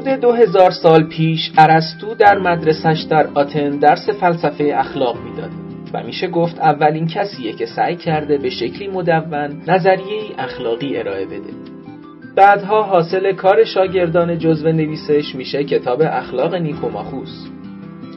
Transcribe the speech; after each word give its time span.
حدود 0.00 0.20
دو 0.20 0.32
هزار 0.32 0.70
سال 0.70 1.02
پیش 1.02 1.52
ارسطو 1.58 2.14
در 2.14 2.38
مدرسش 2.38 3.06
در 3.10 3.26
آتن 3.34 3.70
درس 3.70 4.10
فلسفه 4.10 4.72
اخلاق 4.76 5.16
می‌داد 5.24 5.50
و 5.94 6.02
میشه 6.02 6.28
گفت 6.28 6.58
اولین 6.58 7.06
کسیه 7.06 7.52
که 7.52 7.66
سعی 7.66 7.96
کرده 7.96 8.38
به 8.38 8.50
شکلی 8.50 8.88
مدون 8.88 9.62
نظریه 9.68 10.22
اخلاقی 10.38 10.98
ارائه 10.98 11.26
بده. 11.26 11.52
بعدها 12.36 12.82
حاصل 12.82 13.32
کار 13.32 13.64
شاگردان 13.64 14.38
جزو 14.38 14.72
نویسش 14.72 15.34
میشه 15.34 15.64
کتاب 15.64 16.02
اخلاق 16.02 16.54
نیکوماخوس. 16.54 17.48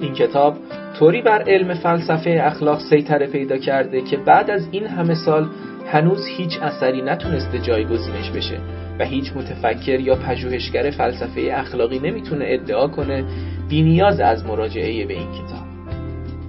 این 0.02 0.14
کتاب 0.14 0.56
طوری 1.00 1.22
بر 1.22 1.44
علم 1.48 1.74
فلسفه 1.74 2.42
اخلاق 2.44 2.80
سیطره 2.80 3.28
پیدا 3.28 3.58
کرده 3.58 4.02
که 4.02 4.18
بعد 4.18 4.50
از 4.50 4.68
این 4.72 4.88
همه 4.88 5.16
سال 5.16 5.48
هنوز 5.92 6.26
هیچ 6.38 6.60
اثری 6.62 7.02
نتونسته 7.02 7.60
جایگزینش 7.60 8.30
بشه. 8.30 8.58
و 9.00 9.06
هیچ 9.06 9.32
متفکر 9.36 10.00
یا 10.00 10.16
پژوهشگر 10.16 10.92
فلسفه 10.92 11.52
اخلاقی 11.54 12.00
نمی‌تونه 12.00 12.46
ادعا 12.48 12.88
کنه 12.88 13.24
بینیاز 13.70 14.20
از 14.20 14.46
مراجعه 14.46 15.06
به 15.06 15.14
این 15.14 15.28
کتاب. 15.32 15.64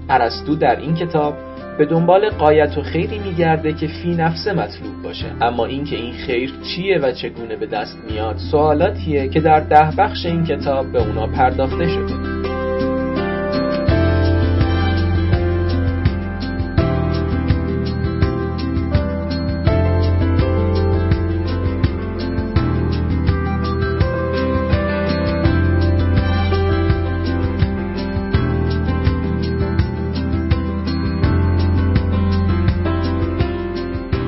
ارسطو 0.09 0.57
در 0.57 0.77
این 0.77 0.95
کتاب 0.95 1.35
به 1.79 1.85
دنبال 1.85 2.31
قایت 2.31 2.79
و 2.79 2.83
خیری 2.83 3.19
میگرده 3.19 3.73
که 3.73 3.87
فی 3.87 4.15
نفسه 4.15 4.53
مطلوب 4.53 5.03
باشه. 5.03 5.27
اما 5.41 5.67
اینکه 5.67 5.97
این 5.97 6.13
خیر 6.13 6.53
چیه 6.63 6.99
و 6.99 7.13
چگونه 7.13 7.57
به 7.57 7.67
دست 7.67 7.99
میاد 8.11 8.37
سوالاتیه 8.37 9.29
که 9.29 9.41
در 9.41 9.61
ده 9.61 9.91
بخش 9.99 10.27
این 10.27 10.45
کتاب 10.45 10.93
به 10.93 11.03
اونا 11.03 11.27
پرداخته 11.27 11.89
شده. 11.89 12.54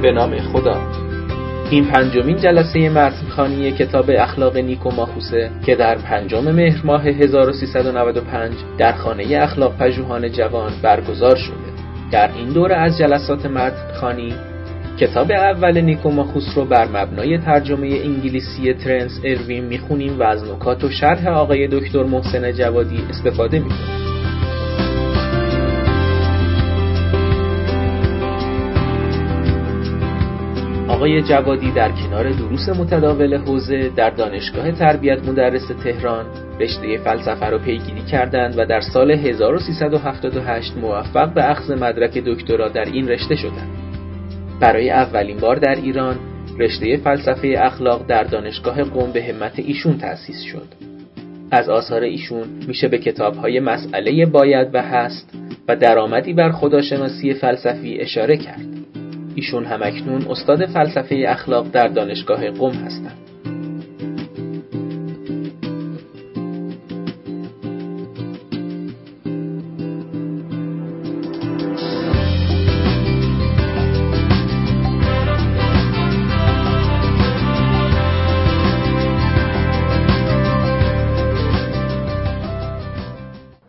به 0.07 0.13
نام 0.13 0.39
خدا. 0.39 0.77
این 1.71 1.85
پنجمین 1.85 2.37
جلسه 2.37 2.89
متنخانی 2.89 3.73
کتاب 3.73 4.11
اخلاق 4.19 4.57
نیکو 4.57 4.91
ماخوسه 4.91 5.51
که 5.67 5.75
در 5.75 5.95
پنجم 5.95 6.51
مهر 6.51 6.81
ماه 6.85 7.07
1395 7.07 8.53
در 8.79 8.93
خانه 8.93 9.37
اخلاق 9.37 9.77
پژوهان 9.77 10.33
جوان 10.33 10.73
برگزار 10.83 11.37
شده. 11.37 11.57
در 12.13 12.31
این 12.37 12.49
دوره 12.49 12.77
از 12.77 12.99
جلسات 12.99 13.47
متنخانی 13.47 14.35
کتاب 15.01 15.33
اول 15.33 15.81
نیکو 15.81 16.11
ماخوس 16.11 16.47
رو 16.57 16.65
بر 16.65 16.89
مبنای 16.89 17.39
ترجمه 17.39 17.87
انگلیسی 17.87 18.75
ترنس 18.75 19.21
اروین 19.25 19.65
می‌خونیم 19.65 20.19
و 20.19 20.23
از 20.23 20.45
نکات 20.51 20.85
و 20.85 20.91
شرح 20.91 21.29
آقای 21.29 21.69
دکتر 21.69 22.03
محسن 22.03 22.53
جوادی 22.53 23.01
استفاده 23.11 23.59
می‌کنیم. 23.59 24.06
آقای 31.07 31.23
جوادی 31.23 31.71
در 31.71 31.93
کنار 31.93 32.31
دروس 32.31 32.69
متداول 32.69 33.37
حوزه 33.37 33.89
در 33.97 34.11
دانشگاه 34.11 34.73
تربیت 34.73 35.29
مدرس 35.29 35.69
تهران 35.85 36.27
رشته 36.61 36.99
فلسفه 36.99 37.51
را 37.51 37.59
پیگیری 37.59 38.03
کردند 38.03 38.59
و 38.59 38.67
در 38.67 38.81
سال 38.81 39.11
1378 39.11 40.77
موفق 40.77 41.35
به 41.35 41.51
اخذ 41.51 41.71
مدرک 41.71 42.19
دکترا 42.19 42.69
در 42.69 42.85
این 42.85 43.09
رشته 43.09 43.37
شدند. 43.37 43.69
برای 44.61 44.91
اولین 44.91 45.37
بار 45.37 45.57
در 45.57 45.75
ایران 45.75 46.17
رشته 46.59 46.97
فلسفه 46.97 47.55
اخلاق 47.59 48.07
در 48.07 48.25
دانشگاه 48.25 48.83
قم 48.83 49.13
به 49.13 49.25
همت 49.25 49.59
ایشون 49.59 49.99
تأسیس 49.99 50.43
شد. 50.43 50.69
از 51.51 51.69
آثار 51.69 52.03
ایشون 52.03 52.47
میشه 52.69 52.89
به 52.89 52.99
کتابهای 52.99 53.61
مسئله 53.61 54.27
باید 54.27 54.75
و 54.75 54.83
هست 54.83 55.35
و 55.69 55.77
درآمدی 55.77 56.33
بر 56.33 56.51
خداشناسی 56.53 57.35
فلسفی 57.35 57.99
اشاره 57.99 58.37
کرد. 58.37 58.76
ایشون 59.37 59.65
همکنون 59.65 60.27
استاد 60.31 60.67
فلسفه 60.67 61.25
اخلاق 61.29 61.71
در 61.71 61.89
دانشگاه 61.89 62.51
قم 62.51 62.71
هستند. 62.71 63.17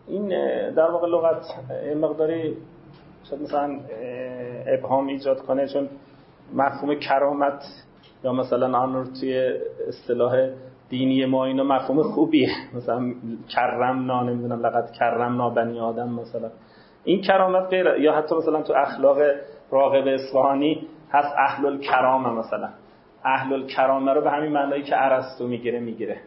این 0.07 0.29
در 0.75 0.91
واقع 0.91 1.07
لغت 1.07 1.45
مقداری 2.01 2.57
شاید 3.29 3.41
مثلا 3.41 3.79
ابهام 4.67 5.07
ایجاد 5.07 5.41
کنه 5.41 5.67
چون 5.67 5.89
مفهوم 6.53 6.95
کرامت 6.95 7.63
یا 8.23 8.33
مثلا 8.33 8.77
آنور 8.77 9.05
توی 9.19 9.53
اصطلاح 9.87 10.49
دینی 10.89 11.25
ما 11.25 11.45
اینا 11.45 11.63
مفهوم 11.63 12.03
خوبیه. 12.03 12.49
مثلا 12.75 13.13
کرمنا 13.49 14.23
نمی‌دونم 14.23 14.65
لقد 14.65 14.91
کرمنا 14.91 15.49
بنی 15.49 15.79
آدم 15.79 16.09
مثلا. 16.09 16.49
این 17.03 17.21
کرامت 17.21 17.69
غیر 17.69 17.85
یا 17.85 18.15
حتی 18.15 18.35
مثلا 18.35 18.61
تو 18.61 18.73
اخلاق 18.73 19.17
راغب 19.71 20.07
اصفهانی 20.07 20.87
هست 21.11 21.35
اهل 21.37 21.65
الکرامه 21.65 22.29
مثلا. 22.29 22.69
اهل 23.23 23.53
الکرامه 23.53 24.13
رو 24.13 24.21
به 24.21 24.31
همین 24.31 24.51
معنایی 24.51 24.83
که 24.83 25.05
ارسطو 25.05 25.47
می‌گیره 25.47 25.79
می‌گیره. 25.79 26.17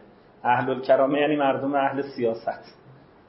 اهل 0.43 0.69
الکرامه 0.69 1.19
یعنی 1.19 1.35
مردم 1.35 1.75
اهل 1.75 2.01
سیاست. 2.01 2.80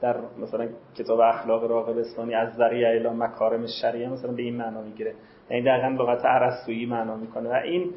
در 0.03 0.15
مثلا 0.37 0.67
کتاب 0.97 1.19
اخلاق 1.19 1.63
راغب 1.63 1.97
اسلامی 1.97 2.35
از 2.35 2.53
ذریعه 2.53 2.89
الی 2.89 3.09
مکارم 3.09 3.65
شریعه 3.81 4.09
مثلا 4.09 4.31
به 4.31 4.41
این 4.41 4.57
معنا 4.57 4.81
می‌گیره. 4.81 5.13
یعنی 5.49 5.63
دقیقا 5.63 5.87
لغت 5.87 6.21
ارسطویی 6.25 6.85
معنا 6.85 7.15
می‌کنه. 7.15 7.49
و 7.49 7.53
این 7.53 7.91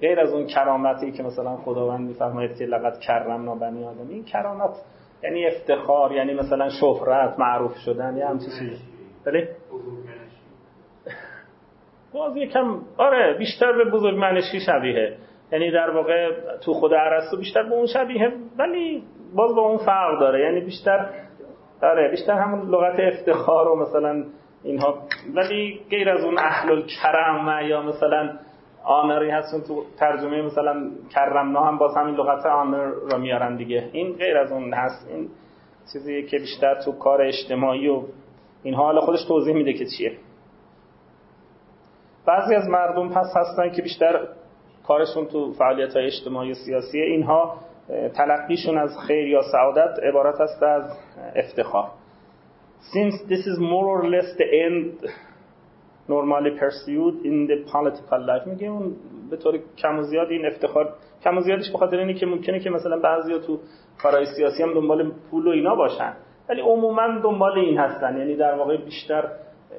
غیر 0.00 0.20
از 0.20 0.32
اون 0.32 0.46
کرامتی 0.46 1.12
که 1.12 1.22
مثلا 1.22 1.56
خداوند 1.56 2.08
میفرماید 2.08 2.58
که 2.58 2.64
لقد 2.64 2.98
کرمنا 2.98 3.54
بنی 3.54 3.84
آدم 3.84 4.08
این 4.08 4.24
کرامت 4.24 4.70
یعنی 5.22 5.46
افتخار 5.46 6.12
یعنی 6.12 6.34
مثلا 6.34 6.68
شهرت 6.68 7.38
معروف 7.38 7.76
شدن 7.76 8.16
یا 8.16 8.28
همچین 8.28 8.48
چیزی. 8.58 8.82
بله؟ 9.24 9.48
باز 12.12 12.36
یکم 12.36 12.80
آره 12.96 13.38
بیشتر 13.38 13.72
به 13.72 13.90
بزرگ 13.90 14.18
منشی 14.18 14.60
شبیه. 14.66 15.16
یعنی 15.52 15.70
در 15.70 15.90
واقع 15.90 16.30
تو 16.64 16.72
خود 16.72 16.92
ارسطو 16.92 17.36
بیشتر 17.36 17.62
به 17.62 17.74
اون 17.74 17.86
شبیه 17.86 18.32
ولی 18.58 19.02
باز 19.34 19.54
با 19.54 19.62
اون 19.62 19.78
فرق 19.78 20.20
داره. 20.20 20.40
یعنی 20.40 20.60
بیشتر 20.60 21.08
آره 21.82 22.10
بیشتر 22.10 22.32
همون 22.32 22.68
لغت 22.68 23.00
افتخار 23.00 23.68
و 23.68 23.76
مثلا 23.76 24.24
اینها. 24.62 24.98
ولی 25.34 25.80
غیر 25.90 26.10
از 26.10 26.24
اون 26.24 26.38
اهل 26.38 26.70
الکرم 26.70 27.66
یا 27.68 27.82
مثلا 27.82 28.38
آنری 28.84 29.30
هستون 29.30 29.60
تو 29.60 29.84
ترجمه 29.98 30.42
مثلا 30.42 30.90
کرمنا 31.14 31.64
هم 31.64 31.78
باز 31.78 31.96
همین 31.96 32.14
لغت 32.14 32.46
آنر 32.46 32.84
را 33.12 33.18
میارن 33.18 33.56
دیگه. 33.56 33.88
این 33.92 34.12
غیر 34.12 34.36
از 34.36 34.52
اون 34.52 34.74
هست. 34.74 35.08
این 35.10 35.28
چیزی 35.92 36.22
که 36.22 36.38
بیشتر 36.38 36.80
تو 36.84 36.92
کار 36.92 37.22
اجتماعی 37.22 37.88
و 37.88 38.02
اینها. 38.62 38.84
حالا 38.84 39.00
خودش 39.00 39.24
توضیح 39.28 39.54
میده 39.54 39.72
که 39.72 39.84
چیه. 39.98 40.12
بعضی 42.26 42.54
از 42.54 42.68
مردم 42.68 43.08
پس 43.08 43.34
هستن 43.36 43.70
که 43.70 43.82
بیشتر 43.82 44.20
کارشون 44.86 45.26
تو 45.26 45.52
فعالیت 45.52 45.96
های 45.96 46.06
اجتماعی 46.06 46.50
و 46.50 46.54
سیاسی. 46.54 47.00
اینها 47.00 47.56
تلقیشون 48.14 48.78
از 48.78 48.90
خیر 49.06 49.28
یا 49.28 49.42
سعادت 49.52 49.98
عبارت 50.02 50.40
است 50.40 50.62
از 50.62 50.84
افتخار. 51.36 51.90
Since 52.80 53.14
this 53.28 53.46
is 53.46 53.58
more 53.58 53.86
or 53.96 54.02
less 54.14 54.28
the 54.38 54.48
end 54.66 55.10
normally 56.08 56.52
pursued 56.62 57.14
in 57.24 57.46
the 57.50 57.58
political 57.72 58.20
life 58.26 58.46
میگه 58.46 58.68
اون 58.68 58.96
به 59.30 59.36
طور 59.36 59.58
کم 59.78 59.98
و 59.98 60.02
زیاد 60.02 60.28
این 60.30 60.46
افتخار 60.46 60.94
کم 61.24 61.38
و 61.38 61.40
زیادش 61.40 61.72
بخاطر 61.74 61.98
اینه 61.98 62.14
که 62.14 62.26
ممکنه 62.26 62.60
که 62.60 62.70
مثلا 62.70 62.98
بعضیا 62.98 63.38
تو 63.38 63.58
کارهای 64.02 64.26
سیاسی 64.36 64.62
هم 64.62 64.74
دنبال 64.74 65.12
پول 65.30 65.46
و 65.46 65.50
اینا 65.50 65.74
باشن. 65.74 66.12
ولی 66.48 66.60
عموما 66.60 67.20
دنبال 67.22 67.58
این 67.58 67.78
هستن. 67.78 68.18
یعنی 68.18 68.36
در 68.36 68.54
واقع 68.54 68.76
بیشتر 68.76 69.24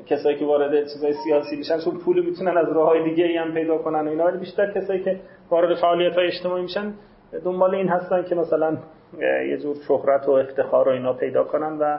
کسایی 0.06 0.38
که 0.38 0.46
وارد 0.46 0.88
چیزای 0.94 1.14
سیاسی 1.14 1.56
میشن 1.56 1.80
چون 1.80 1.98
پول 1.98 2.26
می‌تونن 2.26 2.58
از 2.58 2.72
راه 2.74 2.88
های 2.88 3.04
دیگه 3.10 3.40
هم 3.40 3.54
پیدا 3.54 3.78
کنن 3.78 4.08
و 4.08 4.10
اینا 4.10 4.26
ولی 4.26 4.38
بیشتر 4.38 4.72
کسایی 4.72 5.04
که 5.04 5.20
وارد 5.50 5.76
فعالیت 5.76 6.16
های 6.16 6.28
اجتماعی 6.28 6.62
میشن 6.62 6.94
دنبال 7.40 7.76
این 7.76 7.88
هستن 7.88 8.24
که 8.24 8.36
مثلا 8.36 8.78
یه 9.50 9.58
جور 9.58 9.76
شهرت 9.88 10.28
و 10.28 10.32
افتخار 10.32 10.90
و 10.90 10.92
اینا 10.92 11.14
پیدا 11.14 11.44
کنن 11.44 11.78
و 11.80 11.98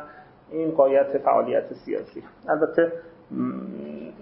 این 0.52 0.70
قایت 0.70 1.18
فعالیت 1.18 1.72
سیاسی. 1.72 2.22
البته 2.48 2.92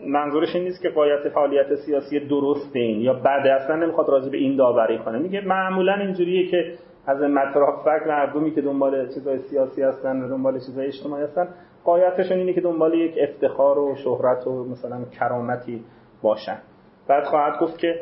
منظورش 0.06 0.54
این 0.54 0.64
نیست 0.64 0.82
که 0.82 0.88
قایت 0.88 1.28
فعالیت 1.28 1.74
سیاسی 1.74 2.20
درسته 2.20 2.78
این 2.78 3.00
یا 3.00 3.14
بعد 3.14 3.46
اصلا 3.46 3.76
نمی‌خواد 3.76 4.08
راجع 4.08 4.28
به 4.28 4.36
این 4.36 4.56
داوری 4.56 4.98
کنه. 4.98 5.18
میگه 5.18 5.40
معمولا 5.40 5.94
اینجوریه 5.94 6.50
که 6.50 6.74
از 7.06 7.22
مطرح 7.22 7.82
فکر 7.84 8.08
مردمی 8.08 8.50
که 8.50 8.60
دنبال 8.60 9.08
چیزای 9.14 9.38
سیاسی 9.38 9.82
هستن 9.82 10.22
و 10.22 10.28
دنبال 10.28 10.54
چیزای 10.54 10.86
اجتماعی 10.86 11.24
هستن 11.24 11.48
قایتشون 11.84 12.38
اینه 12.38 12.52
که 12.52 12.60
دنبال 12.60 12.94
یک 12.94 13.14
افتخار 13.20 13.78
و 13.78 13.94
شهرت 13.96 14.46
و 14.46 14.64
مثلا 14.64 15.04
کرامتی 15.18 15.84
باشن. 16.22 16.58
بعد 17.08 17.24
خواهد 17.24 17.60
گفت 17.60 17.78
که 17.78 18.00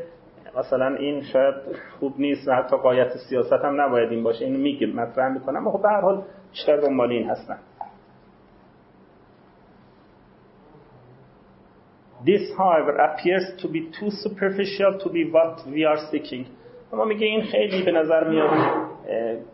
مثلا 0.58 0.96
این 0.96 1.22
شاید 1.22 1.54
خوب 1.98 2.20
نیست 2.20 2.48
و 2.48 2.52
حتی 2.52 2.76
قایت 2.76 3.16
سیاست 3.28 3.52
هم 3.64 3.80
نباید 3.80 4.10
این 4.10 4.22
باشه 4.22 4.44
اینو 4.44 4.58
میگه 4.58 4.86
مطرح 4.86 5.32
می‌کنم. 5.32 5.70
خب 5.70 5.82
به 5.82 5.88
هر 5.88 6.00
حال 6.00 6.22
بیشتر 6.50 6.76
دنبال 6.76 7.10
این 7.10 7.30
هستن 7.30 7.58
This 12.24 12.44
however 12.58 12.94
appears 13.08 13.46
to 13.62 13.66
be 13.68 13.80
too 13.98 14.10
superficial 14.24 14.92
to 15.02 15.08
be 15.08 15.22
what 15.32 15.54
we 15.66 15.84
are 15.84 16.00
seeking. 16.12 16.46
اما 16.92 17.04
میگه 17.04 17.26
این 17.26 17.42
خیلی 17.42 17.82
به 17.82 17.92
نظر 17.92 18.28
میاد 18.28 18.50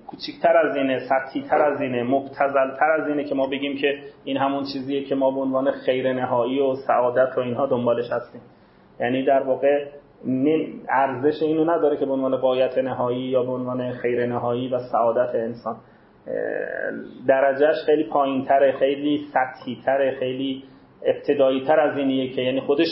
کوچیکتر 0.06 0.56
از 0.56 0.76
اینه 0.76 0.98
سطحی 1.08 1.42
تر 1.42 1.62
از 1.62 1.80
اینه 1.80 2.02
مبتزل 2.02 2.76
تر 2.78 2.90
از 2.90 3.08
اینه 3.08 3.24
که 3.24 3.34
ما 3.34 3.46
بگیم 3.46 3.76
که 3.76 3.98
این 4.24 4.36
همون 4.36 4.64
چیزیه 4.72 5.04
که 5.04 5.14
ما 5.14 5.30
به 5.30 5.40
عنوان 5.40 5.70
خیر 5.70 6.12
نهایی 6.12 6.60
و 6.60 6.74
سعادت 6.74 7.38
و 7.38 7.40
اینها 7.40 7.66
دنبالش 7.66 8.10
هستیم. 8.12 8.40
یعنی 9.00 9.24
در 9.24 9.42
واقع 9.42 9.86
ارزش 10.88 11.42
اینو 11.42 11.64
نداره 11.64 11.96
که 11.96 12.06
به 12.06 12.12
عنوان 12.12 12.36
قایت 12.36 12.78
نهایی 12.78 13.22
یا 13.22 13.42
به 13.42 13.52
عنوان 13.52 13.92
خیر 13.92 14.26
نهایی 14.26 14.68
و 14.68 14.78
سعادت 14.78 15.34
انسان. 15.34 15.76
درجهش 17.28 17.76
خیلی 17.86 18.04
پایین 18.04 18.44
تره 18.44 18.72
خیلی 18.72 19.20
سطحی 19.32 19.78
تره 19.84 20.16
خیلی 20.18 20.64
ابتدایی 21.04 21.64
تر 21.66 21.80
از 21.80 21.98
اینیه 21.98 22.32
که 22.32 22.42
یعنی 22.42 22.60
خودش 22.60 22.86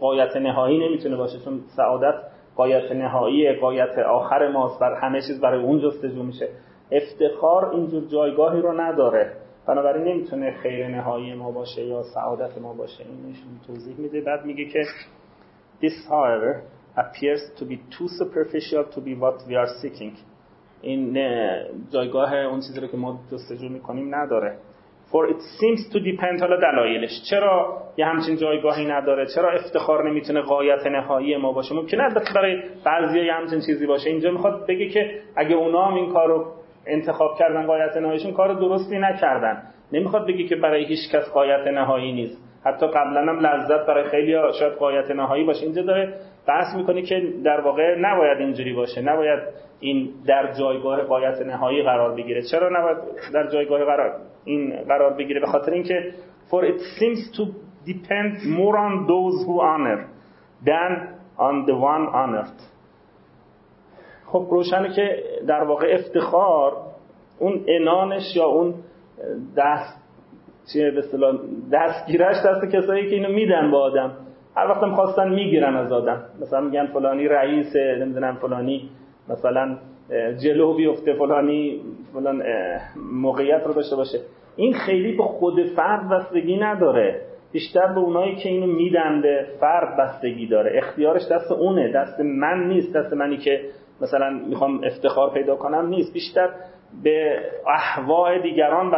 قایت 0.00 0.36
نهایی 0.36 0.88
نمی‌تونه 0.88 1.16
باشه 1.16 1.38
چون 1.44 1.60
سعادت 1.76 2.14
قایت 2.56 2.92
نهایی 2.92 3.52
قایت 3.52 3.98
آخر 3.98 4.48
ماست 4.48 4.80
بر 4.80 4.94
همه 5.02 5.20
چیز 5.20 5.40
برای 5.40 5.62
اون 5.62 5.80
جستجو 5.80 6.22
میشه. 6.22 6.48
افتخار 6.92 7.70
اینجور 7.70 8.04
جایگاهی 8.04 8.60
رو 8.60 8.80
نداره. 8.80 9.32
بنابراین 9.68 10.04
نمی‌تونه 10.04 10.50
خیر 10.62 10.88
نهایی 10.88 11.34
ما 11.34 11.50
باشه 11.50 11.84
یا 11.84 12.02
سعادت 12.02 12.58
ما 12.58 12.74
باشه. 12.74 13.04
این 13.04 13.34
توضیح 13.66 14.00
میده. 14.00 14.20
بعد 14.20 14.44
میگه 14.44 14.64
که 14.64 14.82
This 15.82 15.96
however 16.08 16.52
appears 17.04 17.42
to 17.58 17.64
be 17.64 17.76
too 17.94 18.08
superficial 18.20 18.82
to 18.94 19.00
be 19.00 19.14
what 19.14 19.36
we 19.48 19.54
are 19.56 19.70
seeking. 19.82 20.12
این 20.82 21.18
جایگاه 21.92 22.34
اون 22.34 22.60
چیزی 22.60 22.80
رو 22.80 22.86
که 22.86 22.96
ما 22.96 23.20
جستجو 23.32 23.68
می‌کنیم 23.68 24.14
نداره. 24.14 24.56
For 25.12 25.28
it 25.28 25.40
seems 25.60 25.92
to 25.92 25.98
depend 25.98 26.40
حالا 26.40 26.56
دلایلش. 26.56 27.22
چرا 27.30 27.82
یه 27.96 28.06
همچین 28.06 28.36
جایگاهی 28.36 28.86
نداره؟ 28.86 29.26
چرا 29.26 29.50
افتخار 29.50 30.10
نمی‌تونه 30.10 30.40
قایت 30.40 30.86
نهایی 30.86 31.36
ما 31.36 31.52
باشه؟ 31.52 31.74
ممکنه 31.74 32.02
البته 32.02 32.34
برای 32.34 32.62
بعضی 32.84 33.20
یه 33.20 33.32
همچین 33.32 33.60
چیزی 33.60 33.86
باشه. 33.86 34.10
اینجا 34.10 34.30
می‌خواد 34.30 34.66
بگه 34.66 34.88
که 34.88 35.20
اگه 35.36 35.56
اونا 35.56 35.84
هم 35.84 35.94
این 35.94 36.12
کارو 36.12 36.52
انتخاب 36.86 37.38
کردن 37.38 37.66
قایت 37.66 37.96
نهاییشون 37.96 38.32
کار 38.32 38.54
درستی 38.54 38.98
نکردن. 38.98 39.62
نمی‌خواد 39.92 40.26
بگه 40.26 40.44
که 40.48 40.56
برای 40.56 40.84
هیچ 40.84 41.10
کس 41.12 41.30
قایت 41.30 41.66
نهایی 41.66 42.12
نیست. 42.12 42.49
حتی 42.64 42.86
قبلا 42.86 43.20
هم 43.20 43.38
لذت 43.38 43.86
برای 43.86 44.04
خیلی 44.04 44.32
شاید 44.58 44.72
قایت 44.72 45.10
نهایی 45.10 45.44
باشه. 45.44 45.62
اینجا 45.62 45.82
داره 45.82 46.14
بحث 46.46 46.76
می‌کنه 46.76 47.02
که 47.02 47.22
در 47.44 47.60
واقع 47.60 47.96
نباید 47.98 48.38
اینجوری 48.38 48.72
باشه. 48.72 49.02
نباید 49.02 49.40
این 49.80 50.10
در 50.26 50.52
جایگاه 50.52 51.02
قایت 51.02 51.40
نهایی 51.42 51.82
قرار 51.82 52.14
بگیره. 52.14 52.42
چرا 52.42 52.68
نباید 52.68 52.96
در 53.34 53.46
جایگاه 53.46 53.84
قرار 53.84 54.16
این 54.44 54.84
قرار 54.88 55.12
بگیره؟ 55.12 55.40
به 55.40 55.46
خاطر 55.46 55.72
اینکه 55.72 56.12
for 56.50 56.64
it 56.64 56.80
seems 56.98 57.36
to 57.36 57.42
depend 57.86 58.32
more 58.58 58.76
on 58.86 59.06
those 59.06 59.36
who 59.46 59.60
honor 59.60 60.00
than 60.66 60.92
on 61.38 61.66
the 61.66 61.74
one 61.74 62.06
honored. 62.14 62.60
خب 64.26 64.46
روشنه 64.50 64.94
که 64.96 65.22
در 65.48 65.62
واقع 65.62 65.86
افتخار 65.98 66.72
اون 67.38 67.64
انانش 67.68 68.36
یا 68.36 68.44
اون 68.44 68.74
دست 69.56 69.99
چیه 70.72 70.90
به 70.90 71.02
دستگیرش 71.72 72.36
دست 72.46 72.64
کسایی 72.72 73.10
که 73.10 73.16
اینو 73.16 73.32
میدن 73.32 73.70
با 73.70 73.78
آدم. 73.78 74.12
هر 74.56 74.66
وقتم 74.66 74.94
خواستن 74.94 75.28
می‌گیرن 75.28 75.76
از 75.76 75.92
آدم. 75.92 76.22
مثلا 76.40 76.60
میگن 76.60 76.86
فلانی 76.86 77.28
رئیس 77.28 77.76
نمی‌دونم 77.76 78.34
فلانی 78.34 78.90
مثلا 79.28 79.76
جلو 80.44 80.74
بیفته 80.74 81.14
فلانی 81.14 81.80
فلان 82.12 82.42
موقعیت 83.12 83.62
رو 83.66 83.72
داشته 83.72 83.96
باشه. 83.96 84.18
این 84.56 84.72
خیلی 84.72 85.16
به 85.16 85.22
خود 85.22 85.62
فرد 85.62 86.08
بستگی 86.08 86.56
نداره. 86.56 87.20
بیشتر 87.52 87.86
به 87.86 88.00
اونایی 88.00 88.36
که 88.36 88.48
اینو 88.48 88.66
میدن 88.66 89.22
به 89.22 89.46
فرد 89.60 89.96
بستگی 89.96 90.46
داره. 90.46 90.78
اختیارش 90.78 91.22
دست 91.30 91.52
اونه. 91.52 91.92
دست 91.92 92.20
من 92.20 92.68
نیست. 92.68 92.96
دست 92.96 93.12
منی 93.12 93.36
که 93.36 93.60
مثلا 94.00 94.30
می‌خوام 94.30 94.84
افتخار 94.84 95.30
پیدا 95.30 95.56
کنم 95.56 95.88
نیست. 95.88 96.12
بیشتر 96.12 96.48
به 97.04 97.38
احواء 97.66 98.38
دیگران 98.38 98.92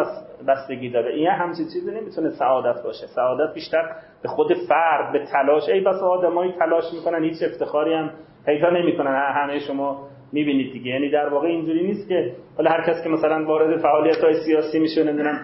بستگی 0.48 0.90
داره. 0.90 1.14
این 1.14 1.26
همچین 1.28 1.64
چیزی 1.64 1.90
نمی‌تونه 1.90 2.30
سعادت 2.30 2.82
باشه. 2.82 3.06
سعادت 3.06 3.54
بیشتر 3.54 3.82
به 4.22 4.28
خود 4.28 4.54
فرد 4.68 5.12
به 5.12 5.26
تلاش. 5.26 5.68
ای 5.68 5.80
بس 5.80 6.02
آدمایی 6.02 6.52
تلاش 6.52 6.84
می‌کنن 6.94 7.24
هیچ 7.24 7.42
افتخاری 7.42 7.94
هم 7.94 8.10
پیدا 8.46 8.70
نمی‌کنن. 8.70 9.32
همه 9.34 9.58
شما 9.58 10.08
می‌بینید 10.32 10.72
دیگه. 10.72 10.90
یعنی 10.90 11.10
در 11.10 11.28
واقع 11.28 11.48
اینجوری 11.48 11.86
نیست 11.86 12.08
که 12.08 12.32
حالا 12.56 12.70
هر 12.70 12.82
کس 12.86 13.02
که 13.02 13.08
مثلا 13.08 13.44
وارد 13.44 13.80
فعالیت 13.80 14.24
های 14.24 14.34
سیاسی 14.46 14.78
میشه 14.78 15.04
نمی‌دونم 15.04 15.38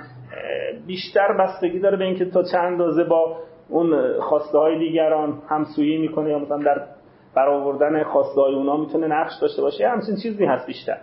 بیشتر 0.86 1.36
بستگی 1.40 1.78
داره 1.78 1.96
به 1.96 2.04
اینکه 2.04 2.24
تا 2.24 2.42
چند 2.42 2.64
اندازه 2.64 3.04
با 3.04 3.36
اون 3.68 4.20
خواسته 4.20 4.58
های 4.58 4.78
دیگران 4.78 5.42
همسویی 5.48 5.98
می‌کنه 5.98 6.30
یا 6.30 6.38
مثلا 6.38 6.58
در 6.58 6.82
برآوردن 7.36 8.02
خواسته 8.02 8.40
های 8.40 8.54
اونا 8.54 8.76
می‌تونه 8.76 9.06
نقش 9.06 9.32
داشته 9.40 9.62
باشه. 9.62 9.88
همچین 9.88 10.16
چیزی 10.22 10.44
هست 10.44 10.66
بیشتر. 10.66 10.98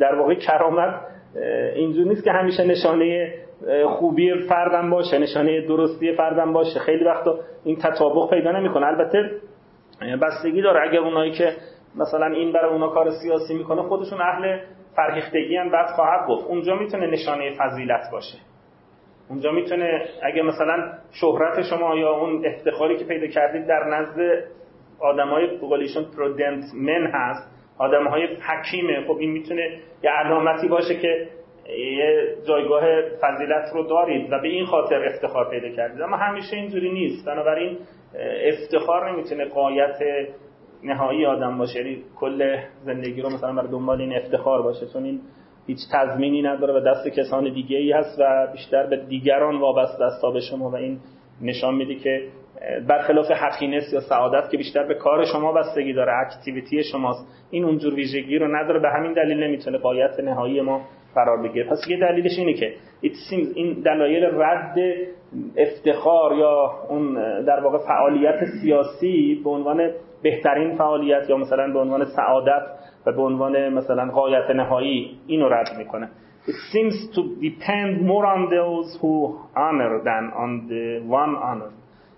در 0.00 0.14
واقع 0.14 0.34
کرامت 0.34 0.94
اینجور 1.74 2.06
نیست 2.06 2.24
که 2.24 2.32
همیشه 2.32 2.64
نشانه 2.64 3.34
خوبی 3.86 4.34
فردم 4.48 4.90
باشه 4.90 5.18
نشانه 5.18 5.66
درستی 5.66 6.12
فردم 6.12 6.52
باشه. 6.52 6.80
خیلی 6.80 7.04
وقتا 7.04 7.38
این 7.64 7.76
تطابق 7.76 8.30
پیدا 8.30 8.52
نمی‌کنه. 8.52 8.86
البته 8.86 9.30
بستگی 10.22 10.62
داره. 10.62 10.88
اگر 10.90 11.00
اونایی 11.00 11.32
که 11.32 11.52
مثلا 11.96 12.26
این 12.26 12.52
برای 12.52 12.72
اونا 12.72 12.88
کار 12.88 13.10
سیاسی 13.10 13.54
می‌کنه 13.54 13.82
خودشون 13.82 14.20
اهل 14.20 14.58
فرهیختگی 14.96 15.56
هم 15.56 15.70
بعد 15.70 15.86
خواهد 15.86 16.28
گفت. 16.28 16.46
اونجا 16.46 16.74
می‌تونه 16.74 17.06
نشانه 17.06 17.54
فضیلت 17.58 18.02
باشه. 18.12 18.38
اونجا 19.30 19.52
می‌تونه 19.52 20.02
اگه 20.22 20.42
مثلا 20.42 20.92
شهرت 21.12 21.62
شما 21.62 21.96
یا 21.96 22.12
اون 22.12 22.46
افتخاری 22.46 22.96
که 22.96 23.04
پیدا 23.04 23.26
کردید 23.26 23.66
در 23.66 23.84
نزد 23.84 24.44
آدمای 25.00 25.56
بقولیشون 25.56 26.04
پرودنت 26.16 26.64
من 26.74 27.10
هست 27.12 27.61
آدمهای 27.78 28.26
حکیمه. 28.26 29.06
خب 29.06 29.16
این 29.20 29.30
می‌تونه 29.30 29.80
یه 30.04 30.10
علامتی 30.10 30.68
باشه 30.68 30.94
که 30.94 31.28
یه 31.98 32.36
جایگاه 32.48 32.82
فضیلت 33.20 33.70
رو 33.74 33.82
دارید 33.88 34.32
و 34.32 34.38
به 34.38 34.48
این 34.48 34.66
خاطر 34.66 35.04
افتخار 35.04 35.50
پیدا 35.50 35.68
کردید. 35.68 36.02
اما 36.02 36.16
همیشه 36.16 36.56
اینجوری 36.56 36.92
نیست. 36.92 37.26
بنابراین 37.26 37.78
افتخار 38.44 39.12
نمی‌تونه 39.12 39.44
قایت 39.44 39.98
نهایی 40.84 41.26
آدم 41.26 41.58
باشه. 41.58 41.78
یعنی 41.78 42.02
کل 42.16 42.56
زندگی 42.84 43.22
رو 43.22 43.30
مثلا 43.30 43.52
برای 43.52 43.70
دنبال 43.70 44.00
این 44.00 44.16
افتخار 44.16 44.62
باشه. 44.62 44.86
چون 44.92 45.04
این 45.04 45.20
هیچ 45.66 45.78
تضمینی 45.92 46.42
نداره 46.42 46.74
و 46.74 46.80
دست 46.80 47.08
کسان 47.08 47.52
دیگه 47.52 47.76
ای 47.76 47.92
هست 47.92 48.18
و 48.20 48.48
بیشتر 48.52 48.86
به 48.86 48.96
دیگران 48.96 49.60
وابسته 49.60 50.04
است 50.04 50.22
تا 50.22 50.30
به 50.30 50.40
شما 50.40 50.70
و 50.70 50.74
این 50.76 50.98
نشان 51.42 51.74
میده 51.74 51.94
که 51.94 52.28
برخلاف 52.88 53.30
حقینس 53.30 53.92
یا 53.92 54.00
سعادت 54.00 54.50
که 54.50 54.56
بیشتر 54.56 54.82
به 54.82 54.94
کار 54.94 55.24
شما 55.24 55.52
بستگی 55.52 55.92
داره 55.92 56.12
اکتیویتی 56.12 56.82
شماست. 56.82 57.26
این 57.50 57.64
اونجور 57.64 57.94
ویژگی 57.94 58.38
رو 58.38 58.56
نداره 58.56 58.80
به 58.80 58.90
همین 58.90 59.12
دلیل 59.12 59.42
نمی‌تونه 59.42 59.78
قایت 59.78 60.20
نهایی 60.20 60.60
ما 60.60 60.80
قرار 61.14 61.42
بگیره. 61.42 61.70
پس 61.70 61.78
یه 61.88 62.00
دلیلش 62.00 62.38
اینه 62.38 62.52
که 62.52 62.72
این 63.54 63.82
دلایل 63.84 64.24
رد 64.24 64.76
افتخار 65.56 66.36
یا 66.36 66.70
اون 66.88 67.14
در 67.42 67.60
واقع 67.60 67.78
فعالیت 67.78 68.44
سیاسی 68.62 69.40
به 69.44 69.50
عنوان 69.50 69.90
بهترین 70.22 70.76
فعالیت 70.76 71.30
یا 71.30 71.36
مثلا 71.36 71.72
به 71.72 71.78
عنوان 71.78 72.04
سعادت 72.04 72.62
و 73.06 73.12
به 73.12 73.22
عنوان 73.22 73.68
مثلا 73.68 74.10
قایت 74.10 74.50
نهایی 74.50 75.18
اینو 75.26 75.48
رد 75.48 75.68
می‌کنه. 75.78 76.08
It 76.46 76.58
seems 76.74 77.14
to 77.14 77.20
depend 77.46 78.02
more 78.10 78.26
on 78.34 78.50
those 78.50 78.88
who 79.00 79.14
honor 79.56 79.92
than 80.08 80.24
on 80.42 80.50
the 80.70 80.84
one 81.20 81.34
honor. 81.48 81.70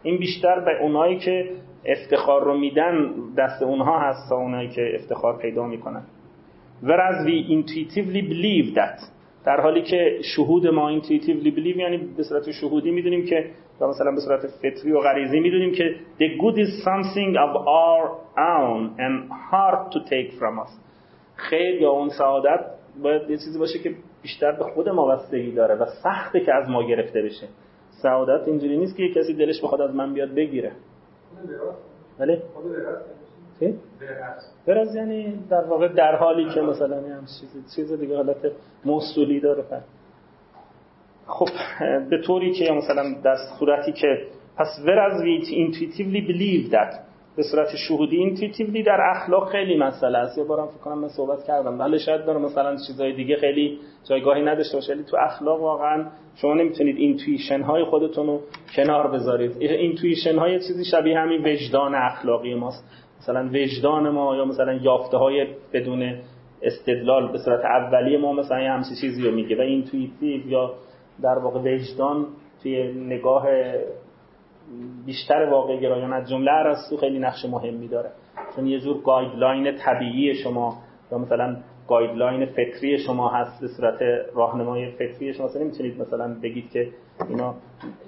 این 0.05 0.19
بیشتر 0.19 0.61
به 0.61 0.83
اونایی 0.83 1.19
که 1.19 1.51
افتخار 1.85 2.45
رو 2.45 2.59
میدن 2.59 3.15
دست 3.39 3.63
اونها 3.63 3.99
هست 3.99 4.29
تا 4.29 4.37
اونایی 4.37 4.69
که 4.69 4.95
افتخار 4.95 5.39
پیدا 5.39 5.67
می‌کنن. 5.67 6.03
Whereas 6.83 7.27
we 7.27 7.37
intuitively 7.57 8.23
believe 8.33 8.75
that. 8.75 9.15
در 9.45 9.61
حالی 9.61 9.83
که 9.83 10.19
شهود 10.37 10.67
ما 10.67 11.01
intuitively 11.01 11.51
believe 11.57 11.77
یعنی 11.77 11.97
به 12.17 12.23
صورت 12.23 12.51
شهودی 12.51 12.91
می‌دونیم 12.91 13.27
که 13.27 13.51
یا 13.81 13.89
مثلا 13.89 14.11
به 14.11 14.21
صورت 14.21 14.47
فطری 14.47 14.93
و 14.93 15.01
غریزی 15.01 15.41
می‌دونیم 15.41 15.73
که 15.73 15.95
the 16.21 16.41
good 16.43 16.57
is 16.57 16.85
something 16.85 17.37
of 17.37 17.57
our 17.57 18.11
own 18.37 18.99
and 18.99 19.31
hard 19.51 19.93
to 19.93 19.99
take 20.11 20.39
from 20.41 20.67
us. 20.67 20.71
خیر 21.37 21.83
یا 21.83 21.91
اون 21.91 22.09
سعادت 22.09 22.61
باید 23.03 23.31
یه 23.31 23.37
چیزی 23.37 23.59
باشه 23.59 23.79
که 23.79 23.95
بیشتر 24.23 24.53
به 24.53 24.65
خود 24.65 24.89
ما 24.89 25.07
بستگی 25.07 25.53
داره 25.53 25.75
و 25.75 25.85
سخته 26.03 26.41
که 26.41 26.55
از 26.55 26.71
ما 26.71 26.83
گرفته 26.83 27.23
بشه. 27.23 27.49
سعادت 28.05 28.49
اینجوری 28.49 28.77
نیست 28.77 28.97
که 28.97 29.09
کسی 29.09 29.35
دلش 29.35 29.65
بخواد 29.65 29.81
از 29.81 29.95
من 29.95 30.15
بیاد 30.15 30.35
بگیره 30.35 30.73
ولی 32.19 32.39
چی؟ 33.61 33.75
برز 34.67 34.95
یعنی 34.95 35.39
در 35.51 35.65
واقع 35.65 35.89
در 35.89 36.17
حالی 36.17 36.55
که 36.55 36.61
مثلا 36.61 36.97
هم 36.97 37.25
چیز 37.41 37.75
چیز 37.77 37.93
دیگه 37.93 38.17
حالت 38.17 38.53
موصولی 38.85 39.41
داره. 39.41 39.65
خب 41.27 41.49
به 42.11 42.23
طوری 42.23 42.53
که 42.53 42.73
مثلا 42.73 43.15
در 43.23 43.37
صورتی 43.59 43.93
که 43.93 44.27
پس 44.57 44.67
whereas 44.85 45.21
we 45.23 45.47
intuitively 45.47 46.21
believe 46.31 46.71
that 46.71 47.04
به 47.37 47.43
صورت 47.43 47.69
شهودی 47.89 48.17
intuitively 48.17 48.83
در 48.83 49.01
اخلاق 49.11 49.49
خیلی 49.49 49.77
مسئله 49.77 50.19
است. 50.19 50.39
یه 50.39 50.45
بارم 50.45 50.67
فکر 50.67 50.79
کنم 50.79 50.99
من 50.99 51.09
صحبت 51.09 51.45
کردم. 51.45 51.79
بله 51.79 51.99
شاید 51.99 52.25
داره 52.25 52.39
مثلا 52.39 52.77
چیزای 52.87 53.13
دیگه 53.13 53.37
خیلی 53.37 53.79
جایگاهی 54.09 54.43
نداشته 54.43 54.77
باشه. 54.77 54.93
ولی 54.93 55.03
تو 55.03 55.17
اخلاق 55.17 55.61
واقعا 55.61 56.07
شما 56.37 56.55
نمی‌تونید 56.55 56.97
intuition 56.97 57.61
های 57.63 57.85
خودتون 57.85 58.27
رو 58.27 58.41
کنار 58.77 59.11
بذارید. 59.11 59.57
intuition 59.61 60.39
های 60.39 60.59
چیزی 60.59 60.85
شبیه 60.85 61.19
همین 61.19 61.47
وجدان 61.47 61.95
اخلاقی 61.95 62.55
ماست. 62.55 62.85
مثلا 63.21 63.51
وجدان 63.53 64.09
ما 64.09 64.37
یا 64.37 64.45
مثلا 64.45 64.73
یافته 64.73 65.17
های 65.17 65.47
بدون 65.73 66.19
استدلال 66.63 67.33
به 67.33 67.39
صورت 67.39 67.65
اولیه 67.65 68.19
ما 68.19 68.33
مثلا 68.33 68.61
یه 68.61 68.71
همچین 68.71 68.97
چیزی 69.01 69.23
رو 69.23 69.35
میگه. 69.35 69.57
و 69.57 69.61
intuitive 69.61 70.47
یا 70.47 70.75
در 71.23 71.39
واقع 71.39 71.61
وجدان 71.61 72.27
توی 72.63 72.93
نگاه 72.93 73.47
بیشتر 75.07 75.45
واقع 75.51 75.81
گرایان 75.81 76.13
از 76.13 76.29
جمله 76.29 76.53
ارسطو 76.53 76.97
خیلی 76.97 77.19
نقش 77.19 77.45
مهمی 77.45 77.89
داره. 77.89 78.11
چون 78.57 78.67
یه 78.67 78.81
جور 78.81 79.03
guideline 79.03 79.77
طبیعی 79.77 80.35
شما 80.35 80.77
یا 81.13 81.19
مثلا 81.19 81.57
guideline 81.89 82.47
فکری 82.47 82.99
شما 82.99 83.29
هست 83.29 83.61
به 83.61 83.69
صورت 83.69 83.99
راهنمای 84.35 84.91
فکری 84.91 85.35
شما 85.35 85.49
نمی‌تونید 85.61 86.01
مثلا 86.01 86.37
بگید 86.43 86.71
که 86.71 86.89
اینا 87.29 87.55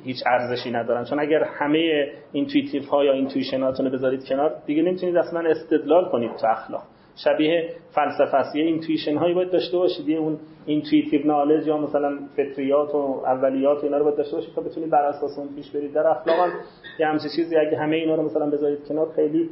هیچ 0.04 0.16
ارزشی 0.26 0.70
ندارن. 0.70 1.04
چون 1.04 1.20
اگر 1.20 1.44
همه 1.44 2.12
intuitive 2.32 2.82
ها 2.82 3.04
یا 3.04 3.12
intuition 3.12 3.68
اتون 3.68 3.86
رو 3.86 3.92
بذارید 3.92 4.28
کنار 4.28 4.54
دیگه 4.66 4.82
نمی‌تونید 4.82 5.16
اصلا 5.16 5.50
استدلال 5.50 6.08
کنید 6.08 6.30
تو 6.36 6.46
اخلاق. 6.46 6.82
شبیه 7.24 7.68
فلسفه 7.94 8.36
است. 8.36 8.56
یه 8.56 8.64
intuition 8.64 9.16
هایی 9.16 9.34
باید 9.34 9.50
داشته 9.50 9.76
باشید 9.76 10.08
یه 10.08 10.18
اون 10.18 10.38
intuitive 10.66 11.26
knowledge 11.26 11.66
یا 11.66 11.78
مثلا 11.78 12.18
فطریات 12.36 12.94
و 12.94 13.22
اولیات 13.26 13.78
و 13.78 13.84
اینا 13.84 13.98
رو 13.98 14.04
باید 14.04 14.16
داشته 14.16 14.36
باشید 14.36 14.54
تا 14.54 14.62
بتونید 14.62 14.90
بر 14.90 15.02
اساس 15.02 15.38
اون 15.38 15.48
پیش 15.56 15.70
برید 15.70 15.92
در 15.92 16.06
اخلاق 16.06 16.40
هم 16.40 16.52
یه 17.00 17.06
همچین 17.06 17.30
چیزی 17.36 17.56
اگه 17.56 17.78
همه 17.78 17.96
اینا 17.96 18.14
رو 18.14 18.22
مثلا 18.22 18.50
بذارید 18.50 18.88
کنار 18.88 19.12
خیلی 19.16 19.50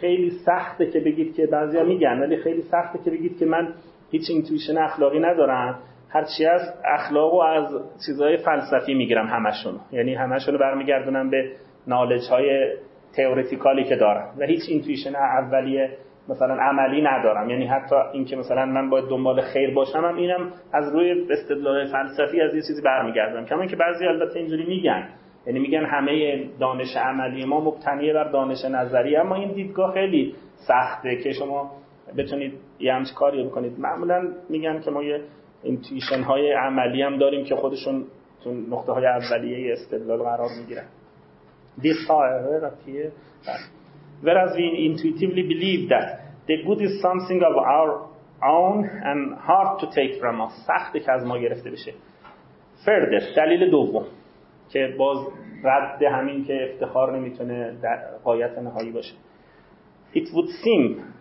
خیلی 0.00 0.30
سخته 0.30 0.90
که 0.90 1.00
بگید 1.00 1.34
که 1.34 1.46
بعضیا 1.46 1.84
میگن 1.84 2.20
ولی 2.20 2.36
خیلی 2.36 2.62
سخته 2.62 2.98
که 3.04 3.10
بگید 3.10 3.38
که 3.38 3.46
من 3.46 3.74
هیچ 4.10 4.22
intuition 4.30 4.78
اخلاقی 4.78 5.20
ندارم. 5.20 5.78
هرچی 6.08 6.46
از 6.46 6.60
اخلاق 6.84 7.34
و 7.34 7.40
از 7.40 7.68
چیزهای 8.06 8.36
فلسفی 8.36 8.94
می‌گیرم 8.94 9.26
همشون. 9.26 9.80
یعنی 9.92 10.14
همشون 10.14 10.54
رو 10.54 10.60
برمیگردونم 10.60 11.30
به 11.30 11.52
knowledge 11.86 12.22
های 12.30 12.72
theoretical 13.16 13.78
ی 13.78 13.84
که 13.84 13.96
دارم. 13.96 14.34
و 14.38 14.44
هیچ 14.44 14.62
intuition 14.68 15.16
اولیه 15.16 15.90
مثلا 16.28 16.54
عملی 16.54 17.02
ندارم. 17.02 17.50
یعنی 17.50 17.66
حتی 17.66 17.96
اینکه 18.12 18.36
مثلا 18.36 18.66
من 18.66 18.90
باید 18.90 19.08
دنبال 19.08 19.40
خیر 19.40 19.74
باشم 19.74 20.04
هم 20.04 20.16
اینم 20.16 20.52
از 20.72 20.92
روی 20.92 21.26
استدلال 21.30 21.86
فلسفی 21.86 22.40
از 22.40 22.54
یه 22.54 22.62
چیزی 22.62 22.82
برمیگردم. 22.82 23.44
کما 23.44 23.66
که 23.66 23.76
بعضی 23.76 24.06
البته 24.06 24.38
اینجوری 24.38 24.66
میگن. 24.66 25.08
یعنی 25.46 25.58
میگن 25.58 25.84
همه 25.84 26.44
دانش 26.60 26.96
عملی 26.96 27.44
ما 27.44 27.60
مبتنی 27.60 28.12
بر 28.12 28.30
دانش 28.30 28.64
نظری 28.64 29.16
اما 29.16 29.34
این 29.34 29.52
دیدگاه 29.52 29.94
خیلی 29.94 30.34
سخته 30.68 31.16
که 31.16 31.32
شما 31.32 31.70
بتونید 32.16 32.52
یه 32.80 32.94
همچی 32.94 33.14
کاری 33.14 33.44
بکنید. 33.44 33.80
معمولا 33.80 34.28
میگن 34.48 34.80
که 34.80 34.90
ما 34.90 35.02
یه 35.02 35.20
اینتویشن 35.62 36.22
های 36.22 36.52
عملی 36.52 37.02
هم 37.02 37.18
داریم 37.18 37.44
که 37.44 37.56
خودشون 37.56 38.04
تو 38.44 38.52
نقطه 38.70 38.92
های 38.92 39.06
اولیه 39.06 39.72
استدلال 39.72 40.18
قرار 40.18 40.48
می‌گیرن. 40.60 40.84
Appear 41.78 43.12
whereas 44.21 44.55
we 44.55 44.85
intuitively 44.89 45.43
believe 45.43 45.89
that 45.89 46.07
the 46.47 46.57
good 46.65 46.81
is 46.81 47.01
something 47.01 47.41
of 47.49 47.55
our 47.57 48.09
own 48.43 48.89
and 49.03 49.37
hard 49.37 49.79
to 49.79 49.85
take 49.87 50.19
from 50.19 50.41
us 50.41 50.53
سخته 50.67 50.99
که 50.99 51.11
از 51.11 51.25
ما 51.25 51.37
گرفته 51.37 51.71
بشه 51.71 51.93
further 52.85 53.37
دلیل 53.37 53.71
دوم 53.71 54.05
که 54.69 54.95
باز 54.97 55.27
رد 55.63 56.03
همین 56.03 56.45
که 56.45 56.69
افتخار 56.71 57.17
نمیتونه 57.17 57.77
در 57.81 58.17
قایت 58.23 58.57
نهایی 58.57 58.91
باشه 58.91 59.13
It 60.13 60.27
would 60.33 60.49
seem 60.63 61.13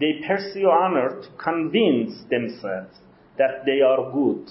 they 0.00 0.12
pursue 0.26 0.68
honor 0.68 1.08
to 1.24 1.28
convince 1.48 2.14
themselves 2.30 2.96
that 3.38 3.64
they 3.66 3.80
are 3.90 4.10
good 4.10 4.44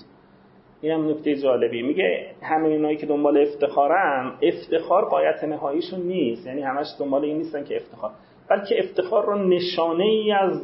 این 0.81 0.93
هم 0.93 1.11
نکته 1.11 1.35
جالبی. 1.35 1.83
میگه 1.83 2.27
همه 2.43 2.69
اینایی 2.69 2.97
که 2.97 3.07
دنبال 3.07 3.39
افتخارن 3.39 4.33
افتخار 4.43 5.05
قایت 5.05 5.45
نهاییشون 5.45 6.01
نیست. 6.01 6.47
یعنی 6.47 6.63
همش 6.63 6.87
دنبال 7.01 7.25
این 7.25 7.37
نیستن 7.37 7.65
که 7.65 7.77
افتخار. 7.77 8.11
بلکه 8.49 8.79
افتخار 8.79 9.27
رو 9.27 9.49
نشانه 9.49 10.05
ای 10.05 10.33
از 10.33 10.63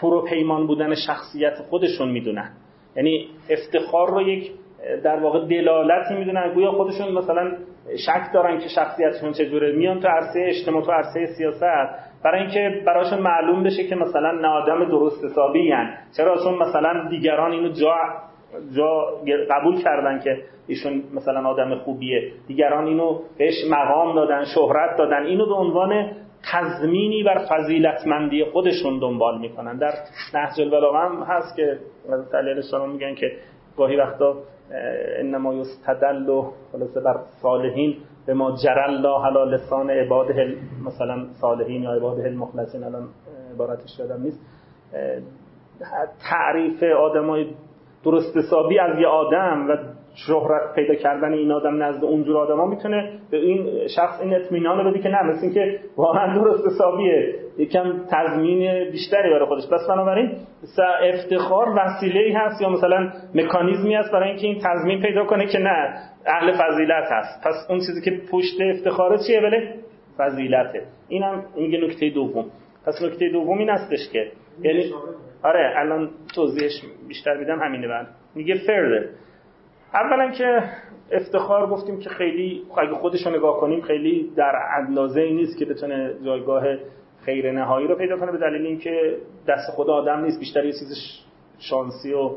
پروپیمان 0.00 0.66
بودن 0.66 0.94
شخصیت 0.94 1.54
خودشون 1.54 2.10
می‌دونن. 2.10 2.52
یعنی 2.96 3.28
افتخار 3.50 4.10
رو 4.10 4.22
یک 4.22 4.52
در 5.04 5.20
واقع 5.20 5.46
دلالتی 5.46 6.14
می‌دونن. 6.14 6.54
گویا 6.54 6.72
خودشون 6.72 7.12
مثلا 7.12 7.56
شک 8.06 8.30
دارن 8.34 8.58
که 8.58 8.68
شخصیتشون 8.68 9.32
چجوره. 9.32 9.72
میان 9.72 10.00
تو 10.00 10.08
عرصه 10.08 10.40
اجتماع 10.48 10.82
تو 10.82 10.92
عرصه 10.92 11.26
سیاست. 11.26 12.05
برای 12.24 12.40
اینکه 12.40 12.82
براشون 12.86 13.18
معلوم 13.18 13.62
بشه 13.62 13.84
که 13.84 13.94
مثلا 13.94 14.32
نه 14.32 14.48
آدم 14.48 14.84
درست 14.84 15.24
حسابی 15.24 15.72
چرا؟ 16.16 16.36
چون 16.44 16.54
مثلا 16.54 17.08
دیگران 17.08 17.52
اینو 17.52 17.68
جا 17.68 17.94
جا 18.76 19.04
قبول 19.50 19.82
کردن 19.82 20.20
که 20.20 20.42
ایشون 20.66 21.02
مثلا 21.14 21.48
آدم 21.48 21.74
خوبیه. 21.74 22.32
دیگران 22.46 22.86
اینو 22.86 23.18
بهش 23.38 23.54
مقام 23.70 24.14
دادن 24.14 24.44
شهرت 24.44 24.96
دادن. 24.98 25.26
اینو 25.26 25.46
به 25.46 25.54
عنوان 25.54 26.10
تضمینی 26.52 27.22
بر 27.22 27.46
فضیلتمندی 27.50 28.44
خودشون 28.44 28.98
دنبال 28.98 29.38
می‌کنن. 29.38 29.76
در 29.76 29.92
نهج 30.34 30.60
البلاغه 30.60 30.98
هم 30.98 31.22
هست 31.22 31.56
که 31.56 31.78
حضرت 32.08 32.34
علی 32.34 32.92
میگن 32.92 33.14
که 33.14 33.32
گاهی 33.76 33.96
وقتا 33.96 34.34
انما 35.18 35.54
یستدل 35.54 36.28
و 36.28 36.52
خلاصه 36.72 37.00
بر 37.00 37.16
صالحین 37.42 37.96
به 38.26 38.34
ما 38.34 38.56
جرل 38.64 38.94
الله 38.94 39.26
علی 39.26 39.50
لسان 39.50 39.90
عباده 39.90 40.56
مثلا 40.84 41.26
صالحین 41.40 41.82
یا 41.82 41.92
عباده 41.92 42.24
المخلصین 42.24 42.84
الان 42.84 43.08
عبارتش 43.54 43.98
یادم 43.98 44.22
نیست. 44.22 44.40
تعریف 46.30 46.82
آدمای 46.82 47.46
درست 48.04 48.36
حسابی 48.36 48.78
از 48.78 48.98
یه 48.98 49.06
آدم 49.06 49.68
و 49.70 49.76
شهرت 50.16 50.74
پیدا 50.74 50.94
کردن 50.94 51.32
این 51.32 51.52
آدم 51.52 51.82
نزد 51.82 52.04
اونجور 52.04 52.36
آدما 52.36 52.66
می‌تونه 52.66 53.12
به 53.30 53.36
این 53.36 53.88
شخص 53.96 54.20
این 54.20 54.34
اطمینان 54.34 54.78
رو 54.78 54.90
بده 54.90 55.02
که 55.02 55.08
نه 55.08 55.22
مثل 55.22 55.42
اینکه 55.42 55.80
واقعا 55.96 56.34
درست 56.34 56.66
حسابیه. 56.66 57.34
یکم 57.58 57.92
تضمین 58.10 58.90
بیشتری 58.90 59.30
برای 59.30 59.46
خودش. 59.46 59.68
پس 59.72 59.86
بنابراین 59.88 60.30
افتخار 61.02 61.66
وسیله 61.76 62.20
ای 62.20 62.32
هست 62.32 62.62
یا 62.62 62.68
مثلا 62.68 63.12
مکانیزمی 63.34 63.94
هست 63.94 64.12
برای 64.12 64.28
اینکه 64.28 64.46
این 64.46 64.58
تضمین 64.58 65.02
پیدا 65.02 65.24
کنه 65.24 65.46
که 65.46 65.58
نه 65.58 65.94
اهل 66.26 66.52
فضیلت 66.52 67.04
هست. 67.10 67.44
پس 67.44 67.66
اون 67.70 67.78
چیزی 67.78 68.00
که 68.04 68.20
پشت 68.32 68.60
افتخاره 68.60 69.18
چیه 69.26 69.40
بله؟ 69.40 69.74
فضیلته. 70.18 70.82
اینم 71.08 71.44
میگه 71.56 71.78
نکته 71.78 72.10
دوم. 72.10 72.44
پس 72.86 73.02
نکته 73.02 73.28
دوم 73.28 73.58
این 73.58 73.68
هستش 73.68 74.08
که 74.12 74.26
یعنی 74.62 74.92
آره 75.42 75.74
الان 75.76 76.10
توضیحش 76.34 76.72
بیشتر 77.08 77.36
میدم 77.36 77.58
همینه 77.58 77.88
بعد. 77.88 78.06
میگه 78.34 78.54
فرده 78.66 79.08
اولا 79.94 80.30
که 80.30 80.62
افتخار 81.12 81.66
گفتیم 81.66 81.98
که 81.98 82.08
خیلی 82.10 82.62
اگه 82.78 82.94
خودش 82.94 83.26
رو 83.26 83.36
نگاه 83.36 83.60
کنیم 83.60 83.80
خیلی 83.80 84.32
در 84.36 84.52
اندازه 84.76 85.20
ای 85.20 85.34
نیست 85.34 85.58
که 85.58 85.64
بتونه 85.64 86.14
جایگاه 86.24 86.64
خیر 87.24 87.52
نهایی 87.52 87.86
رو 87.86 87.94
پیدا 87.94 88.16
کنه 88.16 88.32
به 88.32 88.38
دلیل 88.38 88.66
اینکه 88.66 89.16
دست 89.48 89.70
خود 89.70 89.90
آدم 89.90 90.24
نیست 90.24 90.38
بیشتر 90.38 90.64
یه 90.64 90.72
چیز 90.72 91.18
شانسی 91.58 92.12
و 92.12 92.30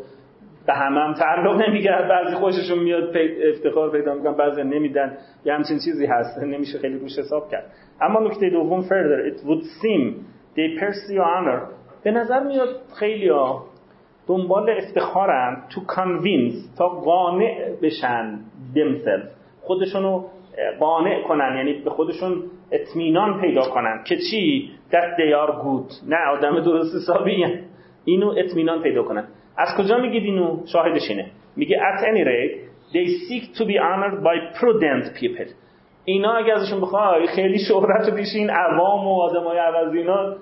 به 0.67 0.73
همه 0.73 0.99
هم 0.99 1.13
تعلق 1.13 1.61
نمیگرد. 1.67 2.09
بعضی 2.09 2.35
خوششون 2.35 2.79
میاد 2.79 3.17
افتخار 3.53 3.91
پیدا 3.91 4.13
می‌کنن 4.13 4.33
بعضی 4.33 4.63
نمیدن. 4.63 5.17
یه 5.45 5.53
همچین 5.53 5.79
چیزی 5.85 6.05
هست 6.05 6.37
نمیشه 6.37 6.79
خیلی 6.79 6.99
روش 6.99 7.19
حساب 7.19 7.49
کرد. 7.49 7.71
اما 8.01 8.19
نکته 8.19 8.49
دوم 8.49 8.81
further 8.81 9.33
it 9.33 9.45
would 9.45 9.63
seem 9.63 10.13
they 10.55 10.79
pursue 10.79 11.19
honor. 11.19 11.59
به 12.03 12.11
نظر 12.11 12.43
میاد 12.43 12.69
خیلی 12.99 13.29
ها 13.29 13.65
دنبال 14.29 14.69
افتخارن 14.69 15.57
تو 15.69 15.81
convince 15.81 16.77
تا 16.77 16.89
قانع 16.89 17.75
بشن 17.81 18.39
themselves. 18.75 19.29
خودشونو 19.61 20.23
قانع 20.79 21.23
کنن 21.27 21.53
یعنی 21.57 21.73
به 21.73 21.89
خودشون 21.89 22.43
اطمینان 22.71 23.41
پیدا 23.41 23.61
کنن 23.61 24.03
که 24.07 24.17
چی؟ 24.31 24.71
They 24.91 25.33
are 25.33 25.51
good. 25.51 26.07
نه 26.07 26.17
آدم 26.37 26.59
درست 26.59 26.95
حسابی. 26.95 27.45
اینو 28.05 28.33
اطمینان 28.37 28.81
پیدا 28.81 29.03
کنن. 29.03 29.27
از 29.57 29.67
کجا 29.77 29.97
میگید 29.97 30.23
اینو؟ 30.23 30.57
شاهدش 30.65 31.09
اینه. 31.09 31.31
میگه 31.55 31.77
at 31.77 32.01
any 32.01 32.23
rate 32.23 32.69
they 32.93 33.05
seek 33.07 33.57
to 33.57 33.65
be 33.65 33.77
honored 33.77 34.23
by 34.23 34.59
prudent 34.59 35.19
people. 35.19 35.53
اینا 36.05 36.33
اگه 36.33 36.53
ازشون 36.53 36.81
بخوای 36.81 37.27
خیلی 37.27 37.59
شهرت 37.59 38.09
رو 38.09 38.15
این 38.35 38.49
عوام 38.49 39.07
و 39.07 39.21
آدمای 39.21 39.57
عوضی 39.57 39.97
اینا 39.97 40.35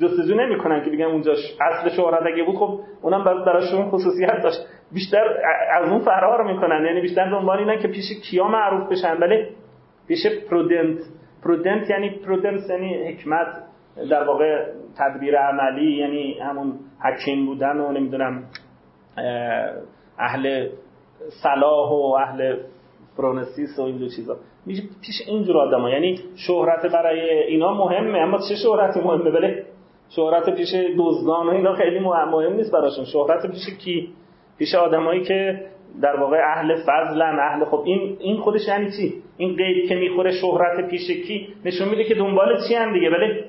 جستجو 0.00 0.34
نمی‌کنن 0.34 0.84
که 0.84 0.90
بگن 0.90 1.04
اونجاش 1.04 1.38
اصل 1.60 1.88
شهرت 1.88 2.26
اگه 2.26 2.44
بود 2.44 2.56
خب 2.56 2.80
اونم 3.02 3.24
براشون 3.24 3.90
خصوصیت 3.90 4.42
داشت. 4.42 4.58
بیشتر 4.92 5.24
از 5.72 5.90
اون 5.90 5.98
فرار 5.98 6.52
می‌کنن. 6.52 6.84
یعنی 6.86 7.00
بیشتر 7.00 7.30
دنبال 7.30 7.58
اینن 7.58 7.78
که 7.78 7.88
پیش 7.88 8.04
کیا 8.30 8.48
معروف 8.48 8.92
بشن. 8.92 9.16
ولی 9.16 9.46
پیش 10.08 10.26
پرودنت 10.50 10.98
پرودنت 11.44 11.90
یعنی 11.90 12.10
پرودنس 12.10 12.70
یعنی 12.70 13.08
حکمت 13.08 13.46
در 14.10 14.24
واقع 14.24 14.66
تدبیر 14.98 15.38
عملی 15.38 15.96
یعنی 15.96 16.38
همون 16.40 16.72
حکیم 17.04 17.46
بودن 17.46 17.76
و 17.76 17.92
نمی‌دونم 17.92 18.44
اهل 20.18 20.68
صلاح 21.42 21.90
و 21.90 22.16
اهل 22.20 22.56
فرونسیس 23.16 23.78
و 23.78 23.82
این 23.82 23.96
دو 23.98 24.08
چیزا. 24.08 24.36
میشه 24.66 24.82
پیش 25.06 25.28
اینجور 25.28 25.58
آدما 25.58 25.90
یعنی 25.90 26.18
شهرت 26.36 26.92
برای 26.92 27.30
اینا 27.30 27.74
مهمه 27.74 28.18
اما 28.18 28.38
چه 28.48 28.54
شهرتی 28.54 29.00
مهمه؟ 29.00 29.30
بله 29.30 29.63
شهرت 30.16 30.54
پیش 30.54 30.74
دزدان 30.98 31.46
و 31.46 31.50
اینا 31.50 31.74
خیلی 31.74 31.98
مهم 31.98 32.52
نیست 32.52 32.72
براشون. 32.72 33.04
شهرت 33.04 33.50
پیش 33.50 33.78
کی؟ 33.84 34.12
پیش 34.58 34.74
آدمایی 34.74 35.22
که 35.22 35.60
در 36.02 36.16
واقع 36.20 36.36
اهل 36.44 36.74
فضلن 36.74 37.38
اهل 37.38 37.64
خب 37.64 37.82
این 37.84 38.16
این 38.20 38.36
خودش 38.36 38.68
یعنی 38.68 38.90
چی؟ 38.90 39.14
این 39.36 39.56
قید 39.56 39.88
که 39.88 39.94
می‌خوره 39.94 40.32
شهرت 40.32 40.88
پیش 40.88 41.10
کی؟ 41.10 41.48
نشون 41.64 41.88
میده 41.88 42.04
که 42.04 42.14
دنبال 42.14 42.58
چی 42.68 42.74
هم 42.74 42.92
دیگه. 42.92 43.10
بله 43.10 43.44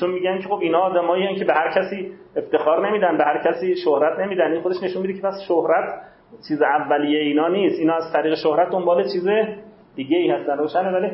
چون 0.00 0.10
میگن 0.10 0.38
که 0.38 0.48
خب 0.48 0.58
اینا 0.60 0.78
آدمایی 0.78 1.36
که 1.36 1.44
به 1.44 1.52
هر 1.52 1.70
کسی 1.70 2.12
افتخار 2.36 2.88
نمیدن 2.88 3.16
به 3.16 3.24
هر 3.24 3.38
کسی 3.44 3.76
شهرت 3.76 4.18
نمیدن. 4.18 4.52
این 4.52 4.60
خودش 4.60 4.82
نشون 4.82 5.02
میده 5.02 5.14
که 5.14 5.26
پس 5.26 5.34
شهرت 5.48 6.02
چیز 6.48 6.62
اولیه 6.62 7.20
اینا 7.20 7.48
نیست. 7.48 7.78
اینا 7.78 7.94
از 7.94 8.12
طریق 8.12 8.34
شهرت 8.34 8.70
دنبال 8.70 9.02
چیز 9.02 9.28
دیگه 9.96 10.16
ای 10.16 10.30
هستن. 10.30 10.58
روشنه. 10.58 10.90
ولی 10.90 11.10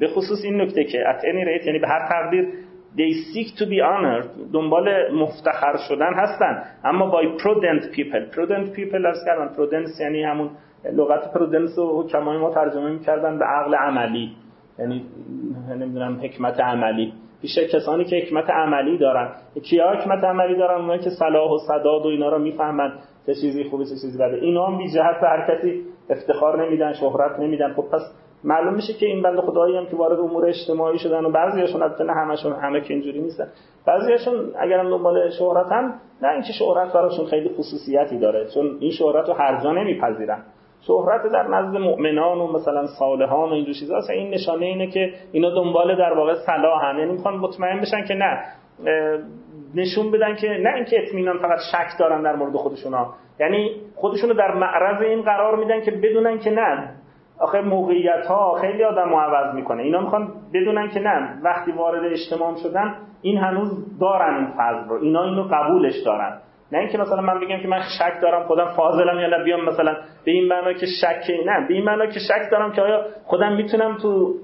به 0.00 0.08
خصوص 0.08 0.44
این 0.44 0.60
نکته 0.60 0.84
که 0.84 1.04
any 1.20 1.62
rate 1.62 1.66
یعنی 1.66 1.78
به 1.78 1.88
هر 1.88 2.08
تقدیر 2.08 2.48
they 2.96 3.12
seek 3.32 3.58
to 3.58 3.64
be 3.66 3.80
honored. 3.80 4.52
دنبال 4.52 5.14
مفتخر 5.14 5.76
شدن 5.88 6.14
هستن. 6.14 6.62
اما 6.84 7.10
by 7.10 7.24
prudent 7.42 7.82
people. 7.82 8.34
Prudent 8.36 8.76
people 8.76 9.06
ارز 9.06 9.24
کردن 9.26 9.48
prudence 9.56 10.00
یعنی 10.00 10.22
همون 10.22 10.50
لغت 10.92 11.32
prudence 11.34 11.78
و 11.78 12.02
حکمای 12.02 12.38
ما 12.38 12.50
ترجمه 12.50 12.90
می‌کردن 12.90 13.38
به 13.38 13.44
عقل 13.44 13.74
عملی. 13.74 14.32
یعنی 14.78 15.04
نمی‌دونم 15.70 16.20
حکمت 16.22 16.60
عملی. 16.60 17.12
بیشتر 17.42 17.64
کسانی 17.64 18.04
که 18.04 18.16
حکمت 18.16 18.50
عملی 18.50 18.98
دارن. 18.98 19.28
کیا 19.62 19.90
حکمت 19.90 20.24
عملی 20.24 20.56
دارن؟ 20.56 20.80
اونایی 20.80 21.00
که 21.00 21.10
صلاح 21.10 21.50
و 21.50 21.58
صداد 21.58 22.06
و 22.06 22.08
اینا 22.08 22.28
رو 22.28 22.38
می‌فهمن. 22.38 22.92
چه 23.26 23.34
چیزی 23.34 23.64
خوبه 23.64 23.84
چه 23.84 23.90
چیزی 23.90 24.18
بده. 24.18 24.36
اینا 24.36 24.66
هم 24.66 24.78
بی 24.78 24.90
جهت 24.90 25.20
به 25.20 25.28
هر 25.28 25.46
کسی 25.48 25.82
افتخار 26.10 26.66
نمیدن 26.66 26.92
شهرت 26.92 27.40
نمیدن. 27.40 27.72
خب 27.72 27.84
پس 27.92 28.14
معلوم 28.44 28.74
میشه 28.74 28.92
که 28.92 29.06
این 29.06 29.22
بنده 29.22 29.42
خدایی 29.42 29.76
هم 29.76 29.86
که 29.86 29.96
وارد 29.96 30.20
امور 30.20 30.46
اجتماعی 30.46 30.98
شدن 30.98 31.24
و 31.24 31.30
بعضیاشون 31.30 31.82
البته 31.82 32.04
نه 32.04 32.12
همشون 32.12 32.52
همه 32.52 32.80
که 32.80 32.94
اینجوری 32.94 33.20
نیستن. 33.20 33.48
بعضیاشون 33.86 34.52
اگرم 34.58 34.90
دنبال 34.90 35.30
شهرت 35.30 35.72
هم 35.72 35.94
نه 36.22 36.28
اینکه 36.28 36.52
شهرت 36.52 36.92
براشون 36.92 37.26
خیلی 37.26 37.48
خصوصیتی 37.48 38.18
داره 38.18 38.46
چون 38.54 38.76
این 38.80 38.90
شهرت 38.90 39.28
رو 39.28 39.34
هر 39.34 39.60
جا 39.62 39.72
نمیپذیرن. 39.72 40.42
شهرت 40.80 41.32
در 41.32 41.48
نزد 41.48 41.76
مؤمنان 41.76 42.38
و 42.38 42.52
مثلا 42.52 42.86
صالحان 42.86 43.50
و 43.50 43.52
اینجور 43.52 43.74
چیزا 43.74 44.00
این 44.12 44.30
نشانه 44.34 44.66
اینه 44.66 44.86
که 44.86 45.12
اینا 45.32 45.50
دنبال 45.50 45.96
در 45.96 46.12
واقع 46.12 46.34
صلاح 46.34 46.84
هم 46.84 46.98
یعنی 46.98 47.12
می‌خوان 47.12 47.36
مطمئن 47.36 47.80
بشن 47.80 48.04
که 48.04 48.14
نه 48.14 48.44
نشون 49.74 50.10
بدن 50.10 50.36
که 50.36 50.48
نه 50.48 50.74
اینکه 50.74 51.02
اطمینان 51.02 51.38
فقط 51.38 51.58
شک 51.72 51.98
دارن 51.98 52.22
در 52.22 52.36
مورد 52.36 52.56
خودشونا 52.56 53.14
یعنی 53.40 53.70
خودشونو 53.94 54.34
در 54.34 54.54
معرض 54.54 55.02
این 55.02 55.22
قرار 55.22 55.56
میدن 55.56 55.80
که 55.80 55.90
بدونن 55.90 56.38
که 56.38 56.50
نه 56.50 56.94
آخه 57.40 57.60
موقعیت 57.60 58.26
ها 58.26 58.54
خیلی 58.60 58.84
آدم 58.84 59.14
عوض 59.14 59.54
می‌کنه. 59.54 59.82
اینا 59.82 60.00
می‌خوان 60.00 60.28
بدونن 60.54 60.88
که 60.88 61.00
نه 61.00 61.38
وقتی 61.42 61.72
وارد 61.72 62.12
اجتماع 62.12 62.54
شدن 62.62 62.94
این 63.22 63.38
هنوز 63.38 63.98
دارن 64.00 64.34
این 64.34 64.46
فضل 64.46 64.88
رو. 64.88 65.02
اینا 65.02 65.24
اینو 65.24 65.42
قبولش 65.42 65.94
دارن. 66.06 66.38
نه 66.72 66.78
اینکه 66.78 66.98
مثلا 66.98 67.20
من 67.20 67.40
بگم 67.40 67.60
که 67.62 67.68
من 67.68 67.80
شک 67.98 68.20
دارم 68.22 68.46
خودم 68.46 68.68
فاضلم 68.76 69.18
یا 69.18 69.44
بیام 69.44 69.64
مثلا 69.64 69.96
به 70.24 70.30
این 70.30 70.48
معنا 70.48 70.72
که 70.72 70.86
شک 70.86 71.30
نه 71.46 71.66
به 71.68 71.74
این 71.74 71.84
معنا 71.84 72.06
که 72.06 72.20
شک 72.20 72.50
دارم 72.50 72.72
که 72.72 72.82
آیا 72.82 73.04
خودم 73.24 73.52
می‌تونم 73.52 73.96
تو 73.96 74.34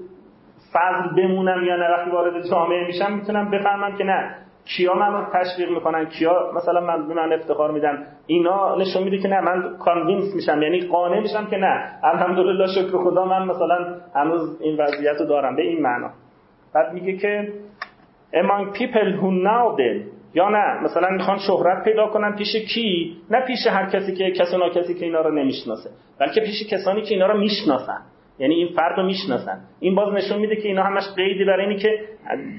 فضل 0.73 1.15
بمونم 1.17 1.63
یا 1.63 1.75
نه. 1.75 1.89
وقتی 1.89 2.11
وارد 2.11 2.49
جامعه 2.49 2.87
میشم 2.87 3.13
می‌تونم 3.13 3.51
بفهمم 3.51 3.97
که 3.97 4.03
نه. 4.03 4.35
کیا 4.65 4.93
من 4.93 5.27
تشویق 5.33 5.69
می‌کنن؟ 5.69 6.05
کیا 6.05 6.51
مثلا 6.55 6.81
من 6.81 7.07
به 7.07 7.13
من 7.13 7.33
افتخار 7.33 7.71
میدن؟ 7.71 8.07
اینا 8.27 8.75
نشون 8.75 9.03
میده 9.03 9.17
که 9.17 9.27
نه 9.27 9.41
من 9.41 9.77
convince 9.77 10.35
میشم 10.35 10.61
یعنی 10.61 10.81
قانع 10.87 11.19
میشم 11.19 11.45
که 11.45 11.57
نه. 11.57 11.99
الحمدلله 12.03 12.67
شکر 12.67 12.97
خدا 12.97 13.25
من 13.25 13.45
مثلا 13.45 13.95
هنوز 14.15 14.61
این 14.61 14.77
وضعیت 14.81 15.19
رو 15.19 15.25
دارم 15.25 15.55
به 15.55 15.61
این 15.61 15.81
معنا. 15.81 16.09
بعد 16.73 16.93
میگه 16.93 17.17
که 17.17 17.53
among 18.33 18.77
people 18.77 19.21
who 19.21 19.29
know 19.45 19.77
them 19.77 20.15
یا 20.33 20.49
نه 20.49 20.83
مثلا 20.83 21.09
می‌خوان 21.09 21.37
شهرت 21.37 21.83
پیدا 21.83 22.07
کنن 22.07 22.35
پیش 22.35 22.55
کی؟ 22.55 23.17
نه 23.29 23.41
پیش 23.41 23.67
هر 23.67 23.89
کسی 23.89 24.15
که 24.15 24.31
کسی 24.31 24.57
کسی 24.75 24.93
که 24.93 25.05
اینا 25.05 25.21
رو 25.21 25.31
نمی‌شناسه 25.31 25.89
بلکه 26.19 26.41
پیش 26.41 26.67
کسانی 26.69 27.01
که 27.01 27.13
اینا 27.13 27.27
رو 27.27 27.37
می‌شناسن. 27.37 28.01
یعنی 28.39 28.55
این 28.55 28.67
فرد 28.75 28.97
رو 28.97 29.05
می‌شناسن. 29.05 29.59
این 29.79 29.95
باز 29.95 30.13
نشون 30.13 30.39
میده 30.39 30.55
که 30.55 30.67
اینا 30.67 30.83
همش 30.83 31.03
قیدی 31.15 31.45
برای 31.45 31.65
اینی 31.65 31.79
که 31.79 31.89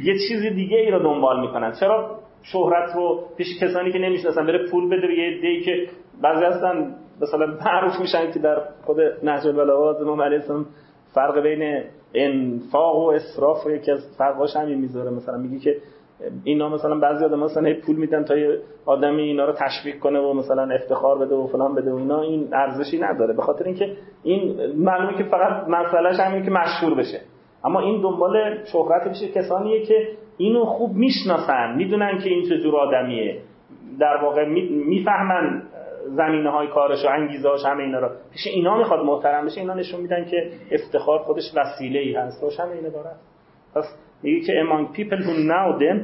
یه 0.02 0.14
چیز 0.28 0.42
دیگه 0.42 0.76
ای 0.76 0.90
رو 0.90 0.98
دنبال 0.98 1.40
می‌کنن. 1.40 1.72
چرا 1.80 2.18
شهرت 2.42 2.96
رو 2.96 3.24
پیش 3.36 3.46
کسانی 3.62 3.92
که 3.92 3.98
نمی‌شناسن 3.98 4.46
بره 4.46 4.70
پول 4.70 4.88
بده 4.88 5.12
یه 5.12 5.40
دی 5.40 5.60
که 5.60 5.88
بعضی 6.22 6.44
هستن 6.44 6.94
مثلا 7.20 7.46
معروف 7.46 8.00
میشن 8.00 8.32
که 8.32 8.38
در 8.38 8.56
خود 8.84 8.96
نهج 9.22 9.46
البلاغه 9.46 10.02
امام 10.02 10.22
علیه 10.22 10.42
فرق 11.14 11.40
بین 11.42 11.82
انفاق 12.14 12.96
و 12.96 13.08
اسراف 13.08 13.66
و 13.66 13.70
یکی 13.70 13.90
از 13.90 14.14
فرقاش 14.18 14.56
همین 14.56 14.78
می‌ذاره. 14.78 15.10
مثلا 15.10 15.36
میگه 15.38 15.58
که 15.58 15.76
اینا 16.44 16.68
مثلا 16.68 16.98
بعضی 16.98 17.24
آدم 17.24 17.38
مثلا 17.38 17.74
پول 17.87 17.96
میدن 17.96 18.24
تا 18.24 18.37
یه 18.37 18.59
آدمی 18.87 19.22
اینا 19.22 19.44
رو 19.44 19.52
تشویق 19.52 19.98
کنه 19.98 20.18
و 20.18 20.33
مثلا 20.33 20.74
افتخار 20.74 21.18
بده 21.18 21.35
و 21.35 21.46
فلان 21.46 21.74
بده 21.74 21.92
و 21.92 21.96
اینا 21.96 22.20
این 22.20 22.48
ارزشی 22.52 22.98
نداره. 22.98 23.35
به 23.35 23.42
خاطر 23.42 23.64
اینکه 23.64 23.96
این 24.22 24.72
معلومه 24.76 25.18
که 25.18 25.24
فقط 25.24 25.68
مسئلهش 25.68 26.20
همین 26.20 26.44
که 26.44 26.50
مشهور 26.50 26.94
بشه. 26.94 27.20
اما 27.64 27.81
این 27.81 28.02
دنبال 28.02 28.64
شهرت 28.64 29.09
بشه 29.09 29.29
کسانیه 29.29 29.87
که 29.87 30.09
اینو 30.37 30.64
خوب 30.64 30.92
می‌شناسن 30.92 31.74
می‌دونن 31.76 32.18
که 32.18 32.29
این 32.29 32.48
چه 32.48 32.59
جور 32.59 32.76
آدمیه. 32.76 33.40
در 34.00 34.16
واقع 34.22 34.44
می‌فهمن 34.70 35.62
زمینه 36.07 36.50
های 36.50 36.68
کارش 36.68 37.05
و 37.05 37.09
انگیزه 37.09 37.48
هاش 37.48 37.64
همه 37.64 37.83
اینا 37.83 37.98
رو. 37.98 38.09
پیش 38.33 38.46
اینا 38.46 38.79
می‌خواد 38.79 39.05
محترم 39.05 39.46
بشه. 39.46 39.61
اینا 39.61 39.74
نشون 39.74 40.00
میدن 40.00 40.24
که 40.24 40.50
افتخار 40.70 41.18
خودش 41.18 41.42
وسیله 41.57 42.00
ای 42.00 42.14
هست. 42.14 42.42
روشن 42.42 42.68
این 42.68 42.87
عبارت 42.87 43.16
پس 43.74 43.85
میگه 44.26 44.46
که 44.46 44.52
among 44.52 44.96
people 44.96 45.22
who 45.24 45.34
know 45.50 45.80
them 45.80 45.98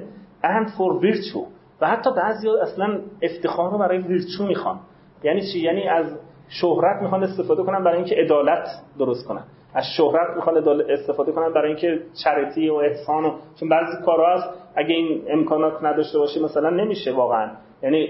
and 0.45 0.69
for 0.69 1.05
virtue. 1.05 1.47
و 1.81 1.87
حتی 1.87 2.11
بعضی 2.17 2.49
اصلا 2.49 3.01
افتخار 3.23 3.73
رو 3.73 3.79
برای 3.79 3.99
ویرچو 3.99 4.47
می‌خوان. 4.47 4.81
یعنی 5.23 5.41
چی؟ 5.53 5.61
یعنی 5.61 5.89
از 5.89 6.07
شهرت 6.49 7.03
می‌خوان 7.03 7.23
استفاده 7.25 7.63
کنن 7.63 7.85
برای 7.85 7.97
اینکه 7.97 8.15
عدالت 8.15 8.69
درست 8.99 9.27
کنن. 9.27 9.43
از 9.75 9.85
شهرت 9.97 10.37
می‌خوان 10.37 10.71
استفاده 10.91 11.33
کنن 11.33 11.53
برای 11.53 11.69
اینکه 11.69 12.01
چریتی 12.25 12.69
و 12.69 12.75
احسان 12.75 13.25
و 13.25 13.33
چون 13.61 13.69
بعضی 13.69 14.05
کارها 14.05 14.35
هست 14.35 14.49
اگه 14.77 14.95
این 14.95 15.23
امکانات 15.29 15.83
نداشته 15.83 16.19
باشه 16.19 16.43
مثلا 16.43 16.71
نمیشه 16.71 17.13
واقعا. 17.13 17.51
یعنی 17.83 18.09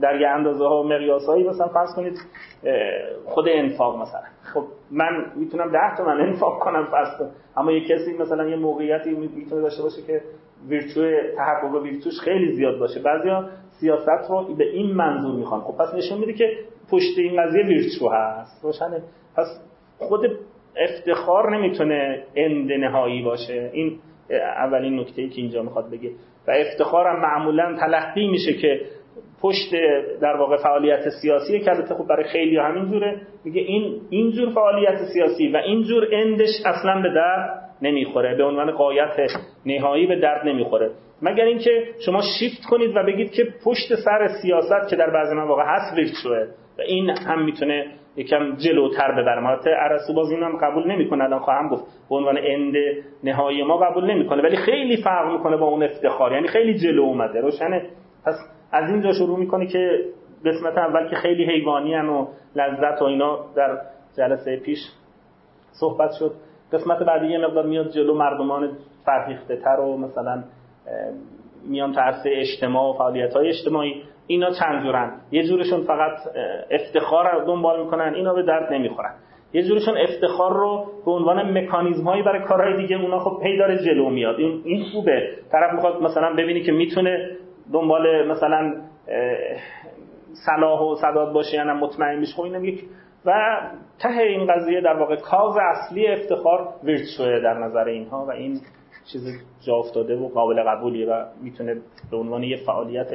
در 0.00 0.20
یه 0.20 0.28
اندازه 0.28 0.64
ها 0.64 0.80
و 0.80 0.88
مقیاس 0.88 1.26
هایی 1.26 1.48
مثلا 1.48 1.68
فرض 1.68 1.94
کنید 1.96 2.18
خود 3.24 3.44
انفاق 3.48 4.02
مثلا. 4.02 4.20
خب 4.54 4.64
من 4.90 5.32
می‌تونم 5.36 5.72
ده 5.72 5.96
تومن 5.96 6.20
انفاق 6.20 6.58
کنم 6.58 6.86
فرض 6.90 7.08
اما 7.56 7.72
یه 7.72 7.88
کسی 7.88 8.16
مثلا 8.18 8.48
یه 8.48 8.56
موقعیتی 8.56 9.10
می‌تونه 9.10 9.62
داشته 9.62 9.82
باشه 9.82 10.02
که 10.06 10.20
ویرچو 10.68 11.00
تحقق 11.36 11.82
ویرچوش 11.82 12.20
خیلی 12.20 12.52
زیاد 12.52 12.78
باشه. 12.78 13.00
بعضیا 13.00 13.48
سیاست 13.80 14.30
رو 14.30 14.54
به 14.54 14.64
این 14.64 14.94
منظور 14.94 15.36
می‌خوان. 15.36 15.60
خب 15.60 15.76
پس 15.78 15.94
نشون 15.94 16.18
میده 16.18 16.32
که 16.32 16.58
پشت 16.90 17.18
این 17.18 17.42
قضیه 17.42 17.64
ویرچو 17.64 18.08
هست. 18.08 18.64
روشنه. 18.64 19.02
پس 19.36 19.46
خود 19.98 20.20
افتخار 20.76 21.56
نمی‌تونه 21.56 22.22
اند 22.36 22.72
نهایی 22.72 23.22
باشه. 23.22 23.70
این 23.72 23.98
اولین 24.56 25.00
نکته 25.00 25.22
ای 25.22 25.28
که 25.28 25.40
اینجا 25.40 25.62
می‌خواد 25.62 25.90
بگه. 25.90 26.10
و 26.48 26.50
افتخارم 26.50 27.20
معمولا 27.20 27.76
تلقی 27.80 28.28
میشه 28.28 28.52
که 28.52 28.80
پشت 29.42 29.70
در 30.20 30.36
واقع 30.36 30.56
فعالیت 30.56 31.08
سیاسی 31.22 31.60
که 31.60 31.70
البته 31.70 31.94
خب 31.94 32.06
برای 32.06 32.24
خیلی 32.24 32.56
همین 32.56 32.90
جوره. 32.90 33.20
میگه 33.44 33.60
این 33.60 34.00
اینجور 34.10 34.50
فعالیت 34.50 34.98
سیاسی 35.12 35.48
و 35.48 35.56
اینجور 35.56 36.08
اندش 36.12 36.50
اصلا 36.66 37.02
به 37.02 37.08
درد 37.14 37.60
نمی‌خوره. 37.82 38.34
به 38.36 38.44
عنوان 38.44 38.70
قایت 38.70 39.16
نهایی 39.66 40.06
به 40.06 40.16
درد 40.16 40.46
نمی‌خوره. 40.46 40.90
مگر 41.22 41.44
اینکه 41.44 41.84
شما 42.06 42.20
شیفت 42.38 42.64
کنید 42.70 42.96
و 42.96 43.02
بگید 43.02 43.30
که 43.30 43.44
پشت 43.64 43.94
سر 44.04 44.28
سیاست 44.42 44.90
که 44.90 44.96
در 44.96 45.10
بعضی 45.10 45.34
مواقع 45.34 45.62
هست 45.66 46.14
شده 46.22 46.48
و 46.78 46.82
این 46.82 47.10
هم 47.10 47.44
می‌تونه 47.44 47.86
یکم 48.16 48.56
جلوتر 48.56 49.12
ببره 49.12 49.46
البته 49.46 49.70
ارسطو 49.78 50.12
باز 50.12 50.32
هم 50.32 50.56
قبول 50.56 50.92
نمی‌کنه. 50.92 51.24
الان 51.24 51.38
خواهم 51.38 51.68
گفت 51.68 51.84
به 52.08 52.14
عنوان 52.16 52.38
اند 52.38 52.74
نهایی 53.24 53.62
ما 53.62 53.76
قبول 53.76 54.10
نمی‌کنه. 54.10 54.42
ولی 54.42 54.56
خیلی 54.56 54.96
فرق 54.96 55.32
می‌کنه 55.32 55.56
با 55.56 55.66
اون 55.66 55.82
افتخار. 55.82 56.32
یعنی 56.32 56.48
خیلی 56.48 56.78
جلو 56.78 57.02
اومده. 57.02 57.40
روشنه. 57.40 57.86
پس 58.26 58.34
از 58.72 58.90
اینجا 58.90 59.12
شروع 59.12 59.38
می‌کنه 59.38 59.66
که 59.66 60.04
قسمت 60.44 60.78
اول 60.78 61.08
که 61.08 61.16
خیلی 61.16 61.44
حیوانی 61.44 61.96
و 61.96 62.26
لذت 62.56 63.02
و 63.02 63.04
اینا 63.04 63.38
در 63.56 63.78
جلسه 64.16 64.56
پیش 64.56 64.78
صحبت 65.72 66.10
شد. 66.18 66.32
قسمت 66.72 66.98
بعدی 66.98 67.26
یه 67.26 67.38
مقدار 67.38 67.66
میاد 67.66 67.90
جلو 67.90 68.14
مردمان 68.14 68.70
فرهیخته 69.04 69.56
تر 69.56 69.80
و 69.80 69.96
مثلا 69.96 70.42
میان 71.68 71.92
ترس 71.92 72.22
اجتماع 72.26 72.90
و 72.90 72.98
فعالیت 72.98 73.34
های 73.34 73.48
اجتماعی 73.48 74.02
اینا 74.26 74.50
چند 74.60 74.82
جورن؟ 74.82 75.12
یه 75.30 75.42
جورشون 75.42 75.82
فقط 75.82 76.18
افتخار 76.70 77.32
رو 77.32 77.46
دنبال 77.46 77.84
می‌کنن 77.84 78.14
اینا 78.14 78.34
به 78.34 78.42
درد 78.42 78.72
نمی‌خورن. 78.72 79.14
یه 79.52 79.62
جورشون 79.62 79.98
افتخار 79.98 80.52
رو 80.52 80.86
به 81.04 81.10
عنوان 81.10 81.58
مکانیزم 81.58 82.04
هایی 82.04 82.22
برای 82.22 82.42
کارهای 82.42 82.76
دیگه 82.76 83.02
اونا 83.02 83.18
خب 83.18 83.42
پی 83.42 83.58
داره 83.58 83.78
جلو 83.78 84.10
میاد. 84.10 84.38
این 84.38 84.62
این 84.64 84.84
خوبه. 84.92 85.28
طرف 85.52 85.72
می‌خواد 85.72 86.02
مثلا 86.02 86.32
ببینی 86.32 86.62
که 86.62 86.72
می‌تونه 86.72 87.36
دنبال 87.72 88.28
مثلا 88.28 88.74
صلاح 90.46 90.80
و 90.80 90.94
صداد 90.94 91.32
باشه 91.32 91.56
یعنی 91.56 91.70
مطمئن 91.70 92.18
میشه 92.18 92.32
خب 92.32 92.42
اینم 92.42 92.64
یک 92.64 92.84
و 93.26 93.32
ته 94.02 94.22
این 94.22 94.46
قضیه 94.52 94.80
در 94.80 94.94
واقع 94.94 95.16
کاز 95.16 95.56
اصلی 95.56 96.06
افتخار 96.06 96.68
ویرتشوه 96.84 97.40
در 97.40 97.58
نظر 97.58 97.84
اینها 97.84 98.26
و 98.28 98.30
این 98.30 98.60
چیز 99.12 99.22
جا 99.66 99.74
افتاده 99.74 100.16
و 100.16 100.28
قابل 100.28 100.62
قبولیه 100.62 101.06
و 101.06 101.24
می‌تونه 101.42 101.76
به 102.10 102.16
عنوان 102.16 102.42
یه 102.42 102.56
فعالیت 102.66 103.10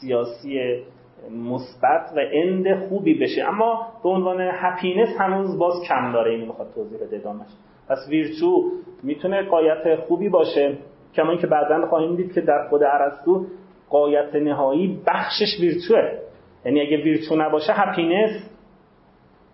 سیاسی 0.00 0.82
مثبت 1.30 2.12
و 2.16 2.20
اند 2.32 2.88
خوبی 2.88 3.18
بشه. 3.18 3.48
اما 3.48 3.86
به 4.02 4.08
عنوان 4.08 4.40
هپینس 4.40 5.08
هنوز 5.18 5.58
باز 5.58 5.74
کم 5.88 6.12
داره 6.12 6.30
این 6.30 6.40
می‌خواد 6.40 6.72
توضیح 6.74 6.98
بده 6.98 7.18
دامش 7.18 7.48
پس 7.88 7.98
ویرچو 8.08 8.70
می‌تونه 9.02 9.42
غایت 9.42 9.94
خوبی 9.94 10.28
باشه 10.28 10.78
کما 11.14 11.30
اینکه 11.30 11.46
بعدا 11.46 11.86
خواهیم 11.86 12.16
دید 12.16 12.32
که 12.32 12.40
در 12.40 12.68
خود 12.68 12.82
ارسطو 12.82 13.46
غایت 13.90 14.34
نهایی 14.34 15.00
بخشش 15.06 15.60
virtue 15.60 16.03
ه. 16.03 16.18
یعنی 16.64 16.80
اگه 16.80 16.96
virtue 16.96 17.36
نباشه 17.36 17.72
happiness 17.72 18.30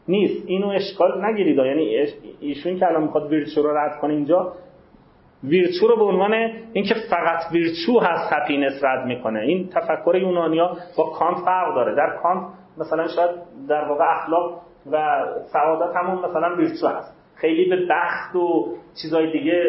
نیست. 0.09 0.49
اینو 0.49 0.69
اشکال 0.69 1.25
نگیرید. 1.25 1.59
یعنی 1.59 2.07
ایشون 2.41 2.79
که 2.79 2.87
الان 2.87 3.03
می‌خواد 3.03 3.33
ویرچو 3.33 3.63
رو 3.63 3.77
رد 3.77 4.01
کنه 4.01 4.15
اینجا 4.15 4.53
ویرچو 5.45 5.87
رو 5.89 5.97
به 5.97 6.05
عنوان 6.05 6.35
اینکه 6.73 6.95
فقط 7.11 7.53
virtue 7.53 8.01
هست 8.01 8.33
happiness 8.33 8.85
رد 8.85 9.07
می‌کنه. 9.07 9.41
این 9.41 9.69
تفکر 9.69 10.17
یونانیا 10.17 10.77
با 10.99 11.05
کانت 11.05 11.39
فرق 11.45 11.75
داره. 11.75 11.95
در 11.95 12.17
کانت 12.23 12.47
مثلا 12.79 13.09
شاید 13.09 13.31
در 13.69 13.89
واقع 13.89 14.05
اخلاق 14.05 14.61
و 14.93 15.25
سعادت 15.53 15.97
همون 15.97 16.19
مثلا 16.19 16.57
ویرچو 16.57 16.87
هست. 16.89 17.19
خیلی 17.35 17.71
به 17.71 17.87
بخت 17.91 18.37
و 18.37 18.75
چیزای 19.03 19.33
دیگه 19.33 19.63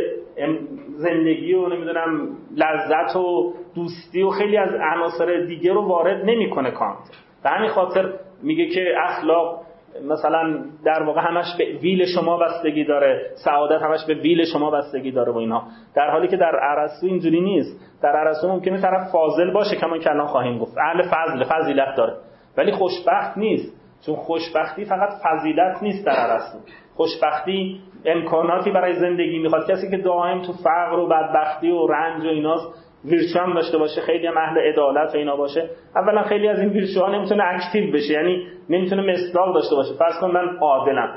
زندگی 0.96 1.54
و 1.54 1.68
نمی‌دونم 1.68 2.30
لذت 2.56 3.16
و 3.16 3.54
دوستی 3.76 4.22
و 4.24 4.30
خیلی 4.30 4.58
از 4.58 4.74
عناصر 4.74 5.46
دیگه 5.48 5.74
رو 5.74 5.88
وارد 5.88 6.26
نمی‌کنه 6.26 6.72
کانت. 6.72 6.98
به 7.44 7.50
همین 7.50 7.70
خاطر 7.70 8.14
میگه 8.44 8.66
که 8.66 8.96
اخلاق 9.04 9.62
مثلا 10.04 10.64
در 10.86 11.04
واقع 11.04 11.22
همش 11.22 11.46
به 11.58 11.66
ویل 11.82 12.06
شما 12.06 12.38
بستگی 12.38 12.86
داره 12.86 13.32
سعادت 13.46 13.82
همش 13.82 14.06
به 14.08 14.14
ویل 14.14 14.46
شما 14.46 14.72
بستگی 14.72 15.12
داره 15.12 15.32
و 15.32 15.38
اینا. 15.38 15.64
در 15.96 16.12
حالی 16.12 16.28
که 16.28 16.38
در 16.38 16.52
ارسطو 16.62 17.08
اینجوری 17.08 17.42
نیست. 17.42 18.02
در 18.02 18.18
ارسطو 18.18 18.48
ممکنه 18.48 18.82
طرف 18.82 19.12
فاضل 19.12 19.52
باشه 19.52 19.76
کما 19.76 19.98
که 19.98 20.10
الان 20.10 20.28
خواهیم 20.28 20.58
گفت. 20.58 20.78
اهل 20.78 21.02
فضل 21.02 21.44
فضیلت 21.44 21.96
داره. 21.98 22.14
ولی 22.58 22.72
خوشبخت 22.72 23.38
نیست. 23.38 23.80
چون 24.06 24.16
خوشبختی 24.16 24.86
فقط 24.86 25.10
فضیلت 25.24 25.84
نیست 25.84 26.06
در 26.06 26.32
ارسطو 26.32 26.60
خوشبختی 26.96 27.82
امکاناتی 28.06 28.72
برای 28.72 28.94
زندگی 28.94 29.40
می‌خواد. 29.40 29.72
کسی 29.72 29.90
که 29.90 29.98
دائم 29.98 30.42
تو 30.42 30.54
فقر 30.54 31.00
و 31.00 31.08
بدبختی 31.08 31.72
و 31.72 31.88
رنج 31.88 32.26
و 32.26 32.28
ایناست 32.28 32.89
ویرچو 33.06 33.40
هم 33.40 33.54
داشته 33.54 33.78
باشه 33.78 34.02
خیلی 34.02 34.28
هم 34.28 34.38
اهل 34.38 34.58
عدالت 34.58 35.16
و 35.16 35.18
اینا 35.18 35.36
باشه. 35.36 35.70
اولا 35.96 36.24
خیلی 36.24 36.48
از 36.48 36.60
این 36.60 36.70
ویرچو 36.70 37.00
ها 37.00 37.12
نمی‌تونه 37.12 37.44
اکتیو 37.44 37.94
بشه 37.94 38.14
یعنی 38.14 38.48
نمی‌تونه 38.70 39.12
مصداق 39.12 39.54
داشته 39.56 39.76
باشه. 39.76 39.94
فرض 40.00 40.20
کن 40.22 40.32
من 40.32 40.58
عادلم. 40.62 41.10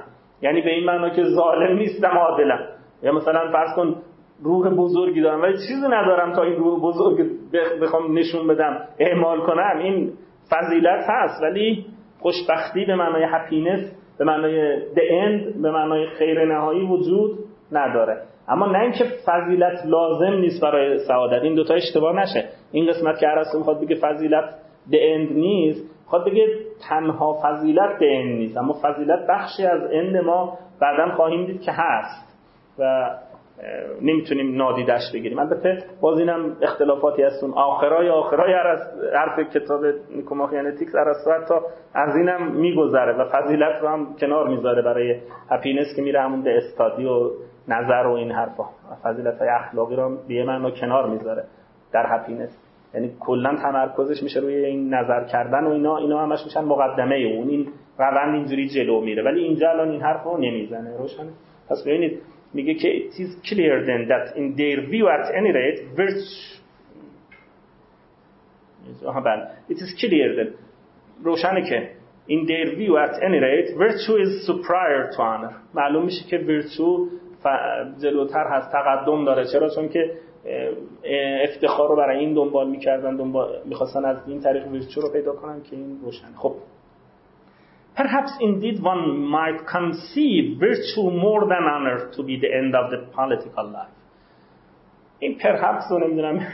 یعنی 0.43 0.61
به 0.61 0.71
این 0.71 0.85
معنا 0.85 1.11
که 1.11 1.23
ظالم 1.25 1.77
نیستم 1.77 2.19
عادلم. 2.19 2.67
یا 3.03 3.13
مثلا 3.13 3.53
فرض 3.53 3.77
کن 3.77 3.97
روح 4.43 4.69
بزرگی 4.69 5.21
دارم 5.21 5.43
ولی 5.43 5.53
چیزی 5.53 5.87
ندارم 5.87 6.33
تا 6.33 6.43
این 6.43 6.57
روح 6.57 6.81
بزرگ 6.81 7.27
بخوام 7.83 8.19
نشون 8.19 8.47
بدم 8.47 8.81
اعمال 8.99 9.41
کنم. 9.41 9.79
این 9.79 10.13
فضیلت 10.51 11.05
هست 11.09 11.43
ولی 11.43 11.87
خوشبختی 12.21 12.85
به 12.85 12.95
معنای 12.95 13.25
هپینس 13.25 13.99
به 14.19 14.25
معنای 14.25 14.77
the 14.81 15.01
end 15.01 15.63
به 15.63 15.71
معنای 15.71 16.07
خیر 16.07 16.45
نهایی 16.45 16.83
وجود 16.87 17.39
نداره. 17.73 18.23
اما 18.49 18.67
نه 18.67 18.79
اینکه 18.81 19.05
فضیلت 19.27 19.87
لازم 19.87 20.33
نیست 20.33 20.63
برای 20.63 20.99
سعادت 20.99 21.43
این 21.43 21.55
دوتا 21.55 21.75
اشتباه 21.75 22.17
نشه. 22.17 22.45
این 22.73 22.91
قسمت 22.91 23.19
که 23.19 23.29
ارسطو 23.29 23.59
می‌خواد 23.59 23.81
بگه 23.81 23.97
فضیلت 23.97 24.45
the 24.91 24.95
end 24.95 25.33
نیست 25.33 25.91
می‌خواد 26.05 26.27
بگه 26.27 26.47
تنها 26.89 27.39
فضیلت 27.43 27.99
the 27.99 28.23
end 28.23 28.39
نیست. 28.39 28.57
اما 28.57 28.77
فضیلت 28.83 29.27
بخشی 29.29 29.67
از 29.67 29.81
end 29.91 30.25
ما 30.25 30.59
بعدا 30.81 31.15
خواهیم 31.15 31.47
دید 31.47 31.63
که 31.63 31.73
هست 31.75 32.33
و 32.79 33.11
نمی‌تونیم 34.03 34.57
نادیدش 34.57 35.03
بگیریم. 35.15 35.39
البته 35.39 35.79
باز 36.01 36.19
اینم 36.19 36.57
اختلافاتی 36.63 37.23
هستون. 37.23 37.51
آخرای 37.51 38.09
آخرای 38.09 38.55
حرف 39.15 39.39
کتاب 39.55 39.81
Nicomachean 40.17 40.67
Ethics 40.67 40.95
ارسطو 40.95 41.31
حتی 41.31 41.55
از 41.95 42.17
اینم 42.17 42.53
میگذره 42.53 43.13
و 43.13 43.29
فضیلت 43.33 43.83
رو 43.83 43.89
هم 43.89 44.17
کنار 44.21 44.49
می‌ذاره 44.49 44.83
برای 44.83 45.21
happiness 45.51 45.87
که 45.97 46.03
میره 46.03 46.21
همون 46.21 46.43
به 46.43 46.57
study 46.57 47.05
و 47.05 47.31
نظر 47.69 48.07
و 48.07 48.13
این 48.13 48.31
حرفا. 48.31 48.65
فضیلت 49.03 49.39
های 49.39 49.49
اخلاقی 49.49 49.97
رو 49.97 50.19
به 50.29 50.45
معنا 50.45 50.71
کنار 50.71 51.11
می‌ذاره. 51.11 51.45
در 51.93 52.07
happiness 52.09 52.59
یعنی 52.95 53.13
کلا 53.21 53.57
تمرکزش 53.57 54.23
میشه 54.23 54.41
روی 54.41 54.55
این 54.55 54.95
نظر 54.95 55.25
کردن 55.25 55.65
و 55.65 55.71
اینا. 55.71 55.97
اینا 55.97 56.23
همش 56.23 56.45
میشن 56.45 56.65
مقدمه 56.65 57.15
اون 57.15 57.49
این 57.49 57.69
روند 57.99 58.35
اینجوری 58.35 58.69
جلو 58.69 59.01
میره. 59.01 59.23
ولی 59.23 59.45
اینجا 59.45 59.71
الان 59.71 59.91
این 59.91 60.01
حرف 60.01 60.23
رو 60.25 60.39
نمی‌زنه. 60.39 60.97
روشنه 60.97 61.31
پس 61.71 61.83
ببینید 61.83 62.19
میگه 62.55 62.75
که 62.75 62.89
it 62.89 63.13
is 63.13 63.49
clear 63.49 63.87
then 63.87 64.09
that 64.09 64.37
in 64.37 64.57
their 64.57 64.81
view 64.91 65.07
at 65.07 65.35
any 65.35 65.53
rate 65.53 65.81
virtue 65.97 66.63
بله. 69.25 69.49
It 69.71 69.77
is 69.77 70.01
clear 70.01 70.37
then. 70.39 70.49
روشنه 71.25 71.63
که 71.69 71.91
in 72.29 72.47
their 72.47 72.77
view 72.77 72.97
at 73.07 73.15
any 73.23 73.41
rate 73.41 73.71
virtue 73.79 74.17
is 74.25 74.47
superior 74.47 75.17
to 75.17 75.19
honor. 75.19 75.53
معلوم 75.75 76.05
میشه 76.05 76.25
که 76.25 76.39
virtue 76.39 77.22
جلوتر 78.03 78.45
هست 78.47 78.73
تقدم 78.73 79.25
داره. 79.25 79.45
چرا؟ 79.53 79.69
چون 79.69 79.89
که 79.89 80.11
افتخار 81.45 81.89
رو 81.89 81.97
برای 81.97 82.19
این 82.19 82.35
دنبال 82.35 82.71
می‌کردن 82.71 83.17
دنبال 83.17 83.49
می‌خواستن 83.65 84.05
از 84.05 84.17
این 84.27 84.41
طریق 84.41 84.67
ویرچو 84.67 85.01
رو 85.01 85.13
پیدا 85.13 85.33
کنن 85.33 85.63
که 85.63 85.77
این 85.77 86.01
روشن 86.05 86.33
خب. 86.37 86.55
Perhaps 87.97 88.33
indeed 88.41 88.79
one 88.93 89.05
might 89.37 89.61
conceive 89.77 90.47
virtue 90.67 91.09
more 91.25 91.43
than 91.53 91.65
honor 91.75 91.99
to 92.17 92.23
be 92.29 92.35
the 92.45 92.51
end 92.61 92.73
of 92.81 92.87
the 92.93 93.01
political 93.17 93.67
life. 93.77 93.97
این 95.19 95.39
perhaps 95.39 95.91
رو 95.91 95.99
نمی‌دونم. 95.99 96.41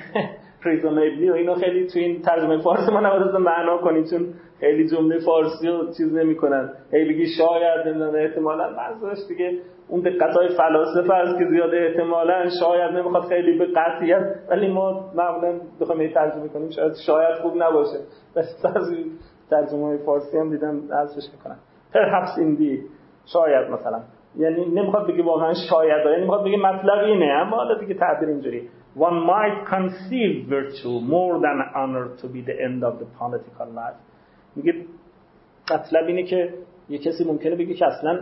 Reasonably 0.62 1.30
و 1.30 1.34
اینو 1.34 1.54
خیلی 1.54 1.86
تو 1.86 1.98
این 1.98 2.22
ترجمه 2.22 2.58
فارسی 2.58 2.92
ما 2.92 3.00
نباید 3.00 3.36
معنا 3.36 3.78
کنیم 3.78 4.04
چون 4.04 4.26
خیلی 4.60 4.88
جمله 4.88 5.18
فارسی 5.18 5.68
رو 5.68 5.86
چیز 5.86 6.14
نمی‌کنن. 6.14 6.72
هی 6.92 7.04
بگی 7.04 7.26
شاید 7.26 7.88
نمی‌دونم 7.88 8.14
احتمالا 8.14 8.70
منظورش 8.70 9.18
دیگه 9.28 9.58
اون 9.88 10.00
دقت 10.00 10.36
های 10.36 10.48
فلاسفه 10.48 11.14
است 11.14 11.38
که 11.38 11.44
زیاده 11.44 11.76
احتمالا 11.76 12.48
شاید 12.60 12.90
نمی‌خواد 12.90 13.22
خیلی 13.22 13.58
به 13.58 13.66
قطعیت 13.76 14.34
ولی 14.48 14.68
ما 14.68 15.10
معمولا 15.14 15.60
بخوایم 15.80 16.12
ترجمه 16.14 16.48
کنیم 16.48 16.70
شاید 16.70 16.92
شاید 17.06 17.34
خوب 17.42 17.52
نباشه. 17.56 17.98
از 18.36 18.46
ترجمه 19.50 19.84
های 19.84 19.98
فارسی 19.98 20.38
هم 20.38 20.50
دیدم 20.50 20.80
ازش 20.92 21.22
می‌کنن. 21.32 21.56
perhaps 21.94 22.38
indeed 22.38 22.80
شاید 23.32 23.70
مثلا. 23.70 24.00
یعنی 24.36 24.64
نمی‌خواد 24.64 25.08
بگی 25.08 25.22
واقعا 25.22 25.54
شاید 25.70 26.06
یعنی 26.06 26.20
می‌خواد 26.22 26.44
بگی 26.44 26.56
مطلب 26.56 27.04
اینه 27.04 27.26
اما 27.26 27.56
حالا 27.56 27.78
دیگه 27.78 27.94
تعبیر 27.94 28.28
اینجوری. 28.28 28.68
One 28.96 29.18
might 29.30 29.68
conceive 29.74 30.50
virtue 30.50 30.96
more 31.14 31.34
than 31.44 31.58
honor 31.76 32.06
to 32.20 32.26
be 32.34 32.40
the 32.50 32.56
end 32.66 32.80
of 32.88 32.94
the 33.00 33.06
political 33.18 33.68
life. 33.76 33.98
میگه 34.56 34.74
مطلب 35.74 36.06
اینه 36.06 36.22
که 36.22 36.54
یه 36.88 36.98
کسی 36.98 37.24
ممکنه 37.24 37.56
بگه 37.56 37.74
که 37.74 37.86
اصلا 37.86 38.20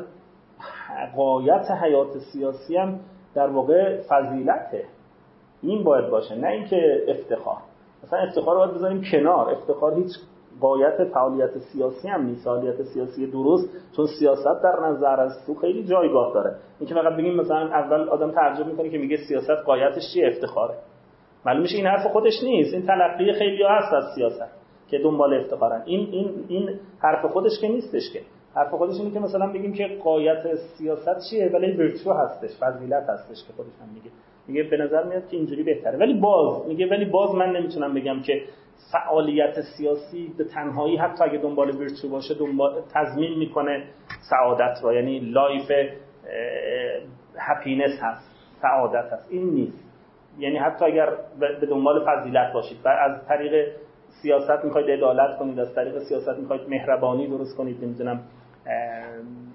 قایت 1.17 1.71
حیات 1.71 2.19
سیاسی 2.33 2.77
هم 2.77 3.01
در 3.35 3.47
واقع 3.47 4.01
فضیلته. 4.09 4.85
این 5.63 5.85
باید 5.85 6.11
باشه 6.11 6.35
نه 6.35 6.49
اینکه 6.49 7.05
افتخار. 7.09 7.57
مثلا 8.05 8.19
افتخار 8.19 8.57
باید 8.57 8.71
بذاریم 8.71 9.03
کنار. 9.13 9.51
افتخار 9.51 9.95
هیچ 9.95 10.11
قایت 10.61 11.05
فعالیت 11.15 11.59
سیاسی 11.59 12.09
هم 12.09 12.23
نیست. 12.23 12.45
فعالیت 12.45 12.83
سیاسی 12.83 13.27
درست 13.27 13.69
چون 13.97 14.07
سیاست 14.19 14.63
در 14.63 14.89
نظر 14.89 15.21
از 15.21 15.33
تو 15.47 15.55
خیلی 15.55 15.85
جایگاه 15.85 16.35
داره. 16.35 16.57
اینکه 16.79 16.95
فقط 16.95 17.17
بگیم 17.17 17.37
مثلا 17.37 17.69
اول 17.69 18.09
آدم 18.09 18.31
تعجب 18.31 18.67
می‌کنه 18.67 18.89
که 18.89 18.99
میگه 18.99 19.17
سیاست 19.29 19.65
قایتش 19.67 20.03
چی 20.15 20.25
افتخاره. 20.25 20.75
معلوم 21.47 21.63
میشه 21.63 21.77
این 21.77 21.87
حرف 21.87 22.13
خودش 22.13 22.43
نیست. 22.43 22.75
این 22.75 22.87
تلقی 22.87 23.33
خیلی 23.33 23.63
هست 23.63 23.93
از 23.93 24.05
سیاست 24.15 24.57
که 24.91 24.99
دنبال 24.99 25.35
افتخارن. 25.35 25.83
این 25.85 26.09
این 26.13 26.45
این 26.49 26.71
حرف 26.99 27.33
خودش 27.33 27.61
که 27.61 27.69
نیستش 27.69 28.13
که. 28.13 28.21
حرف 28.57 28.71
خودش 28.71 28.95
اینه 29.01 29.11
که 29.11 29.21
مثلا 29.21 29.47
بگیم 29.47 29.73
که 29.73 29.89
قایت 30.05 30.55
سیاست 30.55 31.31
چیه 31.31 31.51
ولی 31.55 31.73
ورچو 31.73 32.13
هستش 32.13 32.51
فضیلت 32.61 33.09
هستش 33.09 33.47
که 33.47 33.53
خودش 33.57 33.73
هم 33.83 33.89
میگه. 33.95 34.11
میگه 34.49 34.63
به 34.63 34.77
نظر 34.77 35.05
میاد 35.05 35.29
که 35.29 35.37
اینجوری 35.37 35.63
بهتره. 35.63 35.99
ولی 35.99 36.15
باز 36.21 36.67
میگه 36.69 36.91
ولی 36.91 37.05
باز 37.05 37.35
من 37.35 37.53
نمی‌تونم 37.57 37.95
بگم 37.95 38.23
که 38.23 38.43
فعالیت 38.93 39.61
سیاسی 39.61 40.33
به 40.39 40.45
تنهایی 40.45 40.97
حتی 40.97 41.25
اگه 41.25 41.39
دنبال 41.39 41.71
ورچو 41.71 42.09
باشه 42.09 42.35
دنبال 42.35 42.83
تضمین 42.95 43.39
می‌کنه 43.39 43.85
سعادت 44.31 44.79
رو 44.83 44.95
یعنی 44.95 45.19
life 45.19 45.71
happiness 47.39 47.93
هست 48.01 48.31
سعادت 48.63 49.13
هست. 49.13 49.29
این 49.31 49.51
نیست. 49.51 49.85
یعنی 50.39 50.57
حتی 50.57 50.85
اگر 50.85 51.09
به 51.61 51.67
دنبال 51.67 52.05
فضیلت 52.07 52.53
باشید. 52.53 52.79
و 52.85 52.89
از 52.89 53.27
طریق 53.29 53.73
سیاست 54.23 54.65
می‌خواید 54.65 54.91
عدالت 54.91 55.39
کنید 55.39 55.61
از 55.61 55.75
طریق 55.75 55.99
سیاست 55.99 56.39
می‌خواید 56.39 56.69
مهربانی 56.69 57.29
درست 57.29 57.57
کنید 57.57 57.85
نمی‌دونم. 57.85 58.21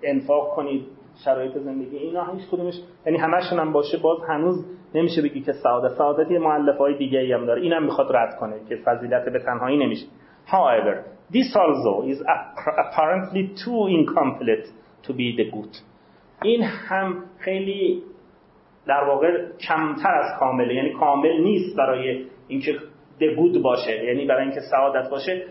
انفاق 0.04 0.56
کنید 0.56 0.86
شرایط 1.26 1.58
زندگی 1.58 1.98
اینا 1.98 2.26
هیچ 2.26 2.50
کدومش. 2.52 2.74
یعنی 3.06 3.18
همشون 3.18 3.60
هم 3.60 3.74
باشه 3.74 3.98
باز 3.98 4.18
هنوز 4.30 4.66
نمیشه 4.96 5.22
بگی 5.22 5.42
که 5.42 5.52
سعادت 5.52 5.98
سعادت 5.98 6.32
یه 6.32 6.40
های 6.80 6.98
دیگه 6.98 7.20
ای 7.20 7.34
هم 7.34 7.46
داره. 7.46 7.62
اینم 7.62 7.84
می‌خواد 7.84 8.16
رد 8.16 8.36
کنه 8.40 8.56
که 8.70 8.76
فضیلت 8.76 9.26
به 9.26 9.40
تنهایی 9.40 9.78
نمیشه. 9.78 10.06
However 10.48 10.96
this 11.34 11.56
also 11.56 12.12
is 12.12 12.20
apparently 12.86 13.44
too 13.64 13.88
incomplete 14.00 14.68
to 15.08 15.14
be 15.14 15.38
the 15.38 15.56
good. 15.56 15.78
این 16.44 16.64
هم 16.64 17.24
خیلی 17.38 18.04
در 18.88 19.04
واقع 19.04 19.46
کمتر 19.68 20.14
از 20.14 20.40
کامله. 20.40 20.74
یعنی 20.74 20.94
کامل 20.94 21.42
نیست 21.42 21.78
برای 21.78 22.26
اینکه 22.48 22.74
the 23.20 23.38
good 23.38 23.62
باشه. 23.64 24.06
یعنی 24.06 24.26
برای 24.26 24.44
اینکه 24.44 24.62
سعادت 24.72 25.10
باشه. 25.10 25.46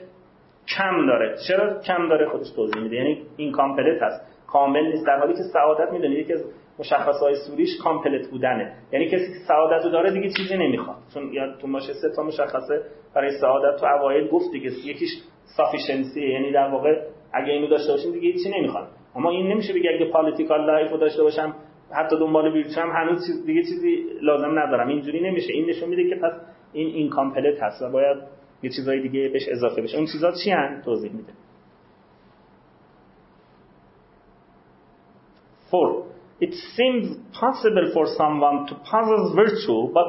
کم 0.77 1.07
داره. 1.07 1.37
چرا 1.49 1.81
کم 1.81 2.09
داره 2.09 2.29
خودش 2.29 2.51
توضیح 2.57 2.83
میده؟ 2.83 2.96
یعنی 2.96 3.23
incomplete 3.37 4.03
هست. 4.03 4.46
کامل 4.46 4.87
نیست. 4.87 5.07
در 5.07 5.18
حالی 5.18 5.33
که 5.33 5.42
سعادت 5.53 5.92
می‌دونید 5.92 6.18
یکی 6.18 6.33
از 6.33 6.44
مشخصهای 6.79 7.35
صوریش 7.35 7.68
complete 7.83 8.31
بودنه. 8.31 8.73
یعنی 8.92 9.07
کسی 9.07 9.27
که 9.27 9.38
سعادت 9.49 9.85
رو 9.85 9.90
داره 9.90 10.11
دیگه 10.11 10.29
چیزی 10.29 10.57
نمی‌خواد. 10.57 10.96
چون 11.14 11.33
یادتون 11.33 11.73
باشه 11.73 11.92
سه 11.92 12.09
تا 12.16 12.23
مشخصه 12.23 12.83
برای 13.14 13.31
سعادت 13.40 13.81
تو 13.81 13.87
اوایل 13.87 14.29
گفت 14.29 14.53
دیگه 14.53 14.70
یکیش 14.85 15.11
sufficiency 15.57 16.29
یعنی 16.29 16.53
در 16.53 16.68
واقع 16.68 17.01
اگه 17.33 17.53
اینو 17.53 17.66
داشته 17.66 17.92
باشیم 17.92 18.12
دیگه 18.12 18.29
هیچی 18.29 18.51
نمی‌خواد. 18.59 18.88
اما 19.16 19.31
این 19.31 19.53
نمیشه 19.53 19.73
بگه 19.73 19.90
اگه 19.90 20.11
political 20.11 20.66
life 20.66 20.90
رو 20.90 20.96
داشته 20.96 21.23
باشم 21.23 21.55
حتی 21.92 22.18
دنبال 22.18 22.53
ویرچو 22.53 22.81
هم 22.81 22.90
هنوز 22.90 23.27
چیز 23.27 23.46
دیگه 23.46 23.62
چیزی 23.62 24.07
لازم 24.23 24.59
ندارم. 24.59 24.88
اینجوری 24.88 25.20
نمیشه. 25.20 25.53
این 25.53 25.70
نشون 25.70 25.88
میده 25.88 26.09
که 26.09 26.16
پس 26.16 26.33
این 26.73 26.87
این 26.87 27.09
کامپلت 27.09 27.62
هست 27.62 27.83
و 27.83 27.90
باید 27.90 28.16
یه 28.62 28.70
چیزای 28.70 29.01
دیگه 29.01 29.29
بهش 29.29 29.49
اضافه 29.49 29.83
بشه. 29.83 29.96
اون 29.96 30.07
چیزا 30.07 30.33
چی 30.44 30.51
هن؟ 30.51 30.83
توضیح 30.85 31.12
میده. 31.12 31.33
Four, 35.70 35.90
it 36.40 36.53
seems 36.77 37.07
possible 37.42 37.87
for 37.94 38.07
someone 38.20 38.66
to 38.68 38.75
possess 38.90 39.25
virtue 39.42 39.83
but 39.99 40.09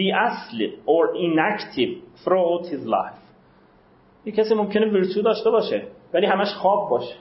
be 0.00 0.06
asleep 0.28 0.72
or 0.86 1.02
inactive 1.26 1.92
throughout 2.24 2.64
his 2.66 2.84
life. 2.86 3.22
یه 4.24 4.32
کسی 4.32 4.54
ممکنه 4.54 4.86
ویرتو 4.86 5.22
داشته 5.22 5.50
باشه 5.50 5.82
ولی 6.14 6.26
همش 6.26 6.48
خواب 6.54 6.90
باشه. 6.90 7.14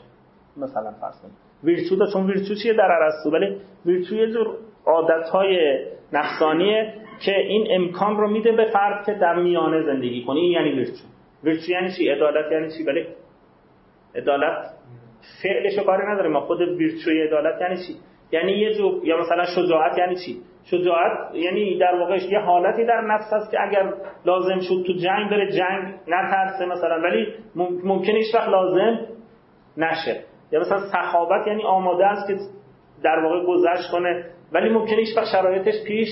مثلا 0.58 0.91
فرض 0.91 1.22
کنید. 1.22 1.34
ویرتو 1.63 1.96
دا 1.96 2.12
چون 2.13 2.28
ویرتو 2.28 2.56
چیه 2.56 2.74
در 2.74 2.91
ارسطو 2.91 3.32
ولی 3.32 3.58
ویرتو 3.86 4.15
یه 4.15 4.32
جور 4.32 4.58
عادتهای 4.86 5.86
نفسانیه. 6.13 6.94
که 7.26 7.40
این 7.40 7.68
امکان 7.70 8.18
رو 8.18 8.30
میده 8.30 8.52
به 8.52 8.66
فرد 8.74 9.06
که 9.06 9.14
در 9.14 9.36
میانه 9.36 9.84
زندگی 9.84 10.24
کنه. 10.24 10.40
این 10.40 10.52
یعنی 10.52 10.72
ویرتو 10.72 11.04
ویرتو 11.44 11.72
یعنی 11.72 11.92
چی؟ 11.98 12.10
عدالت 12.10 12.52
یعنی 12.52 12.68
چی؟ 12.78 12.84
ولی 12.84 13.06
عدالت 14.16 14.58
فعلش 15.44 15.78
رو 15.78 15.84
کاری 15.84 16.04
نداره. 16.08 16.30
ما 16.30 16.40
خود 16.40 16.62
ویرچوی 16.62 17.22
عدالت 17.22 17.62
یعنی 17.62 17.76
چی؟ 17.76 17.96
یعنی 18.32 18.52
یه 18.52 18.74
جو 18.74 19.00
یا 19.04 19.18
مثلا 19.18 19.46
شجاعت 19.56 19.98
یعنی 19.98 20.16
چی؟ 20.16 20.42
شجاعت 20.64 21.36
یعنی 21.36 21.78
در 21.78 21.96
واقع 22.00 22.18
یه 22.32 22.40
حالتی 22.40 22.86
در 22.86 23.02
نفس 23.02 23.34
هست 23.34 23.52
که 23.52 23.58
اگر 23.62 23.94
لازم 24.26 24.60
شد 24.60 24.84
تو 24.88 24.94
جنگ 24.94 25.30
بره 25.30 25.52
جنگ 25.52 25.94
نترسه 26.08 26.66
مثلا. 26.66 27.02
ولی 27.02 27.28
ممکنه 27.84 28.16
هیچ 28.16 28.36
وقت 28.36 28.50
لازم 28.50 29.00
نشه. 29.78 30.24
یا 30.52 30.60
مثلا 30.60 30.80
سخاوت 30.80 31.48
یعنی 31.48 31.64
آماده 31.64 32.06
است 32.06 32.28
که 32.28 32.36
در 33.04 33.20
واقع 33.20 33.46
گذشت 33.46 33.92
کنه. 33.92 34.26
ولی 34.52 34.70
ممکنه 34.70 34.98
هیچ 34.98 35.18
وقت 35.18 35.28
شرایطش 35.32 35.84
پیش 35.88 36.10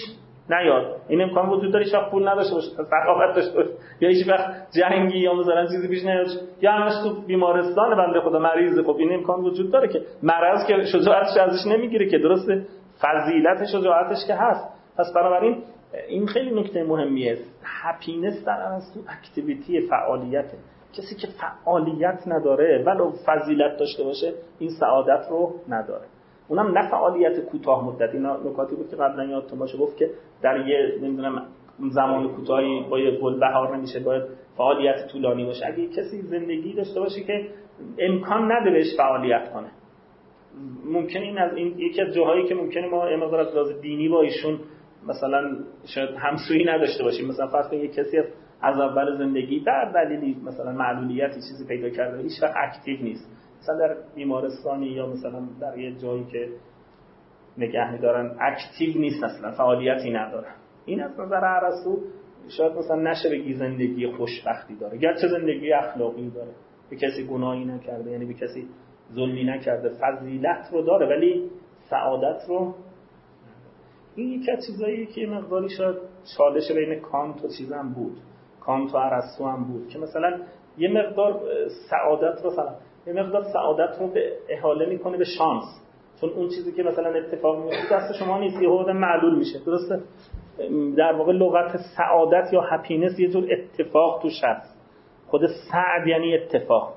نیاد. 0.49 0.95
این 1.07 1.21
امکان 1.21 1.49
وجود 1.49 1.73
داره 1.73 1.85
شاید 1.85 2.09
پول 2.11 2.29
نداشته 2.29 2.53
باشه 2.53 2.67
سخاوت 2.67 3.35
داشته 3.35 3.53
باشه. 3.53 3.69
یا 4.01 4.09
هیچ 4.09 4.29
وقت 4.29 4.67
جنگی 4.71 5.19
یا 5.19 5.33
مثلا 5.33 5.67
چیزی 5.67 5.87
پیش 5.87 6.05
نیاد. 6.05 6.27
یا 6.61 6.71
همش 6.71 6.93
تو 7.03 7.21
بیمارستان 7.21 7.97
بنده 7.97 8.21
خدا 8.21 8.39
مریض 8.39 8.79
خب 8.79 8.95
این 8.99 9.13
امکان 9.13 9.39
وجود 9.39 9.71
داره 9.71 9.87
که 9.87 10.01
مرض 10.23 10.67
که 10.67 10.83
شجاعتش 10.85 11.37
ازش 11.37 11.67
نمی‌گیره 11.67 12.09
که 12.09 12.17
درسته. 12.17 12.65
فضیلت 13.01 13.65
شجاعتش 13.65 14.27
که 14.27 14.33
هست. 14.35 14.67
پس 14.97 15.13
بنابراین 15.15 15.63
این 16.07 16.27
خیلی 16.27 16.61
نکته 16.61 16.83
مهمیه. 16.83 17.37
هپینس 17.63 18.45
در 18.45 18.61
از 18.61 18.93
تو 18.93 18.99
اکتیویتی 19.09 19.87
فعالیته 19.87 20.57
کسی 20.97 21.15
که 21.15 21.27
فعالیت 21.27 22.23
نداره 22.27 22.83
ولو 22.85 23.11
فضیلت 23.25 23.77
داشته 23.79 24.03
باشه 24.03 24.33
این 24.59 24.69
سعادت 24.79 25.25
رو 25.29 25.53
نداره. 25.69 26.05
اونم 26.49 26.77
نه 26.77 26.89
فعالیت 26.89 27.39
کوتاه 27.39 27.85
مدت. 27.85 28.13
اینا 28.13 28.37
نکاتی 28.37 28.75
بود 28.75 28.89
که 28.89 28.95
قبلا 28.95 29.25
یادتون 29.25 29.59
باشه 29.59 29.77
گفت 29.77 29.97
که 29.97 30.09
در 30.41 30.67
یه 30.67 30.99
نمی‌دونم 31.01 31.45
زمان 31.91 32.27
کوتاهی 32.27 32.85
با 32.89 32.99
یه 32.99 33.19
گل 33.19 33.39
بهار 33.39 33.77
نمیشه 33.77 33.99
باید 33.99 34.23
فعالیت 34.57 35.07
طولانی 35.11 35.45
باشه. 35.45 35.65
اگه 35.65 35.87
کسی 35.87 36.21
زندگی 36.21 36.73
داشته 36.73 36.99
باشه 36.99 37.23
که 37.23 37.47
امکان 37.99 38.51
نده 38.51 38.71
بهش 38.71 38.97
فعالیت 38.97 39.53
کنه. 39.53 39.67
ممکن 40.85 41.19
این 41.19 41.37
از 41.37 41.55
این 41.55 41.79
یکی 41.79 42.01
از 42.01 42.13
جاهایی 42.13 42.47
که 42.47 42.55
ممکنه 42.55 42.87
ما 42.87 43.05
امروز 43.05 43.33
از 43.33 43.55
لحاظ 43.55 43.81
دینی 43.81 44.09
با 44.09 44.21
ایشون 44.21 44.59
مثلا 45.07 45.57
شاید 45.95 46.09
همسویی 46.17 46.65
نداشته 46.65 47.03
باشیم. 47.03 47.27
مثلا 47.27 47.47
فرض 47.47 47.69
کنید 47.69 47.93
کسی 47.93 48.17
از 48.61 48.79
اول 48.79 49.17
زندگی 49.17 49.59
در 49.59 49.91
دلیلی 49.95 50.37
مثلا 50.45 50.71
معلولیتی 50.71 51.35
چیزی 51.35 51.67
پیدا 51.67 51.89
کرده 51.89 52.23
هیچ 52.23 52.43
وقت 52.43 52.53
active 52.57 53.03
نیست. 53.03 53.38
مثلا 53.59 53.77
در 53.77 53.97
بیمارستانی 54.15 54.87
یا 54.87 55.07
مثلا 55.07 55.47
در 55.61 55.77
یه 55.77 55.95
جایی 55.95 56.25
که 56.25 56.49
نگه 57.57 57.91
میدارن 57.91 58.37
active 58.41 58.97
نیست 59.01 59.23
اصلا 59.23 59.51
فعالیتی 59.51 60.11
ندارن. 60.11 60.53
این 60.85 61.03
از 61.03 61.19
نظر 61.19 61.45
ارسطو 61.45 61.99
شاید 62.57 62.73
مثلا 62.73 62.95
نشه 62.95 63.29
بگی 63.29 63.53
زندگی 63.53 64.11
خوشبختی 64.11 64.75
داره 64.75 64.97
گرچه 64.97 65.27
زندگی 65.27 65.73
اخلاقی 65.73 66.29
داره. 66.29 66.51
به 66.89 66.95
کسی 66.95 67.27
گناهی 67.27 67.65
نکرده 67.65 68.11
یعنی 68.11 68.25
به 68.25 68.33
کسی 68.33 68.67
ظلمی 69.13 69.43
نکرده 69.43 69.89
فضیلت 69.89 70.69
رو 70.71 70.81
داره 70.81 71.07
ولی 71.07 71.49
سعادت 71.89 72.41
رو 72.47 72.75
این 74.15 74.29
یکی 74.29 74.51
از 74.51 74.65
چیزایی 74.67 75.05
که 75.05 75.27
مقداری 75.27 75.69
شاید 75.69 75.95
چالش 76.37 76.71
بین 76.71 76.99
کانت 76.99 77.45
و 77.45 77.47
چیزم 77.57 77.93
بود. 77.95 78.17
کانت 78.59 78.95
و 78.95 78.97
عرستو 78.97 79.45
هم 79.45 79.63
بود 79.63 79.87
که 79.87 79.99
مثلا 79.99 80.39
یه 80.77 80.89
مقدار 80.89 81.41
سعادت 81.89 82.41
رو 82.43 82.51
مثلا 82.51 82.75
یه 83.07 83.13
مقدار 83.13 83.43
سعادت 83.43 83.99
رو 83.99 84.07
به 84.07 84.33
احاله 84.49 84.85
می‌کنه 84.85 85.17
به 85.17 85.25
شانس. 85.37 85.63
چون 86.21 86.29
اون 86.29 86.47
چیزی 86.47 86.71
که 86.71 86.83
مثلا 86.83 87.09
اتفاق 87.09 87.57
میفته 87.57 87.95
دست 87.95 88.13
شما 88.13 88.39
نیست 88.39 88.61
یه 88.61 88.69
حد 88.69 88.89
معلول 88.89 89.37
میشه. 89.37 89.59
درسته؟ 89.65 90.01
در 90.97 91.13
واقع 91.13 91.31
لغت 91.31 91.77
سعادت 91.97 92.53
یا 92.53 92.61
هپینس 92.61 93.19
یه 93.19 93.29
جور 93.29 93.47
اتفاق 93.51 94.21
توش 94.21 94.43
هست 94.43 94.79
خود 95.27 95.41
سعد 95.71 96.07
یعنی 96.07 96.37
اتفاق. 96.37 96.93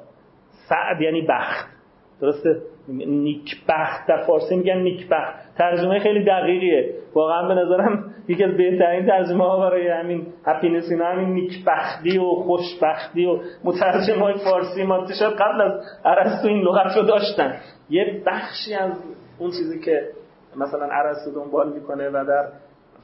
سعد 0.68 1.00
یعنی 1.00 1.26
بخت. 1.28 1.81
درسته؟ 2.22 2.56
نیکبخت. 2.88 4.08
در 4.08 4.24
فارسی 4.26 4.56
میگن 4.56 4.78
نیکبخت. 4.78 5.34
ترجمه 5.58 5.98
خیلی 5.98 6.24
دقیقیه. 6.24 6.94
واقعا 7.14 7.48
به 7.48 7.54
نظرم 7.54 8.14
یکی 8.28 8.44
از 8.44 8.56
بهترین 8.56 9.06
ترجمه 9.06 9.44
ها 9.44 9.58
برای 9.58 9.88
همین 9.88 10.26
هپینس 10.46 10.90
اینا 10.90 11.04
همین 11.04 11.28
نیکبختی 11.28 12.18
و 12.18 12.30
خوشبختی 12.30 13.26
و 13.26 13.38
مترجم 13.64 14.20
های 14.20 14.34
فارسی 14.44 14.82
ما 14.82 15.06
شاید 15.18 15.32
قبل 15.32 15.60
از 15.60 15.72
عرستو 16.04 16.48
این 16.48 16.62
لغت 16.62 16.96
رو 16.96 17.02
داشتن. 17.02 17.56
یه 17.90 18.22
بخشی 18.26 18.74
از 18.74 18.92
اون 19.38 19.50
چیزی 19.50 19.80
که 19.80 20.08
مثلا 20.56 20.86
عرستو 20.86 21.30
دنبال 21.34 21.72
می‌کنه 21.72 22.08
و 22.08 22.24
در 22.28 22.48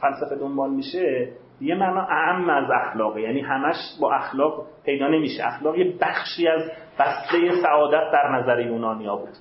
فلسفه 0.01 0.37
دنبال 0.37 0.71
میشه 0.71 1.29
یه 1.61 1.75
معنا 1.75 2.01
اعم 2.01 2.51
از 2.51 2.71
اخلاقه. 2.75 3.21
یعنی 3.21 3.41
همش 3.41 3.77
با 4.01 4.13
اخلاق 4.15 4.67
پیدا 4.85 5.09
نمیشه. 5.09 5.47
اخلاق 5.47 5.77
یه 5.79 5.95
بخشی 6.01 6.49
از 6.49 6.63
بسته 6.99 7.63
سعادت 7.63 8.13
در 8.13 8.29
نظر 8.29 8.61
یونانیا 8.61 9.17
بود؟ 9.17 9.35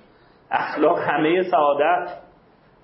اخلاق 0.51 0.99
همه 0.99 1.43
سعادت 1.43 2.09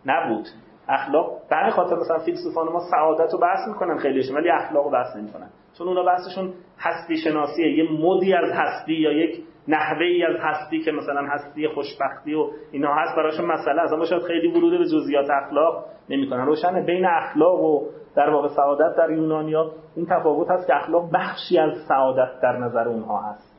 نبود. 0.05 0.45
اخلاق 0.89 1.31
در 1.49 1.69
خاطر 1.69 1.95
مثلا 1.95 2.19
فیلسوفان 2.19 2.69
ما 2.69 2.79
سعادت 2.91 3.33
رو 3.33 3.39
بحث 3.39 3.67
می‌کنن 3.67 3.97
خیلیشون 3.97 4.35
ولی 4.37 4.49
اخلاق 4.49 4.85
رو 4.85 4.91
بحث 4.91 5.15
نمی‌کنن. 5.15 5.49
چون 5.77 5.87
اونا 5.87 6.03
بحثشون 6.03 6.53
هستی 6.79 7.17
شناسیه 7.17 7.77
یه 7.77 7.91
مودی 7.91 8.33
از 8.33 8.51
هستی 8.51 8.93
یا 8.93 9.11
یک 9.11 9.43
نحوه 9.67 10.05
ای 10.05 10.23
از 10.23 10.35
هستی 10.39 10.79
که 10.79 10.91
مثلا 10.91 11.27
هستی 11.27 11.67
خوشبختی 11.67 12.33
و 12.33 12.47
اینا 12.71 12.95
هست 12.95 13.15
براشون 13.15 13.45
مسئله 13.45 13.81
از 13.81 13.93
اما 13.93 14.05
شاید 14.05 14.23
خیلی 14.23 14.47
ورود 14.47 14.79
به 14.79 14.85
جزئیات 14.85 15.29
اخلاق 15.29 15.85
نمی‌کنن. 16.09 16.45
روشنه. 16.45 16.81
بین 16.81 17.05
اخلاق 17.05 17.61
و 17.61 17.87
در 18.15 18.29
واقع 18.29 18.47
سعادت 18.47 18.97
در 18.97 19.11
یونانیا 19.11 19.71
این 19.95 20.05
تفاوت 20.05 20.51
هست 20.51 20.67
که 20.67 20.75
اخلاق 20.75 21.09
بخشی 21.13 21.59
از 21.59 21.71
سعادت 21.87 22.41
در 22.41 22.57
نظر 22.57 22.87
اونها 22.87 23.21
هست. 23.21 23.52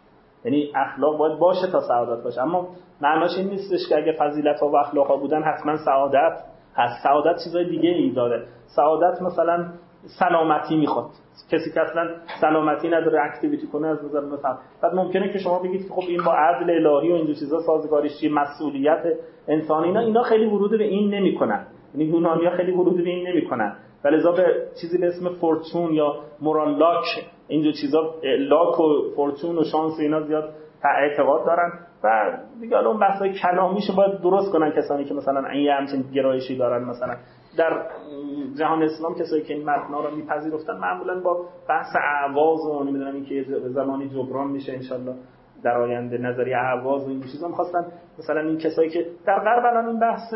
یعنی 0.44 0.72
اخلاق 0.74 1.18
باید 1.18 1.38
باشه 1.38 1.66
تا 1.72 1.80
سعادت 1.80 2.24
باشه. 2.24 2.42
اما 2.42 2.68
معناش 3.00 3.30
این 3.38 3.48
نیستش 3.48 3.88
که 3.88 3.96
اگه 3.96 4.12
فضیلت 4.12 4.60
ها 4.60 4.68
و 4.68 4.76
اخلاق 4.76 5.06
ها 5.06 5.16
بودن 5.16 5.42
حتما 5.42 5.76
سعادت 5.76 6.40
هست. 6.76 7.02
سعادت 7.02 7.36
چیزای 7.44 7.64
دیگه 7.64 7.88
ای 7.88 8.10
داره. 8.10 8.46
سعادت 8.76 9.22
مثلا 9.22 9.66
سلامتی 10.18 10.76
می‌خواد. 10.76 11.06
کسی 11.50 11.72
که 11.74 11.80
اصلا 11.80 12.10
سلامتی 12.40 12.88
نداره 12.88 13.20
اکتیویتی 13.24 13.66
کنه 13.66 13.88
از 13.88 14.04
نظر 14.04 14.20
مثلا. 14.20 14.58
بعد 14.82 14.94
ممکنه 14.94 15.32
که 15.32 15.38
شما 15.38 15.58
بگید 15.58 15.90
خب 15.90 16.02
این 16.08 16.22
با 16.26 16.32
عدل 16.32 16.70
الهی 16.70 17.12
و 17.12 17.14
اینجور 17.14 17.34
چیزا 17.34 17.60
سازگاریش 17.66 18.12
چیه 18.20 18.32
مسئولیت 18.32 19.02
انسانی 19.48 19.86
اینا 19.86 20.00
اینا 20.00 20.22
خیلی 20.22 20.46
ورود 20.46 20.70
به 20.70 20.84
این 20.84 21.14
نمی‌کنن. 21.14 21.66
یعنی 21.94 22.12
یونانیا 22.12 22.50
خیلی 22.50 22.72
ورود 22.72 22.96
به 22.96 23.10
این 23.10 23.28
نمی‌کنن. 23.28 23.76
ولذا 24.04 24.32
به 24.32 24.66
چیزی 24.80 24.98
به 24.98 25.06
اسم 25.06 25.28
فورتون 25.28 25.92
یا 25.92 26.14
مورال 26.40 26.78
لاک 27.44 27.50
اینجور 27.50 27.72
چیزا 27.72 28.14
لاک 28.38 28.80
و 28.80 29.14
فورتون 29.16 29.58
و 29.58 29.64
شانس 29.64 30.00
اینا 30.00 30.20
زیاد 30.20 30.54
اعتقاد 30.84 31.46
دارن. 31.46 31.72
و 32.04 32.38
دیگه 32.60 32.86
اون 32.86 32.98
بحثای 32.98 33.32
کلامیشو 33.32 33.96
باید 33.96 34.20
درست 34.20 34.52
کنن 34.52 34.70
کسانی 34.70 35.04
که 35.04 35.14
مثلا 35.14 35.48
این 35.48 35.68
همچین 35.68 36.02
گرایشی 36.14 36.56
دارن. 36.56 36.84
مثلا 36.84 37.16
در 37.58 37.86
جهان 38.58 38.82
اسلام 38.82 39.14
کسایی 39.14 39.42
که 39.42 39.54
این 39.54 39.70
متنا 39.70 40.00
رو 40.00 40.16
میپذیرفتن 40.16 40.76
معمولا 40.76 41.20
با 41.20 41.48
بحث 41.68 41.96
اعواز 41.96 42.60
و 42.60 42.84
نمی‌دونم 42.84 43.14
اینکه 43.14 43.44
زمانی 43.68 44.08
جبران 44.08 44.50
میشه 44.50 44.72
انشالله 44.72 45.14
در 45.62 45.76
آینده 45.76 46.18
نظریه 46.18 46.56
اعواز 46.56 47.06
و 47.06 47.08
این 47.08 47.20
چیزا 47.20 47.48
می‌خواستن. 47.48 47.86
مثلا 48.18 48.40
این 48.40 48.58
کسایی 48.58 48.90
که 48.90 49.06
در 49.26 49.38
غرب 49.38 49.64
الان 49.64 49.88
این 49.88 50.00
بحث 50.00 50.34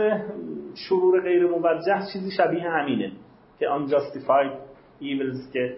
شرور 0.89 1.21
غیر 1.21 1.47
موجه 1.47 1.99
چیزی 2.13 2.31
شبیه 2.31 2.71
همینه 2.71 3.13
که 3.59 3.67
unjustified 3.67 4.53
evils 5.01 5.53
که 5.53 5.77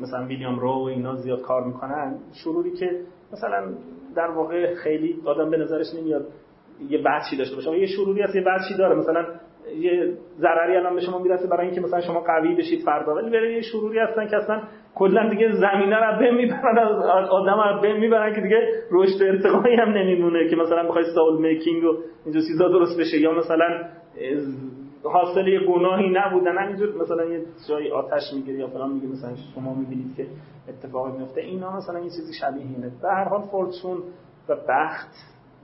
مثلا 0.00 0.26
ویلیام 0.26 0.58
رو 0.58 0.70
اینا 0.70 1.14
زیاد 1.14 1.40
کار 1.40 1.64
می‌کنن 1.64 2.18
شروری 2.44 2.70
که 2.70 2.90
مثلا 3.32 3.74
در 4.16 4.30
واقع 4.30 4.74
خیلی 4.74 5.16
آدم 5.24 5.50
به 5.50 5.56
نظرش 5.56 5.86
نمیاد 5.98 6.26
یه 6.88 6.98
بچی 6.98 7.36
داشته 7.36 7.56
باشه. 7.56 7.78
یه 7.78 7.86
شروری 7.86 8.22
هست 8.22 8.34
یه 8.34 8.42
بچی 8.42 8.76
داره. 8.78 8.94
مثلا 8.94 9.26
یه 9.78 10.12
ضرری 10.38 10.76
الان 10.76 10.94
به 10.94 11.00
شما 11.00 11.18
می‌رسه 11.18 11.48
برای 11.48 11.66
اینکه 11.66 11.80
مثلا 11.80 12.00
شما 12.00 12.20
قوی 12.20 12.54
بشید 12.54 12.82
فردا. 12.84 13.14
ولی 13.14 13.30
برای 13.30 13.54
یه 13.54 13.62
شروری 13.62 13.98
هستن 13.98 14.26
که 14.26 14.36
اصلا 14.36 14.62
کلا 14.94 15.30
دیگه 15.30 15.52
زمینه 15.52 15.96
رو 15.96 16.18
بهم 16.18 16.34
می‌برن 16.34 16.78
از 16.78 17.28
آدم 17.28 17.74
رو 17.74 17.80
بهم 17.82 18.00
می‌برن 18.00 18.34
که 18.34 18.40
دیگه 18.40 18.68
رشد 18.90 19.22
ارتقایی 19.22 19.76
هم 19.76 19.88
نمیمونه 19.88 20.48
که 20.48 20.56
مثلا 20.56 20.88
بخوای 20.88 21.04
ساول 21.14 21.40
میکینگ 21.40 21.84
و 21.84 21.96
اینجور 22.24 22.42
چیزا 22.42 22.68
درست 22.68 23.00
بشه. 23.00 23.20
یا 23.20 23.32
مثلا 23.32 23.88
حاصل 25.04 25.48
یه 25.48 25.60
گناهی 25.60 26.10
نبودن 26.10 26.58
همینجور 26.58 27.02
مثلا 27.02 27.24
یه 27.24 27.44
جایی 27.68 27.90
آتش 27.90 28.22
می‌گیره 28.34 28.58
یا 28.58 28.68
فلان 28.68 28.92
میگه 28.92 29.06
مثلا 29.06 29.34
شما 29.54 29.74
می‌بینید 29.74 30.16
که 30.16 30.26
اتفاقی 30.68 31.18
میفته 31.18 31.40
اینا 31.40 31.76
مثلا 31.76 31.98
یه 31.98 32.10
چیزی 32.10 32.32
شبیه 32.40 32.62
اینه. 32.62 32.92
به 33.02 33.08
هر 33.08 33.28
حال 33.28 33.42
فورچون 33.42 33.98
و 34.48 34.56
بخت 34.68 35.14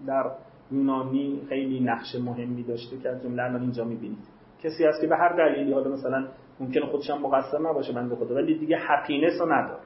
در 0.07 0.31
یونانی 0.73 1.41
خیلی 1.49 1.81
نقش 1.81 2.15
مهمی 2.15 2.63
داشته 2.63 2.99
که 2.99 3.09
از 3.09 3.23
جمله 3.23 3.43
الان 3.43 3.61
اینجا 3.61 3.85
می‌بینید. 3.85 4.29
کسی 4.63 4.85
هست 4.85 5.01
که 5.01 5.07
به 5.07 5.17
هر 5.17 5.37
دلیلی 5.37 5.73
حالا 5.73 5.91
مثلا 5.91 6.29
ممکنه 6.61 6.87
خودش 6.87 7.11
هم 7.11 7.23
مقصر 7.23 7.59
نباشه 7.59 7.93
بنده 7.93 8.17
خدا 8.17 8.35
ولی 8.35 8.59
دیگه 8.59 8.77
هپینس 8.81 9.41
رو 9.41 9.53
نداره 9.53 9.83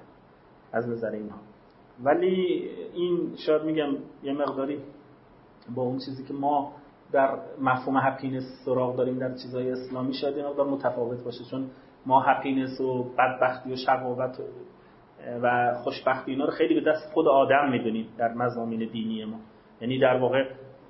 از 0.73 0.89
نظر 0.89 1.11
اینها. 1.11 1.39
ولی 2.05 2.69
این 2.95 3.33
شاید 3.47 3.63
میگم 3.63 3.97
یه 4.23 4.33
مقداری 4.33 4.79
با 5.75 5.83
اون 5.83 5.99
چیزی 5.99 6.25
که 6.25 6.35
ما 6.35 6.73
در 7.13 7.39
مفهوم 7.61 7.97
هپینس 7.97 8.45
سراغ 8.65 8.97
داریم 8.97 9.19
در 9.19 9.35
چیزهای 9.35 9.71
اسلامی 9.71 10.15
شاید 10.15 10.37
یه 10.37 10.47
مقدار 10.47 10.67
متفاوت 10.67 11.25
باشه 11.25 11.45
چون 11.51 11.71
ما 12.07 12.21
هپینس 12.21 12.81
و 12.81 13.05
بدبختی 13.19 13.73
و 13.73 13.77
شقاوت 13.77 14.39
و 15.43 15.75
خوشبختی 15.85 16.31
اینا 16.31 16.45
رو 16.45 16.51
خیلی 16.51 16.81
به 16.81 16.91
دست 16.91 17.13
خود 17.13 17.29
آدم 17.29 17.71
می‌دونیم 17.71 18.09
در 18.19 18.33
مضامین 18.35 18.89
دینی 18.93 19.25
ما. 19.25 19.37
یعنی 19.81 19.99
در 19.99 20.17
واقع 20.17 20.45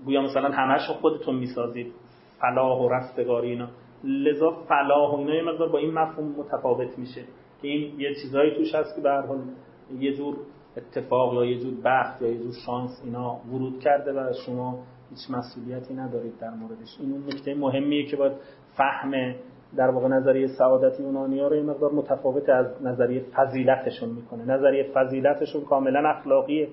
گویا 0.04 0.22
مثلا 0.22 0.50
همش 0.50 0.90
خودتون 0.90 1.34
می‌سازید 1.34 1.92
فلاح 2.40 2.78
و 2.78 2.88
رستگاری 2.88 3.50
اینا. 3.50 3.68
لذا 4.04 4.50
فلاح 4.50 5.10
و 5.10 5.16
اینا 5.16 5.34
یه 5.34 5.42
مقدار 5.42 5.68
با 5.68 5.78
این 5.78 5.94
مفهوم 5.94 6.34
متفاوت 6.38 6.98
میشه 6.98 7.22
که 7.62 7.68
این 7.68 8.00
یه 8.00 8.14
چیزایی 8.22 8.56
توش 8.56 8.74
هست 8.74 8.96
که 8.96 9.02
به 9.02 9.10
حال 9.10 9.38
یه 9.98 10.16
جور 10.16 10.36
اتفاق 10.76 11.34
یا 11.34 11.44
یه 11.44 11.58
جور 11.58 11.74
بخت 11.84 12.22
یا 12.22 12.28
یه 12.28 12.38
جور 12.38 12.52
شانس 12.66 13.02
اینا 13.04 13.40
ورود 13.52 13.80
کرده 13.80 14.12
و 14.12 14.32
شما 14.46 14.78
هیچ 15.10 15.30
مسئولیتی 15.30 15.94
ندارید 15.94 16.38
در 16.38 16.50
موردش. 16.50 16.96
این 17.00 17.12
اون 17.12 17.26
نکته 17.26 17.54
مهمیه 17.54 18.06
که 18.06 18.16
باید 18.16 18.32
فهم 18.76 19.34
در 19.76 19.90
واقع 19.90 20.08
نظریه 20.08 20.46
سعادت 20.46 21.00
یونانی 21.00 21.40
ها 21.40 21.48
رو 21.48 21.56
این 21.56 21.66
مقدار 21.66 21.92
متفاوت 21.92 22.48
از 22.48 22.66
نظریه 22.82 23.24
فضیلتشون 23.36 24.08
می‌کنه. 24.08 24.44
نظریه 24.44 24.90
فضیلتشون 24.94 25.64
کاملا 25.64 26.08
اخلاقیه. 26.08 26.68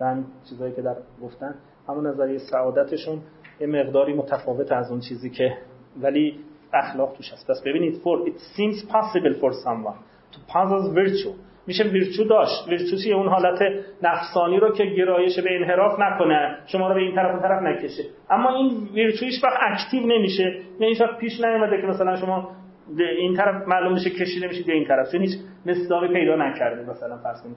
و 0.00 0.22
چیزایی 0.50 0.74
که 0.74 0.82
در 0.82 0.96
گفتن 1.22 1.54
همون 1.88 2.06
نظریه 2.06 2.38
سعادتشون 2.38 3.20
یه 3.60 3.66
مقداری 3.66 4.14
متفاوت 4.14 4.72
از 4.72 4.90
اون 4.90 5.00
چیزی 5.00 5.30
که 5.30 5.58
ولی 6.02 6.40
اخلاق 6.72 7.12
توش 7.12 7.32
هست. 7.32 7.50
پس 7.50 7.62
ببینید 7.66 7.94
for 7.94 8.28
it 8.28 8.38
seems 8.38 8.90
possible 8.90 9.34
for 9.40 9.52
someone 9.52 9.98
to 10.32 10.38
possess 10.52 10.94
virtue. 10.94 11.34
میشه 11.66 11.84
ویرچو 11.84 12.24
داشت. 12.24 12.68
ویرچو 12.68 13.16
اون 13.16 13.28
حالت 13.28 13.58
نفسانی 14.02 14.60
رو 14.60 14.72
که 14.72 14.84
گرایش 14.84 15.38
به 15.38 15.56
انحراف 15.60 16.00
نکنه 16.00 16.58
شما 16.66 16.88
رو 16.88 16.94
به 16.94 17.00
این 17.00 17.14
طرف 17.14 17.38
و 17.38 17.42
طرف 17.42 17.62
نکشه. 17.62 18.02
اما 18.30 18.56
این 18.56 18.88
ویرچو 18.94 19.24
هیچ 19.24 19.44
وقت 19.44 19.56
اکتیو 19.60 20.06
نمیشه. 20.06 20.60
نه 20.80 20.86
هیچ 20.86 21.00
وقت 21.00 21.18
پیش 21.18 21.40
نیومده 21.40 21.80
که 21.80 21.86
مثلا 21.86 22.16
شما 22.16 22.50
این 22.98 23.36
طرف 23.36 23.68
معلوم 23.68 23.94
بشه 23.94 24.10
کشیده 24.10 24.48
میشید 24.48 24.66
به 24.66 24.72
این 24.72 24.84
طرف. 24.84 25.12
چون 25.12 25.20
هیچ 25.20 25.38
مصداقی 25.66 26.08
پیدا 26.08 26.36
نکرده 26.36 26.90
مثلا 26.90 27.16
فرض 27.16 27.42
کنید. 27.42 27.56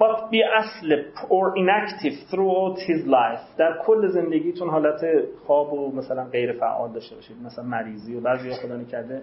But 0.00 0.30
be 0.32 0.40
asleep 0.62 1.14
or 1.36 1.44
inactive 1.62 2.16
throughout 2.30 2.78
his 2.78 3.06
life. 3.06 3.58
در 3.58 3.78
کل 3.86 4.06
زندگیتون 4.06 4.70
حالت 4.70 5.00
خواب 5.46 5.72
و 5.72 5.92
مثلا 5.96 6.24
غیر 6.24 6.52
فعال 6.52 6.92
داشته 6.92 7.14
باشید. 7.14 7.36
مثلا 7.44 7.64
مریضی 7.64 8.14
و 8.14 8.20
بعضی 8.20 8.50
خدا 8.50 8.76
نکرده 8.76 9.22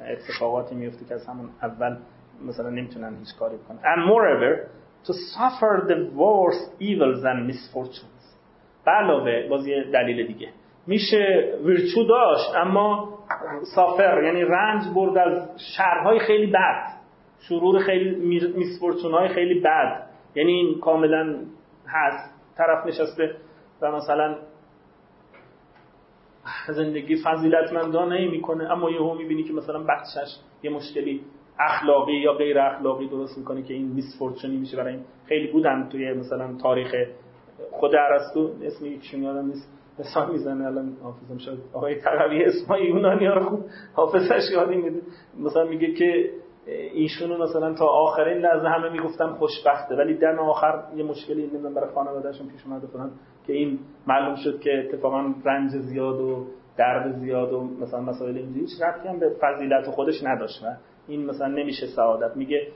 اتفاقاتی 0.00 0.74
میفته 0.74 1.04
که 1.04 1.14
از 1.14 1.26
همون 1.26 1.48
اول 1.62 1.96
مثلا 2.44 2.70
نمی‌تونن 2.70 3.16
هیچ 3.18 3.36
کاری 3.38 3.56
بکنن. 3.56 3.78
And 3.78 4.00
moreover 4.08 4.68
to 5.06 5.12
suffer 5.12 5.86
the 5.88 5.98
worst 6.22 6.80
evils 6.80 7.24
and 7.24 7.46
misfortunes. 7.50 8.16
علاوه 8.86 9.48
باز 9.48 9.66
یه 9.66 9.84
دلیل 9.92 10.26
دیگه. 10.26 10.48
میشه 10.86 11.54
ویرچو 11.64 12.04
داشت 12.04 12.56
اما 12.56 13.18
سافر 13.74 14.22
یعنی 14.24 14.42
رنج 14.42 14.82
برد 14.94 15.18
از 15.18 15.50
شرهای 15.76 16.18
خیلی 16.18 16.46
بد. 16.46 16.96
شرور 17.48 17.78
خیلی 17.78 18.10
میسفورچون 18.56 19.12
های 19.12 19.28
خیلی 19.28 19.60
بد. 19.60 20.06
یعنی 20.34 20.52
این 20.52 20.80
کاملا 20.80 21.44
هست. 21.88 22.34
طرف 22.56 22.86
نشسته 22.86 23.36
و 23.82 23.92
مثلا 23.92 24.38
زندگی 26.68 27.16
فضیلتمندانه 27.24 28.30
می‌کنه 28.30 28.72
اما 28.72 28.90
یهو 28.90 29.14
می‌بینی 29.14 29.42
که 29.42 29.52
مثلا 29.52 29.78
بخشش 29.78 30.36
یه 30.62 30.70
مشکلی 30.70 31.20
اخلاقی 31.58 32.12
یا 32.12 32.32
غیر 32.32 32.58
اخلاقی 32.58 33.08
درست 33.08 33.38
می‌کنه 33.38 33.62
که 33.62 33.74
این 33.74 33.86
میسفورچونی 33.86 34.56
میشه 34.56 34.76
برای 34.76 34.94
این. 34.94 35.04
خیلی 35.26 35.52
بودن 35.52 35.88
توی 35.88 36.12
مثلا 36.12 36.56
تاریخ 36.62 36.94
خود 37.70 37.94
ارسطو 37.94 38.50
اسم 38.62 38.86
یکشون 38.86 39.22
یادم 39.22 39.46
نیست. 39.46 39.72
مثال 39.98 40.32
می‌زنه 40.32 40.66
الان 40.66 40.96
حافظم 41.02 41.38
شد 41.38 41.58
آقای 41.72 41.94
تقوی 42.00 42.44
اسمای 42.44 42.84
یونانی 42.84 43.26
ها 43.26 43.34
رو 43.34 43.48
خوب 43.48 43.64
حافظش 43.94 44.42
یادی 44.52 44.76
میده. 44.76 45.00
مثلا 45.38 45.64
میگه 45.64 45.94
که 45.94 46.30
ایشونو 46.92 47.38
مثلا 47.38 47.74
تا 47.74 47.86
آخرین 47.86 48.38
لحظه 48.38 48.68
همه 48.68 48.88
می‌گفتم 48.92 49.34
خوشبخته 49.34 49.96
ولی 49.96 50.14
دم 50.14 50.38
آخر 50.38 50.82
یه 50.96 51.04
مشکلی 51.04 51.42
نمی‌دونم 51.42 51.74
برای 51.74 51.90
خانوادهشون 51.94 52.48
پیش 52.48 52.66
اومده 52.66 52.86
کنن 52.86 53.10
که 53.46 53.52
این 53.52 53.78
معلوم 54.06 54.34
شد 54.34 54.60
که 54.60 54.84
اتفاقا 54.84 55.34
رنج 55.44 55.70
زیاد 55.70 56.20
و 56.20 56.46
درد 56.78 57.12
زیاد 57.12 57.52
و 57.52 57.60
مثلا 57.60 58.00
مسائل 58.00 58.36
اینجوری. 58.36 58.60
هیچ 58.60 58.82
ربطی 58.82 59.08
هم 59.08 59.18
به 59.18 59.30
فضیلت 59.40 59.86
خودش 59.86 60.24
نداشت. 60.24 60.62
این 61.08 61.26
مثلا 61.26 61.48
نمیشه 61.48 61.86
سعادت. 61.86 62.36
میگه 62.36 62.66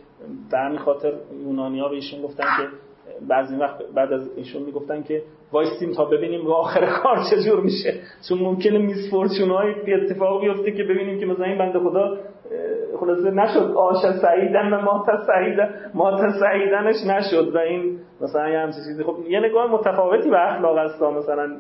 به 0.51 0.59
همین 0.59 0.79
خاطر 0.79 1.13
یونانی 1.45 1.81
ها 1.81 1.89
به 1.89 1.95
ایشون 1.95 2.23
گفتن 2.23 2.45
که 2.45 2.69
بعضی 3.29 3.57
وقت 3.57 3.83
بعد 3.95 4.13
از 4.13 4.31
ایشون 4.37 4.63
می‌گفتن 4.63 5.03
که 5.03 5.23
وایستیم 5.53 5.93
تا 5.93 6.05
ببینیم 6.05 6.45
به 6.45 6.55
آخر 6.55 6.87
کار 7.03 7.17
چجور 7.31 7.61
میشه. 7.61 7.95
چون 8.29 8.39
ممکنه 8.39 8.79
میس 8.79 9.11
فورچون 9.11 9.51
های 9.51 9.95
اتفاق 9.95 10.41
بیفته 10.41 10.73
که 10.73 10.83
ببینیم 10.83 11.21
که 11.21 11.27
مثلا 11.27 11.45
این 11.45 11.59
بنده 11.59 11.79
خدا 11.79 12.19
خلاصه 13.01 13.31
نشد. 13.31 13.73
آش 13.77 13.97
سعیدن 14.23 14.73
و 14.73 14.81
مات 14.81 15.07
سعیدن 15.27 15.91
مات 15.95 16.21
سعیدنش 16.41 16.97
نشد. 17.07 17.55
و 17.55 17.59
این 17.59 17.99
مثلا 18.21 18.49
یه 18.49 18.59
همچین 18.59 18.81
چیزی. 18.89 19.05
خب 19.05 19.17
یه 19.29 19.41
نگاه 19.41 19.73
متفاوتی 19.73 20.31
به 20.31 20.53
اخلاق 20.53 20.79
هست 20.79 21.03
مثلا 21.03 21.57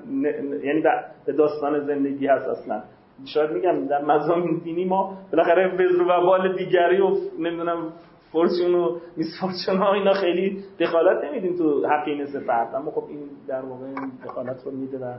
یعنی 0.64 0.82
به 1.26 1.32
داستان 1.32 1.80
زندگی 1.80 2.26
هست 2.26 2.48
اصلا. 2.48 2.82
شاید 3.24 3.50
میگم 3.50 3.86
در 3.86 4.04
مضامین 4.04 4.58
دینی 4.64 4.84
ما 4.84 5.18
بالاخره 5.32 5.74
وزر 5.74 6.02
و 6.02 6.26
بال 6.26 6.56
دیگری 6.56 7.00
و 7.00 7.16
نمی‌دونم 7.38 7.92
فورچون 8.32 8.74
و 8.74 8.98
میسفورچون 9.16 9.76
ها 9.76 9.94
اینا 9.94 10.12
خیلی 10.12 10.64
دخالت 10.80 11.24
نمیدیم 11.24 11.56
تو 11.56 11.86
حقینس 11.86 12.36
فرد 12.46 12.74
اما 12.74 12.90
خب 12.90 13.04
این 13.08 13.28
در 13.48 13.60
واقع 13.64 13.86
دخالت 14.24 14.64
رو 14.64 14.70
میده 14.70 14.98
و 14.98 15.18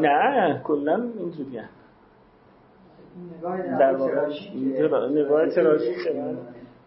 نه 0.00 0.62
کلا 0.64 1.10
اینجوریه. 1.18 1.68
در 3.78 3.96
واقع 3.96 5.08
نگاه 5.08 5.48
تراشی 5.48 5.94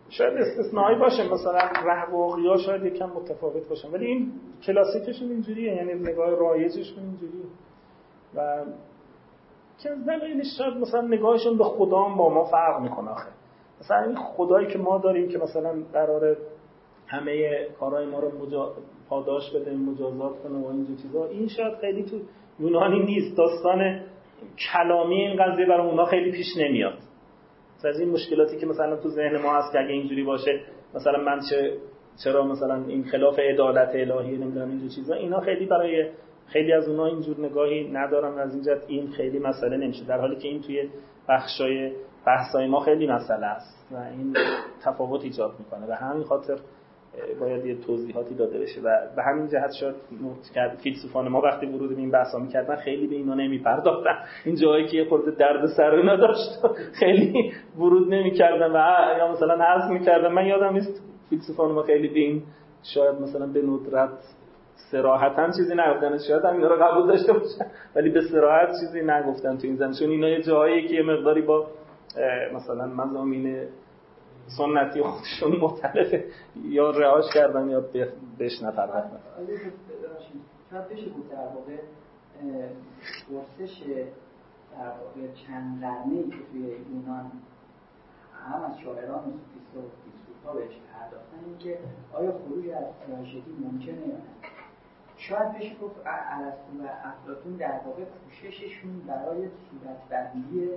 شاید 0.09 0.33
استثنایی 0.37 0.99
باشه 0.99 1.33
مثلا 1.33 1.59
رهواقی 1.85 2.47
ها 2.47 2.57
شاید 2.57 2.85
یکم 2.85 3.05
متفاوت 3.05 3.69
باشن. 3.69 3.91
ولی 3.91 4.05
این 4.05 4.31
کلاسیکشون 4.63 5.29
اینجوریه 5.29 5.75
یعنی 5.75 5.93
نگاه 5.93 6.29
رایجشون 6.29 7.03
اینجوریه. 7.03 7.45
و 8.35 8.63
که 9.83 9.89
دلیلش 10.07 10.45
شاید 10.57 10.73
مثلا 10.73 11.01
نگاهشون 11.01 11.57
به 11.57 11.63
خدا 11.63 12.03
با 12.17 12.29
ما 12.29 12.43
فرق 12.43 12.81
می‌کنه 12.81 13.09
آخه. 13.09 13.29
مثلا 13.81 14.03
این 14.03 14.15
خدایی 14.15 14.67
که 14.67 14.77
ما 14.77 14.97
داریم 14.97 15.29
که 15.29 15.37
مثلا 15.37 15.73
قرار 15.93 16.37
همه 17.07 17.65
کارهای 17.79 18.05
ما 18.05 18.19
رو 18.19 18.45
مجا... 18.45 18.73
پاداش 19.09 19.51
بده 19.55 19.75
مجازات 19.75 20.43
کنه 20.43 20.59
و 20.59 20.67
اینجور 20.67 20.97
چیزا 20.97 21.25
این 21.25 21.47
شاید 21.47 21.77
خیلی 21.81 22.03
تو 22.03 22.19
یونانی 22.59 22.99
نیست. 22.99 23.37
داستان 23.37 24.01
کلامی 24.73 25.15
این 25.15 25.43
قضیه 25.43 25.65
برای 25.65 25.87
اونا 25.87 26.05
خیلی 26.05 26.31
پیش 26.31 26.47
نمیاد. 26.57 26.97
از 27.85 27.99
این 27.99 28.09
مشکلاتی 28.09 28.57
که 28.57 28.65
مثلا 28.65 28.95
تو 28.95 29.09
ذهن 29.09 29.41
ما 29.41 29.53
هست 29.53 29.71
که 29.71 29.79
اگه 29.79 29.89
اینجوری 29.89 30.23
باشه 30.23 30.61
مثلا 30.93 31.23
من 31.23 31.39
چه 31.49 31.77
چرا 32.23 32.45
مثلا 32.45 32.83
این 32.87 33.03
خلاف 33.03 33.39
عدالت 33.39 33.89
الهی 33.95 34.37
نمی‌دونم 34.37 34.69
اینجور 34.69 34.89
چیزا 34.89 35.15
اینا 35.15 35.39
خیلی 35.39 35.65
برای 35.65 36.09
خیلی 36.53 36.73
از 36.73 36.87
اونها 36.87 37.05
اینجور 37.05 37.39
نگاهی 37.39 37.91
ندارم 37.91 38.37
از 38.37 38.55
این 38.55 38.77
این 38.87 39.07
خیلی 39.07 39.39
مسئله 39.39 39.77
نمیشه. 39.77 40.05
در 40.05 40.19
حالی 40.19 40.35
که 40.35 40.47
این 40.47 40.61
توی 40.61 40.89
بخشای 41.29 41.91
بحثای 42.25 42.67
ما 42.67 42.79
خیلی 42.79 43.07
مسئله 43.07 43.45
است 43.45 43.87
و 43.91 43.95
این 43.95 44.35
تفاوت 44.83 45.23
ایجاد 45.23 45.51
می‌کنه. 45.59 45.87
و 45.87 45.91
همین 45.91 46.23
خاطر 46.23 46.57
باید 47.39 47.65
یه 47.65 47.75
توضیحاتی 47.75 48.35
داده 48.35 48.59
بشه 48.59 48.81
و 48.81 48.97
به 49.15 49.23
همین 49.23 49.47
جهت 49.47 49.71
شاید 49.79 49.95
کرد 50.55 50.77
فیلسوفان 50.83 51.27
ما 51.27 51.41
وقتی 51.41 51.65
ورود 51.65 51.89
به 51.89 51.97
این 51.97 52.11
بحثا 52.11 52.39
می‌کردن 52.39 52.75
خیلی 52.75 53.07
به 53.07 53.15
اینا 53.15 53.33
نمیپرداختن. 53.33 54.15
این 54.45 54.55
جایی 54.55 54.87
که 54.87 54.97
یه 54.97 55.09
خورده 55.09 55.31
درد 55.31 55.65
سر 55.77 55.91
اینا 55.91 56.15
داشت 56.15 56.65
خیلی 56.99 57.51
ورود 57.77 58.13
نمی‌کردن 58.13 58.71
و 58.71 59.17
یا 59.17 59.31
مثلا 59.31 59.63
حذف 59.63 59.91
می‌کردن. 59.91 60.33
من 60.33 60.45
یادم 60.45 60.73
نیست 60.73 61.03
فیلسوفان 61.29 61.71
ما 61.71 61.83
خیلی 61.83 62.07
به 62.07 62.19
این 62.19 62.43
شاید 62.95 63.15
مثلا 63.15 63.47
به 63.47 63.61
ندرت 63.61 64.09
سراحتا 64.91 65.51
چیزی 65.51 65.73
نگفتن. 65.75 66.17
شاید 66.17 66.45
هم 66.45 66.63
رو 66.63 66.75
قبول 66.75 67.07
داشته 67.07 67.33
باشن؟ 67.33 67.65
ولی 67.95 68.09
به 68.09 68.21
سراحت 68.21 68.69
چیزی 68.79 69.01
نگفتن 69.01 69.57
تو 69.57 69.67
این 69.67 69.75
زمین. 69.75 69.93
چون 69.93 70.09
اینا 70.09 70.29
یه 70.29 70.41
جایی 70.41 70.87
که 70.87 70.93
یه 70.93 71.03
مقداری 71.03 71.41
با 71.41 71.67
مثلا 72.53 72.85
مزامین 72.85 73.67
سنتی 74.57 75.01
خودشون 75.01 75.59
مختلفه. 75.61 76.23
یا 76.65 76.89
رهاش 76.89 77.25
کردن 77.33 77.69
یا 77.69 77.83
بهش 78.37 78.63
نپرداختن 78.63 79.19
شاید 80.71 80.89
بشه 80.89 81.09
بود 81.09 81.29
در 81.29 81.37
واقع 81.37 81.77
پرسش 83.29 83.81
در 84.71 84.87
واقع 84.87 85.33
چند 85.47 85.81
قرنه 85.81 86.13
ای 86.13 86.23
که 86.23 86.37
توی 86.51 86.61
یونان 86.61 87.31
هم 88.49 88.63
از 88.63 88.79
شاعران 88.79 89.19
و 89.19 89.31
سوفیست 89.31 89.77
و 89.77 89.81
فیلسوفا 90.03 90.53
بهش 90.53 90.73
پرداختن 90.93 91.37
این 91.45 91.57
که 91.57 91.77
آیا 92.13 92.31
خروج 92.31 92.69
از 92.69 92.83
تراژدی 93.07 93.55
ممکنه 93.63 94.07
یا 94.07 94.15
نه؟ 94.15 94.40
شاید 95.29 95.53
بشه 95.53 95.75
گفت 95.81 95.95
ارسطو 96.05 96.83
و 96.83 96.87
افلاطون 97.03 97.57
در 97.57 97.79
واقع 97.85 98.03
کوشششون 98.03 98.91
برای 99.07 99.47
صورتبندی 99.47 100.69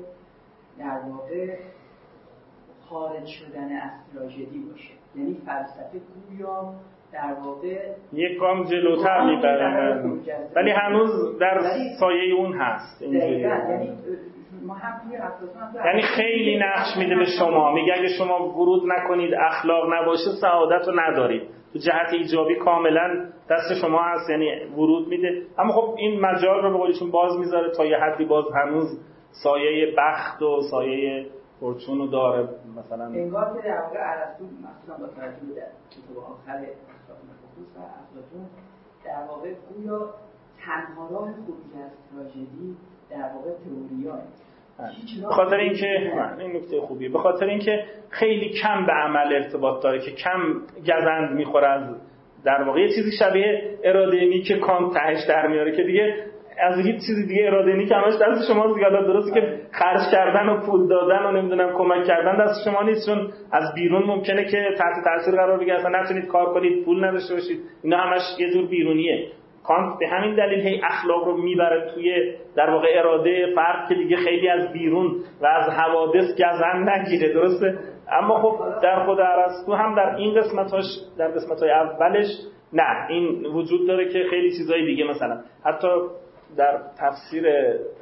در 0.79 1.01
واقع 1.09 1.57
خارج 2.89 3.27
شدن 3.27 3.73
از 3.73 3.91
تراژدی 4.13 4.59
باشه. 4.71 4.95
یعنی 5.15 5.35
فلسفه 5.47 6.01
گویا 6.31 6.75
در 7.13 7.35
واقع 7.45 7.95
یک 8.13 8.39
گام 8.41 8.65
جلوتر 8.65 9.25
می‌بره 9.25 10.03
ولی 10.57 10.71
هنوز 10.71 11.39
در 11.39 11.61
سایه 12.01 12.35
اون 12.35 12.53
هست. 12.53 13.03
یعنی 13.03 13.47
یعنی 15.85 16.03
خیلی 16.17 16.59
نقش 16.59 16.97
میده 16.99 17.17
به 17.17 17.25
شما. 17.39 17.73
میگه 17.73 17.93
اگه 17.99 18.09
شما 18.19 18.49
ورود 18.49 18.83
نکنید 18.87 19.35
اخلاق 19.35 19.85
نباشه 19.95 20.31
سعادت 20.41 20.89
رو 20.89 21.01
ندارید. 21.01 21.54
تو 21.75 21.81
جهت 21.81 22.13
ایجابی 22.13 22.55
کاملا 22.55 23.31
دست 23.51 23.81
شما 23.81 24.03
هست 24.03 24.31
یعنی 24.31 24.65
ورود 24.65 25.09
میده 25.09 25.47
اما 25.59 25.73
خب 25.73 25.95
این 25.99 26.21
مجال 26.21 26.63
رو 26.63 26.73
به 26.73 26.79
قولیشون 26.79 27.11
باز 27.11 27.39
می‌ذاره 27.39 27.71
تا 27.71 27.85
یه 27.85 27.97
حدی 27.97 28.25
باز 28.25 28.45
هنوز 28.55 29.01
سایه 29.31 29.95
بخت 29.99 30.43
و 30.43 30.61
سایه 30.71 31.27
فورچون 31.61 31.99
رو 31.99 32.07
داره 32.07 32.49
مثلا 32.77 33.05
انگار 33.05 33.57
که 33.57 33.69
در 33.69 33.81
واقع 33.81 33.99
ارسطو 34.01 34.45
مثلا 34.45 35.07
با 35.07 35.13
توجه 35.13 35.55
به 35.55 35.63
کتاب 35.91 36.19
آخر 36.19 36.67
و 37.77 37.81
افلاطون 37.81 38.47
در 39.05 39.27
واقع 39.29 39.55
گویا 39.55 40.15
تنها 40.65 41.09
راه 41.11 41.33
خروج 41.33 41.83
از 41.85 41.91
تراژدی 42.11 42.77
در 43.11 43.31
واقع 43.35 43.51
تئوریاه. 43.51 44.23
به 45.23 45.29
خاطر 45.29 45.57
اینکه 45.57 46.13
این 46.39 46.57
نکته 46.57 46.81
خوبیه. 46.81 47.09
به 47.09 47.19
خاطر 47.19 47.47
اینکه 47.47 47.85
خیلی 48.11 48.49
کم 48.49 48.87
به 48.87 48.93
عمل 48.93 49.35
ارتباط 49.35 49.83
داره 49.83 49.99
که 49.99 50.11
کم 50.11 50.41
گزند 50.83 51.37
می‌خوره 51.37 51.69
از 51.69 51.97
در 52.45 52.63
واقع. 52.63 52.81
یه 52.81 52.89
چیزی 52.89 53.11
شبیه 53.19 53.79
اراده 53.85 54.41
که 54.41 54.57
کانت 54.59 54.95
تهش 54.95 55.25
در 55.29 55.47
میاره 55.47 55.77
که 55.77 55.83
دیگه 55.83 56.15
از 56.61 56.79
هیچ 56.79 56.97
چیزی 56.97 57.27
دیگه 57.27 57.47
اراده 57.47 57.73
نی 57.73 57.87
که 57.87 57.95
همش 57.95 58.15
دست 58.15 58.53
شما 58.53 58.75
زیاده 58.75 59.07
درسته 59.07 59.41
که 59.41 59.61
خرج 59.73 60.01
کردن 60.13 60.49
و 60.49 60.61
پول 60.67 60.89
دادن 60.89 61.27
و 61.27 61.33
نمی‌دونم 61.33 61.73
کمک 61.79 62.05
کردن 62.05 62.45
دست 62.45 62.65
شما 62.65 62.83
نیست. 62.83 63.07
چون 63.07 63.33
از 63.53 63.75
بیرون 63.75 64.03
ممکنه 64.03 64.45
که 64.45 64.69
تحت 64.79 65.05
تاثیر 65.05 65.35
قرار 65.35 65.59
بگیره. 65.59 65.77
اصلا 65.77 66.01
نتونید 66.01 66.27
کار 66.27 66.55
کنید 66.55 66.85
پول 66.85 67.05
نداشته 67.05 67.35
باشید. 67.35 67.61
اینا 67.83 67.97
همش 67.97 68.23
یه 68.39 68.51
جور 68.51 68.67
بیرونیه. 68.67 69.29
کانت 69.65 69.99
به 69.99 70.09
همین 70.09 70.35
دلیل 70.35 70.67
هی 70.67 70.81
اخلاق 70.85 71.25
رو 71.25 71.37
می‌بره 71.37 71.95
توی 71.95 72.35
در 72.57 72.71
واقع 72.71 72.89
اراده 72.99 73.53
فرد 73.55 73.89
که 73.89 73.95
دیگه 73.95 74.17
خیلی 74.17 74.49
از 74.49 74.73
بیرون 74.73 75.15
و 75.41 75.47
از 75.47 75.71
حوادث 75.71 76.33
گزن 76.33 76.89
نگیره 76.89 77.33
درسته؟ 77.33 77.79
اما 78.13 78.43
خب 78.43 78.81
در 78.83 79.07
خود 79.07 79.19
ارسطو 79.21 79.73
هم 79.73 79.95
در 79.95 80.15
این 80.17 80.41
قسمتاش 80.41 80.85
در 81.19 81.29
قسمت‌های 81.29 81.71
اولش 81.71 82.27
نه 82.73 83.07
این 83.09 83.47
وجود 83.47 83.89
داره 83.89 84.13
که 84.13 84.25
خیلی 84.31 84.51
چیزای 84.51 84.87
دیگه 84.87 85.05
مثلا 85.05 85.41
حتی 85.65 85.89
در 86.57 86.81
تفسیر 86.99 87.45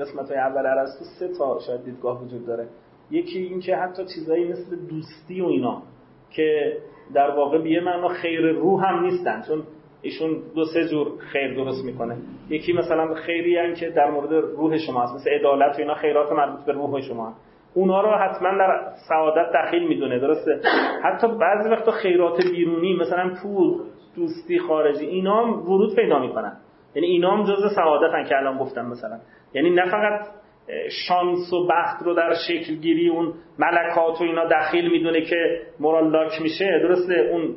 قسمت 0.01 0.29
های 0.29 0.39
اول 0.39 0.67
ارسطو 0.67 1.05
سه 1.19 1.29
تا 1.39 1.59
شاید 1.67 1.85
دیدگاه 1.85 2.25
وجود 2.25 2.47
داره. 2.47 2.69
یکی 3.11 3.39
اینکه 3.39 3.77
حتی 3.77 4.03
چیزایی 4.15 4.49
مثل 4.49 4.77
دوستی 4.91 5.41
و 5.41 5.47
اینا 5.47 5.83
که 6.31 6.77
در 7.15 7.31
واقع 7.31 7.59
بیه 7.59 7.81
معنا 7.81 8.09
خیر 8.09 8.41
روح 8.41 8.87
هم 8.87 9.05
نیستن 9.05 9.43
چون 9.49 9.63
ایشون 10.03 10.43
دو 10.55 10.65
سه 10.65 10.89
جور 10.89 11.09
خیر 11.33 11.55
درست 11.55 11.85
می‌کنه. 11.85 12.17
یکی 12.49 12.73
مثلا 12.73 13.15
خیری 13.15 13.57
هم 13.57 13.75
که 13.75 13.91
در 13.91 14.11
مورد 14.11 14.33
روح 14.33 14.79
شما 14.79 15.03
هست 15.03 15.15
مثل 15.15 15.31
عدالت 15.31 15.77
و 15.77 15.81
اینا 15.81 15.95
خیرات 15.95 16.33
مربوط 16.33 16.65
به 16.65 16.73
روح 16.73 17.01
شما. 17.01 17.33
اونا 17.75 18.01
رو 18.01 18.11
حتما 18.11 18.49
در 18.59 18.83
سعادت 19.09 19.53
دخیل 19.55 19.89
می‌دونه 19.89 20.19
درسته؟ 20.19 20.61
حتی 21.03 21.27
بعضی 21.27 21.69
وقتا 21.69 21.91
خیرات 21.91 22.43
بیرونی 22.53 22.97
مثلا 22.97 23.31
پول 23.43 23.81
دوستی 24.17 24.59
خارجی 24.59 25.07
اینا 25.07 25.45
هم 25.45 25.63
ورود 25.63 25.97
پیدا 25.97 26.19
می‌کنن. 26.19 26.57
یعنی 26.95 27.09
اینا 27.09 27.31
هم 27.31 27.43
جزء 27.43 27.69
سعادتن 27.77 28.25
که 28.25 28.37
الان 28.37 28.59
گفتم 28.59 28.87
مثلا. 28.87 29.19
یعنی 29.55 29.71
نه 29.71 29.91
فقط 29.91 30.21
شانس 31.09 31.53
و 31.53 31.67
بخت 31.67 32.03
رو 32.03 32.15
در 32.15 32.35
شکل 32.49 32.75
گیری 32.75 33.09
اون 33.09 33.33
ملکات 33.59 34.21
و 34.21 34.25
اینا 34.25 34.45
دخیل 34.45 34.91
می‌دونه 34.91 35.21
که 35.21 35.61
مورال 35.81 36.11
لاک 36.11 36.43
میشه. 36.43 36.79
درسته؟ 36.83 37.15
اون 37.15 37.57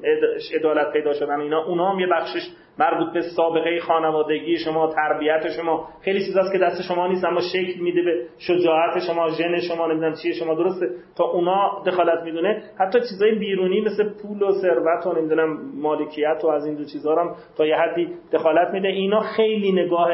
عدالت 0.60 0.94
پیدا 0.94 1.14
شدن 1.14 1.40
اینا. 1.40 1.66
اونا 1.66 1.92
هم 1.92 2.00
یه 2.00 2.08
بخشش 2.08 2.50
مربوط 2.80 3.14
به 3.14 3.22
سابقه 3.22 3.80
خانوادگی 3.80 4.58
شما 4.58 4.94
تربیت 4.94 5.50
شما. 5.58 5.90
خیلی 6.02 6.26
چیزاست 6.26 6.52
که 6.54 6.58
دست 6.58 6.82
شما 6.82 7.08
نیست 7.08 7.26
اما 7.26 7.42
شکل 7.54 7.80
میده 7.80 8.02
به 8.02 8.26
شجاعت 8.38 9.00
شما 9.08 9.30
ژن 9.30 9.60
شما 9.60 9.88
نمی‌دونم 9.88 10.14
چیه 10.24 10.34
شما. 10.34 10.54
درسته؟ 10.54 10.90
تا 11.18 11.24
اونا 11.24 11.84
دخالت 11.86 12.24
می‌دونه. 12.24 12.64
حتی 12.80 13.00
چیزای 13.00 13.36
بیرونی 13.36 13.82
مثل 13.82 14.04
پول 14.04 14.42
و 14.42 14.52
ثروت 14.52 15.08
و 15.08 15.14
نمی‌دونم 15.14 15.58
مالکیت 15.82 16.42
و 16.44 16.48
از 16.48 16.66
این 16.66 16.76
دو 16.76 16.84
چیزا 16.84 17.16
هم 17.16 17.36
تا 17.58 17.66
یه 17.66 17.76
حدی 17.76 18.10
دخالت 18.34 18.74
میده. 18.74 18.88
اینا 18.88 19.20
خیلی 19.20 19.72
نگاه 19.72 20.10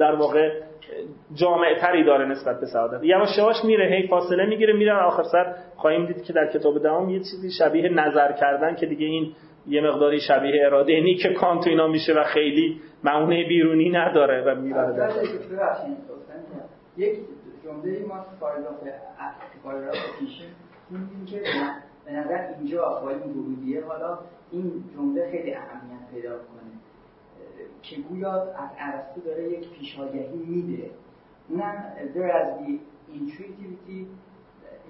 در 0.00 0.14
واقع 0.14 0.67
جامعه 1.34 1.80
تری 1.80 2.04
داره 2.04 2.24
نسبت 2.24 2.60
به 2.60 2.66
سعادت. 2.66 3.04
یواش 3.04 3.38
یواش 3.38 3.64
میره 3.64 3.96
هی 3.96 4.08
فاصله 4.08 4.46
می‌گیره 4.46 4.72
میره 4.72 4.92
آخر 4.92 5.22
سر 5.22 5.54
خواهیم 5.76 6.06
دید 6.06 6.22
که 6.22 6.32
در 6.32 6.46
کتاب 6.46 6.82
دهم 6.82 7.10
یه 7.10 7.18
چیزی 7.18 7.50
شبیه 7.58 7.88
نظر 7.88 8.32
کردن 8.32 8.74
که 8.74 8.86
دیگه 8.86 9.06
این 9.06 9.32
یه 9.66 9.80
مقداری 9.80 10.20
شبیه 10.20 10.66
اراده 10.66 11.00
نی 11.00 11.14
که 11.14 11.28
کانت 11.28 11.66
اینا 11.66 11.86
میشه 11.86 12.12
و 12.12 12.24
خیلی 12.24 12.80
معونه 13.04 13.48
بیرونی 13.48 13.90
نداره 13.90 14.42
و 14.42 14.60
می‌بره 14.60 14.96
در 14.96 15.10
یک 16.96 17.18
جمله 17.64 18.06
ما 18.08 18.24
پاراگراف 19.62 19.96
پیش 20.18 20.42
خوندیم 20.88 21.24
که 21.26 21.42
به 22.04 22.12
نظر 22.12 22.46
اینجا 22.58 23.00
با 23.02 23.10
این 23.10 23.20
ورودیه 23.20 23.84
حالا 23.84 24.18
این 24.50 24.84
جمله 24.94 25.30
خیلی 25.30 25.54
اهمیت 25.54 26.10
پیدا 26.14 26.30
که 27.90 27.96
گویا 28.02 28.32
از 28.42 28.70
ارسطو 28.78 29.20
داره 29.20 29.52
یک 29.52 29.70
پیشاگهی 29.70 30.36
میده. 30.36 30.90
اونم 31.48 31.84
there 32.14 32.30
as 32.40 32.48
the 32.60 32.78
intuitivity 33.14 34.06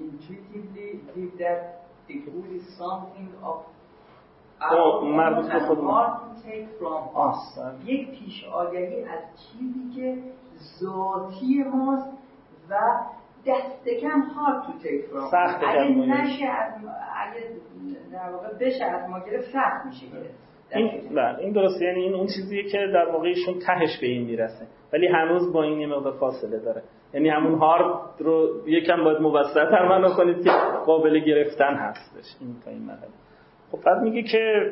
intuitively 0.01 0.88
give 1.14 1.38
that 1.38 1.61
the 2.09 2.14
good 2.26 2.51
is 2.59 2.64
something 2.78 3.30
of 3.42 3.57
مربوط 5.05 5.53
به 5.53 5.59
خود 5.59 5.78
یک 7.84 8.11
پیش 8.11 8.44
آگهی 8.44 9.05
از 9.05 9.20
چیزی 9.36 9.90
که 9.96 10.22
ذاتی 10.80 11.62
ماست 11.62 12.09
و 12.70 12.74
دست 13.46 13.88
کم 14.01 14.20
هارد 14.20 14.62
تو 14.66 14.72
تیک 14.72 15.05
فرام 15.07 15.64
اگه 15.68 15.88
نشه 15.88 16.46
از 16.46 16.72
اگه 17.16 17.51
در 18.12 18.30
واقع 18.30 18.55
بشه 18.61 18.84
از 18.84 19.11
ما 19.11 19.20
گرفت 19.20 19.53
سخت 19.53 19.86
میشه 19.86 20.07
گرفت. 20.07 20.47
این 20.74 21.14
بله 21.14 21.38
این 21.38 21.52
درسته. 21.52 21.84
یعنی 21.84 22.00
این 22.00 22.14
اون 22.14 22.26
چیزیه 22.26 22.62
که 22.62 22.78
در 22.94 23.10
واقع 23.12 23.28
ایشون 23.28 23.54
تهش 23.66 23.98
به 24.00 24.06
این 24.06 24.22
می‌رسه. 24.22 24.66
ولی 24.92 25.06
هنوز 25.06 25.52
با 25.52 25.62
این 25.62 25.80
یه 25.80 25.86
مقدار 25.86 26.12
فاصله 26.12 26.58
داره. 26.58 26.82
یعنی 27.14 27.28
همون 27.28 27.58
هارد 27.58 28.00
رو 28.18 28.68
یکم 28.68 29.04
باید 29.04 29.18
موسع‌تر 29.18 29.88
معنا 29.88 30.14
کنید 30.14 30.44
که 30.44 30.50
قابل 30.86 31.18
گرفتن 31.18 31.74
هستش 31.74 32.36
این 32.40 32.54
تا 32.64 32.70
این 32.70 32.82
مرحله. 32.82 33.08
خب 33.72 33.78
بعد 33.86 34.02
میگه 34.02 34.22
که 34.22 34.70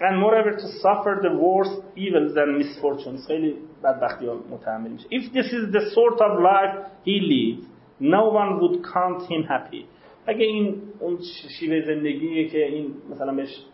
and 0.00 0.16
moreover 0.20 0.52
to 0.52 0.68
suffer 0.84 1.14
the 1.26 1.32
worst 1.44 1.82
evils 1.96 2.36
and 2.36 2.50
misfortunes. 2.58 3.26
خیلی 3.26 3.54
بدبختی 3.84 4.26
ها 4.26 4.36
متحمل 4.50 4.90
میشه. 4.90 5.08
If 5.08 5.22
this 5.32 5.46
is 5.46 5.74
the 5.74 5.80
sort 5.80 6.20
of 6.20 6.32
life 6.38 6.76
he 7.04 7.20
lives 7.32 7.64
no 8.00 8.22
one 8.40 8.60
would 8.60 8.76
count 8.94 9.22
him 9.22 9.42
happy. 9.42 9.84
اگه 10.26 10.44
این 10.44 10.82
اون 11.00 11.18
شیوه 11.60 11.80
زندگیه 11.86 12.48
که 12.48 12.66
این 12.66 12.94
مثلا 13.10 13.34
بهش 13.34 13.64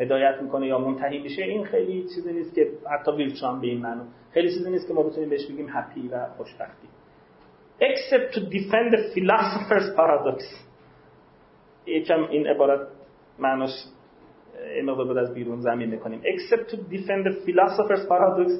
هدایت 0.00 0.42
می‌کنه 0.42 0.66
یا 0.66 0.78
منتهی 0.78 1.18
میشه 1.18 1.42
این 1.42 1.64
خیلی 1.64 2.02
چیزی 2.02 2.32
نیست 2.32 2.54
که 2.54 2.68
حتی 2.90 3.12
ویلچان 3.12 3.60
به 3.60 3.66
این 3.66 3.80
معنی 3.80 4.02
خیلی 4.34 4.48
چیزی 4.48 4.70
نیست 4.70 4.88
که 4.88 4.94
ما 4.94 5.02
بتونیم 5.02 5.30
بهش 5.30 5.46
بگیم 5.46 5.68
هپی 5.70 6.08
و 6.08 6.26
خوشبختی. 6.36 6.88
Except 7.80 8.34
to 8.34 8.40
defend 8.40 8.94
the 8.94 9.00
philosopher's 9.14 9.96
paradox. 9.96 10.42
یکم 11.86 12.24
این 12.30 12.46
عبارت 12.46 12.88
معناش 13.38 13.70
این 14.74 14.84
مقدار 14.84 15.18
از 15.18 15.34
بیرون 15.34 15.60
زمین 15.60 15.90
می‌کنیم. 15.90 16.22
Except 16.22 16.70
to 16.70 16.76
defend 16.76 17.26
the 17.26 17.34
philosopher's 17.46 18.08
paradox 18.08 18.50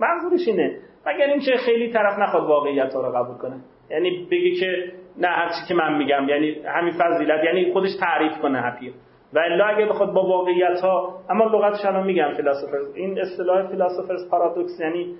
منظورش 0.00 0.48
اینه. 0.48 0.78
مگر 1.06 1.26
اینکه 1.26 1.56
خیلی 1.56 1.92
طرف 1.92 2.18
نخواد 2.18 2.42
واقعیت 2.42 2.94
ها 2.94 3.08
رو 3.08 3.12
قبول 3.12 3.36
کنه. 3.36 3.60
یعنی 3.90 4.28
بگی 4.30 4.54
که 4.60 4.92
نه 5.18 5.28
هرچی 5.28 5.68
که 5.68 5.74
من 5.74 5.98
میگم 5.98 6.28
یعنی 6.28 6.56
همین 6.66 6.92
فضیلت 6.92 7.44
یعنی 7.44 7.72
خودش 7.72 7.90
تعریف 8.00 8.38
کنه 8.42 8.60
هپی 8.60 8.92
و 9.36 9.38
الا 9.38 9.64
اگه 9.64 9.86
بخواد 9.86 10.12
با 10.12 10.26
واقعیت 10.26 10.80
ها 10.80 11.20
اما 11.30 11.44
لغتش 11.44 11.84
الان 11.84 12.06
میگم 12.06 12.32
فیلسوفر 12.36 12.76
این 12.94 13.20
اصطلاح 13.20 13.68
فیلسوفرز 13.68 14.30
پارادوکس 14.30 14.80
یعنی 14.80 15.16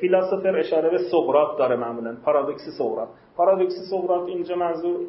فیلسوفر 0.00 0.58
اشاره 0.58 0.90
به 0.90 0.98
سقراط 0.98 1.58
داره 1.58 1.76
معمولا 1.76 2.16
پارادوکس 2.24 2.62
سقراط. 2.78 3.08
پارادوکس 3.36 3.72
سقراط 3.90 4.28
اینجا 4.28 4.56
منظور 4.56 5.00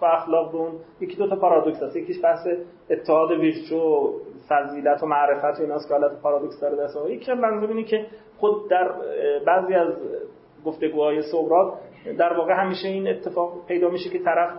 تو 0.00 0.06
اخلاق 0.06 0.54
اون 0.54 0.72
یکی 1.00 1.16
دو 1.16 1.28
تا 1.28 1.36
پارادوکس 1.36 1.82
هست 1.82 1.96
یکیش 1.96 2.24
بحث 2.24 2.46
اتحاد 2.90 3.30
ویرچو 3.30 4.12
فضیلت 4.48 5.02
و 5.02 5.06
معرفت 5.06 5.60
و 5.60 5.62
ایناست 5.62 5.88
که 5.88 5.94
حالت 5.94 6.22
پارادوکس 6.22 6.60
داره 6.60 6.76
دست 6.76 6.96
یکی 7.08 7.32
منظور 7.32 7.68
اینه 7.68 7.84
که 7.84 8.06
خود 8.38 8.70
در 8.70 8.90
بعضی 9.46 9.74
از 9.74 9.94
گفتگوهای 10.64 11.22
سقراط 11.22 11.74
در 12.18 12.32
واقع 12.32 12.52
همیشه 12.52 12.88
این 12.88 13.08
اتفاق 13.08 13.66
پیدا 13.68 13.88
میشه 13.88 14.10
که 14.10 14.18
طرف 14.18 14.50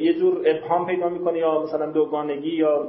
یه 0.00 0.18
جور 0.18 0.42
ابهام 0.46 0.86
پیدا 0.86 1.08
می‌کنه 1.08 1.38
یا 1.38 1.62
مثلا 1.62 1.92
دوگانگی 1.92 2.56
یا 2.56 2.88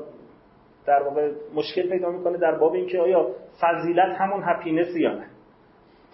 در 0.85 1.03
واقع 1.03 1.31
مشکل 1.55 1.89
پیدا 1.89 2.09
می‌کنه 2.09 2.37
در 2.37 2.55
باب 2.55 2.73
اینکه 2.73 2.99
آیا 2.99 3.27
فضیلت 3.61 4.15
همون 4.17 4.43
هپینس 4.43 4.95
یا 4.95 5.13
نه. 5.13 5.25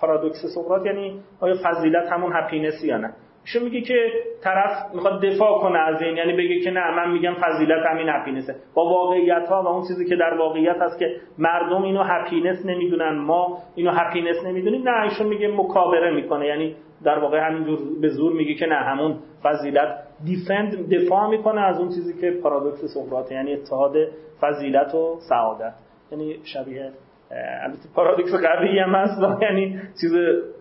پارادوکس 0.02 0.46
سقراط 0.56 0.86
یعنی 0.86 1.24
آیا 1.40 1.56
فضیلت 1.64 2.12
همون 2.12 2.34
happiness 2.36 2.84
یا 2.84 2.98
نه. 2.98 3.14
ایشون 3.54 3.64
میگه 3.64 3.82
که 3.82 4.12
طرف 4.44 4.72
می‌خواد 4.94 5.22
دفاع 5.26 5.62
کنه 5.62 5.80
از 5.80 6.02
این 6.02 6.18
یعنی 6.18 6.34
بگه 6.34 6.60
که 6.60 6.72
نه 6.72 6.96
من 6.96 7.12
میگم 7.12 7.34
فضیلت 7.34 7.86
همین 7.86 8.10
happiness 8.10 8.47
ه. 8.47 8.56
با 8.74 8.86
واقعیت 8.86 9.48
ها 9.50 9.64
و 9.64 9.68
اون 9.68 9.88
چیزی 9.88 10.06
که 10.06 10.16
در 10.16 10.38
واقعیت 10.38 10.78
هست 10.82 11.00
که 11.00 11.16
مردم 11.38 11.84
اینو 11.84 12.04
happiness 12.04 12.66
نمی‌دونن 12.66 13.18
ما 13.18 13.58
اینو 13.76 13.92
happiness 13.92 14.46
نمی‌دونیم 14.46 14.90
نه 14.90 15.04
ایشون 15.04 15.28
میگه 15.28 15.48
مکابره 15.48 16.12
می‌کنه. 16.12 16.46
یعنی 16.46 16.76
در 17.04 17.20
واقع 17.20 17.48
همینجور 17.48 17.80
به 18.02 18.10
زور 18.10 18.34
میگه 18.34 18.54
که 18.54 18.66
نه 18.66 18.76
همون 18.76 19.16
فضیلت 19.44 20.04
defend 20.26 20.94
دفاع 20.94 21.30
می‌کنه 21.30 21.62
از 21.62 21.80
اون 21.80 21.88
چیزی 21.88 22.22
که 22.22 22.32
پارادوکس 22.32 22.86
سقراط 22.86 23.32
یعنی 23.32 23.54
اتحاد 23.54 23.96
فضیلت 24.42 24.96
و 24.96 25.18
سعادت. 25.30 25.74
یعنی 26.12 26.36
شبیه 26.44 26.92
البته 27.32 27.90
پارادوکس 27.96 28.32
قوی 28.32 28.80
هم 28.80 28.96
هست 28.96 29.22
یعنی 29.42 29.82
چیز 30.02 30.14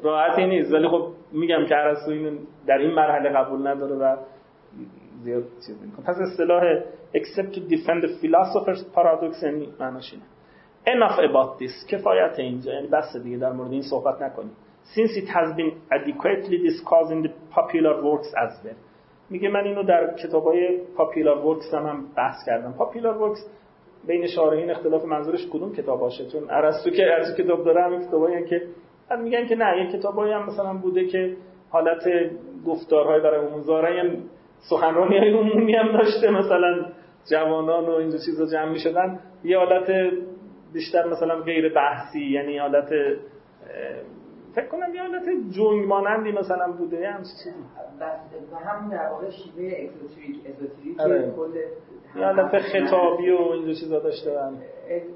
راحتی 0.02 0.46
نیست. 0.46 0.72
ولی 0.72 0.88
خب 0.88 1.08
میگم 1.32 1.66
که 1.68 1.76
ارسطو 1.76 2.10
اینو 2.10 2.38
در 2.66 2.78
این 2.78 2.90
مرحله 2.90 3.28
قبول 3.28 3.66
نداره 3.66 3.94
و 3.94 4.16
زیاد 5.22 5.44
چیز 5.66 5.82
می‌کنه 5.82 6.06
پس 6.06 6.16
اصطلاح 6.20 6.62
except 7.14 7.54
to 7.54 7.60
defend 7.60 8.02
the 8.02 8.10
philosopher's 8.20 8.82
paradox 8.96 9.42
یعنی 9.42 9.68
معناش 9.80 10.12
اینه. 10.12 10.24
Enough 10.86 11.18
about 11.18 11.58
this. 11.58 11.90
کفایت 11.90 12.38
اینجا. 12.38 12.72
یعنی 12.72 12.86
بس 12.86 13.16
دیگه 13.16 13.36
در 13.36 13.52
مورد 13.52 13.72
این 13.72 13.82
صحبت 13.82 14.22
نکنیم. 14.22 14.52
Since 14.94 15.10
it 15.22 15.28
has 15.28 15.56
been 15.56 15.72
adequately 15.92 16.58
discussed 16.68 17.12
in 17.12 17.22
the 17.26 17.32
popular 17.54 18.02
works 18.02 18.28
as 18.28 18.64
well. 18.64 18.76
میگه 19.30 19.48
من 19.48 19.64
اینو 19.64 19.82
در 19.82 20.14
کتابای 20.14 20.78
پاپیلار 20.96 21.46
ورکس 21.46 21.74
هم, 21.74 21.86
هم 21.86 22.04
بحث 22.16 22.36
کردم. 22.46 22.72
پاپیلار 22.72 23.16
ورکس 23.18 23.46
بین 24.08 24.26
شارحین 24.26 24.70
اختلاف 24.70 25.04
منظورش 25.04 25.46
کدوم 25.52 25.72
کتاب 25.72 26.00
باشه 26.00 26.26
چون 26.26 26.50
ارسطو 26.50 26.90
که 26.90 27.12
از 27.12 27.36
کتاب 27.36 27.64
داره 27.64 27.82
همین 27.82 28.08
کتابایی 28.08 28.44
که 28.44 28.62
میگن 29.22 29.46
که 29.46 29.54
نه 29.54 29.84
یه 29.84 29.92
کتابایی 29.92 30.32
هم 30.32 30.46
مثلا 30.46 30.74
بوده 30.74 31.06
که 31.06 31.36
حالت 31.70 32.04
گفتارهای 32.66 33.20
برای 33.20 33.46
عمومی 33.46 33.98
هم 33.98 34.16
سخنرانی 34.70 35.18
های 35.18 35.32
عمومی 35.32 35.74
هم 35.74 35.92
داشته 35.92 36.30
مثلا 36.30 36.86
جوانان 37.30 37.86
و 37.86 37.90
اینجا 37.90 38.18
چیزا 38.26 38.46
جمع 38.46 38.70
می‌شدن. 38.70 39.20
یه 39.44 39.58
حالت 39.58 39.90
بیشتر 40.72 41.08
مثلا 41.08 41.40
غیر 41.40 41.74
بحثی 41.74 42.24
یعنی 42.24 42.58
حالت 42.58 42.88
فکر 44.54 44.66
کنم 44.66 44.94
یه 44.94 45.00
حالت 45.00 45.24
جنگ 45.50 45.86
مانندی 45.86 46.32
مثلا 46.32 46.72
بوده 46.72 47.00
یه 47.00 47.08
همچین 47.08 47.34
چیزی. 47.44 47.56
و 48.52 48.56
هم 48.56 48.90
در 48.90 49.08
واقع 49.08 49.30
شیوه 49.30 49.72
اکزوتریک 49.76 50.36
اکزوتریک 50.46 51.00
آره. 51.00 51.32
کل 51.36 51.52
حالت 52.24 52.58
خطابی 52.58 53.30
و 53.30 53.40
اینجا 53.52 53.72
چیزا 53.72 53.98
داشته. 53.98 54.30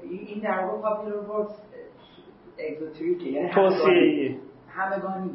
این 0.03 0.41
در 0.43 0.65
واقع 0.65 0.81
پاپولار 0.81 1.29
ورکس 1.29 1.61
اکزوتریکه 2.59 3.25
یعنی 3.25 3.49
توصیه. 3.49 4.35
همگانی 4.69 5.31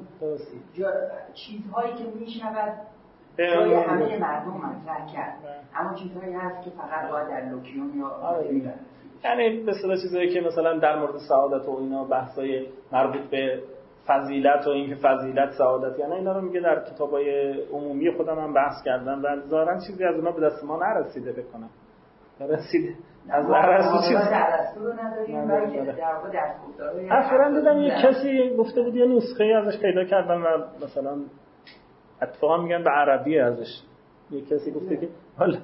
چیزهایی 1.34 1.94
که 1.94 2.04
میشنود 2.20 2.72
جای 3.38 3.74
همه 3.74 4.18
مردم 4.18 4.50
مطرح 4.50 5.12
کرد. 5.12 5.38
اما 5.76 5.94
چیزهایی 5.94 6.34
هست 6.34 6.64
که 6.64 6.70
فقط 6.70 7.10
باید 7.10 7.28
در 7.28 7.50
لوکیون 7.50 7.98
یا 7.98 8.08
آره. 8.08 8.74
یعنی 9.24 9.64
به 9.64 9.72
صدا 9.82 9.96
چیزایی 9.96 10.34
که 10.34 10.40
مثلا 10.40 10.78
در 10.78 10.98
مورد 10.98 11.18
سعادت 11.28 11.68
و 11.68 11.70
اینا 11.70 12.04
بحثای 12.04 12.66
مربوط 12.92 13.20
به 13.20 13.62
فضیلت 14.08 14.66
و 14.66 14.70
اینکه 14.70 14.94
فضیلت 14.94 15.50
سعادت 15.50 15.98
یعنی 15.98 16.12
اینا 16.12 16.32
رو 16.32 16.40
میگه 16.40 16.60
در 16.60 16.84
کتابای 16.84 17.52
عمومی 17.72 18.10
خودم 18.16 18.38
هم 18.38 18.54
بحث 18.54 18.84
کردم 18.84 19.22
و 19.24 19.36
ظاهرا 19.48 19.78
چیزی 19.86 20.04
از 20.04 20.16
اونا 20.16 20.32
به 20.32 20.40
دست 20.40 20.64
ما 20.64 20.78
نرسیده 20.78 21.32
بکنم 21.32 21.70
رسیده 22.40 22.94
از 23.30 23.46
چیز 24.08 24.16
اخیرا 27.10 27.50
دیدم 27.50 27.80
یه 27.80 27.90
کسی 28.02 28.56
گفته 28.56 28.82
بود 28.82 28.94
یه 28.94 29.06
نسخه 29.06 29.44
ازش 29.44 29.80
پیدا 29.80 30.04
کردم 30.04 30.42
و 30.42 30.46
مثلا 30.84 31.16
اتفاقا 32.22 32.62
میگن 32.62 32.84
به 32.84 32.90
عربی 32.90 33.38
ازش. 33.38 33.82
یه 34.30 34.40
کسی 34.40 34.72
گفته 34.72 34.96
که 34.96 35.08
حالا 35.38 35.58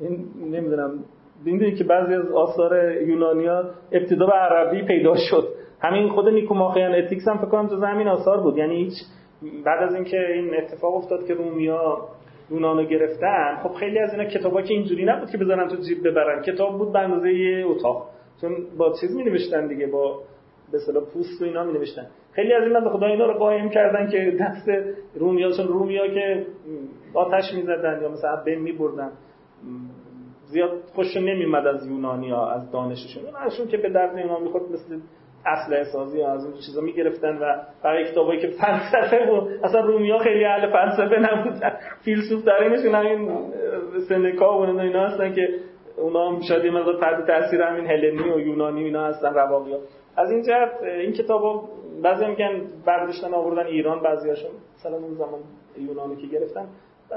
این 0.00 0.28
نمی‌دونم. 0.40 1.04
دیدید 1.44 1.78
که 1.78 1.84
بعضی 1.84 2.14
از 2.14 2.32
آثار 2.32 2.92
یونانیا 2.92 3.70
ابتدا 3.92 4.26
به 4.26 4.32
عربی 4.32 4.86
پیدا 4.86 5.14
شد. 5.30 5.48
همین 5.80 6.08
خود 6.08 6.28
نیکوماخیان 6.28 6.94
اتیکس 6.94 7.28
هم 7.28 7.38
فکر 7.38 7.46
کنم 7.46 7.66
جز 7.66 7.82
همین 7.82 8.08
آثار 8.08 8.40
بود. 8.40 8.56
یعنی 8.56 8.76
هیچ 8.76 8.94
بعد 9.64 9.82
از 9.82 9.94
اینکه 9.94 10.16
این 10.34 10.56
اتفاق 10.56 10.94
افتاد 10.94 11.26
که 11.26 11.34
رومیا 11.34 11.98
یونانو 12.50 12.84
گرفتن 12.84 13.56
خب 13.62 13.72
خیلی 13.72 13.98
از 13.98 14.12
اینا 14.12 14.24
کتابا 14.24 14.62
که 14.62 14.74
اینجوری 14.74 15.04
نبود 15.04 15.30
که 15.30 15.38
بزنن 15.38 15.68
تو 15.68 15.76
جیب 15.76 16.08
ببرن. 16.08 16.42
کتاب 16.42 16.78
بود 16.78 16.92
به 16.92 16.98
اندازه 16.98 17.34
یه 17.34 17.66
اتاق. 17.66 18.08
چون 18.40 18.50
با 18.78 18.92
چیز 19.00 19.16
می 19.16 19.24
نوشتن 19.24 19.66
دیگه 19.66 19.86
با 19.86 20.22
به 20.72 20.76
اصطلاح 20.76 21.04
پوست 21.04 21.42
و 21.42 21.44
اینا 21.44 21.64
می 21.64 21.72
نوشتن 21.72 22.06
خیلی 22.32 22.52
از 22.52 22.62
اینا 22.62 22.80
به 22.80 22.90
خدا 22.90 23.06
اینا 23.06 23.26
رو 23.26 23.38
قایم 23.38 23.68
کردن 23.68 24.10
که 24.10 24.36
دست 24.40 24.68
رومیا 25.14 25.50
چون 25.52 25.68
رومیا 25.68 26.08
که 26.08 26.46
آتش 27.14 27.54
می‌زدن 27.54 28.02
یا 28.02 28.08
مثلا 28.08 28.42
بین 28.44 28.58
میبردن. 28.58 29.10
زیاد 30.44 30.70
خوش 30.94 31.16
نمیمد 31.16 31.66
از 31.66 31.86
یونانیا 31.86 32.46
از 32.46 32.70
دانششون. 32.70 33.26
اوناشون 33.26 33.66
که 33.66 33.76
به 33.76 33.88
درد 33.88 34.16
اینا 34.16 34.38
می‌خورد 34.38 34.64
مثل 34.72 34.98
اصل 35.46 35.82
سازی 35.82 36.22
از 36.22 36.44
اون 36.44 36.54
چیزا 36.54 36.80
می‌گرفتن 36.80 37.38
و 37.38 37.56
برای 37.82 38.04
کتابایی 38.04 38.40
که 38.40 38.48
فلسفه 38.48 39.26
بود 39.26 39.64
اصلا 39.64 39.80
رومیا 39.80 40.18
خیلی 40.18 40.44
اهل 40.44 40.72
فلسفه 40.72 41.18
نبودن. 41.18 41.76
فیلسوف 42.04 42.44
در 42.44 42.62
اینشون 42.62 42.94
همین 42.94 43.52
سنکا 44.08 44.58
و 44.58 44.80
اینا 44.80 45.06
هستن 45.06 45.32
که 45.32 45.48
اونا 45.96 46.30
هم 46.30 46.40
شاید 46.48 46.64
یه 46.64 46.70
مقدار 46.70 47.00
تحت 47.00 47.26
تاثیر 47.26 47.62
همین 47.62 47.86
هلنی 47.86 48.30
و 48.30 48.40
یونانی 48.40 48.84
اینا 48.84 49.06
هستن 49.06 49.34
رواقیا 49.34 49.78
از 50.16 50.30
این 50.30 50.42
جهت 50.42 50.82
این 50.82 51.12
کتابا 51.12 51.68
بعضی 52.02 52.26
میگن 52.26 52.62
برداشتن 52.86 53.34
آوردن 53.34 53.66
ایران 53.66 54.02
بعضیاشون 54.02 54.50
مثلا 54.78 54.96
اون 54.96 55.14
زمان 55.14 55.40
یونانی 55.78 56.16
که 56.16 56.26
گرفتن. 56.26 56.66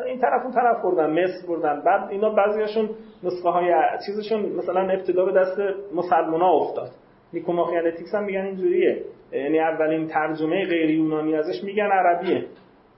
این 0.06 0.20
طرف 0.20 0.44
اون 0.44 0.54
طرف 0.54 0.84
بردن 0.84 1.24
مصر 1.24 1.48
بردن 1.48 1.82
بعد 1.86 2.10
اینا 2.10 2.30
بعضیاشون 2.30 2.90
نسخه 3.24 3.50
های 3.50 3.74
چیزشون 4.06 4.42
مثلا 4.42 4.82
ابتدا 4.82 5.26
به 5.26 5.32
دست 5.32 5.60
مسلمونا 5.96 6.52
افتاد. 6.52 6.90
نیکوماخیانتیکس 7.34 8.16
هم 8.16 8.24
میگن 8.24 8.46
اینجوریه. 8.46 9.04
یعنی 9.32 9.60
اولین 9.60 10.08
ترجمه 10.08 10.66
غیر 10.66 10.90
یونانی 10.90 11.36
ازش 11.36 11.64
میگن 11.64 11.90
عربیه 11.92 12.46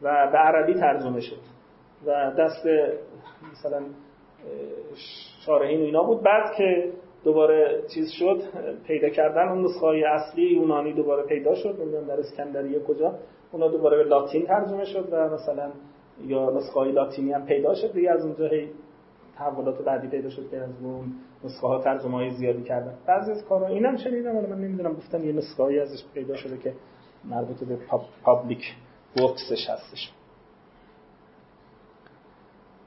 و 0.02 0.30
به 0.32 0.38
عربی 0.38 0.74
ترجمه 0.74 1.20
شد. 1.20 1.38
و 2.06 2.32
دست 2.40 2.66
مثلا 3.52 3.82
شارحین 5.46 5.82
اینا 5.82 6.04
بود. 6.04 6.24
بعد 6.24 6.56
که 6.58 6.92
دوباره 7.24 7.82
چیز 7.94 8.12
شد 8.12 8.42
پیدا 8.88 9.10
کردن 9.10 9.50
اون 9.50 9.64
نسخه 9.64 9.88
اصلی 9.88 10.44
یونانی 10.44 10.94
دوباره 10.94 11.24
پیدا 11.24 11.56
شد. 11.56 11.82
نمی‌دونم 11.82 12.08
در 12.08 12.20
اسکندریه 12.20 12.80
کجا. 12.80 13.16
اونا 13.52 13.68
دوباره 13.68 13.98
به 13.98 14.10
لاتین 14.10 14.46
ترجمه 14.46 14.86
شد 14.86 15.08
و 15.12 15.30
مثلا 15.30 15.72
یا 16.28 16.50
نسخه 16.50 16.84
لاتینی 16.84 17.34
هم 17.34 17.46
پیدا 17.46 17.74
شد. 17.76 17.94
دیگه 17.94 18.12
از 18.12 18.26
اونجا 18.26 18.48
هی 18.48 18.68
تحولات 19.42 19.82
بعدی 19.82 20.08
پیدا 20.08 20.30
شد 20.30 20.50
که 20.52 20.58
از 20.58 20.70
اون 20.84 21.14
نسخه 21.44 21.68
ها 21.68 21.80
ترجمه 21.80 22.18
های 22.18 22.32
زیادی 22.32 22.64
کردن. 22.64 22.94
بعضی 23.08 23.32
از 23.32 23.46
کارا 23.46 23.68
اینم 23.68 23.98
شنیدم 23.98 24.36
ولی 24.36 24.48
من 24.48 24.58
نمی‌دونم 24.58 24.94
گفتن 24.94 25.24
یه 25.24 25.34
نسخه 25.34 25.64
ازش 25.64 26.04
پیدا 26.14 26.36
شده 26.36 26.58
که 26.58 26.74
مربوط 27.24 27.64
به 27.64 27.78
پابلیک 28.24 28.76
ورکسش 29.18 29.70
هستش. 29.70 30.12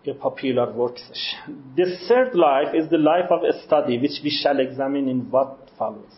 که 0.04 0.12
popular 0.12 0.68
worksش 0.78 1.22
The 1.76 1.86
third 2.08 2.34
life 2.34 2.74
is 2.80 2.86
the 2.90 3.02
life 3.12 3.30
of 3.30 3.40
study 3.66 3.98
which 4.02 4.18
we 4.24 4.30
shall 4.42 4.58
examine 4.66 5.08
in 5.08 5.20
what 5.32 5.50
follows. 5.78 6.14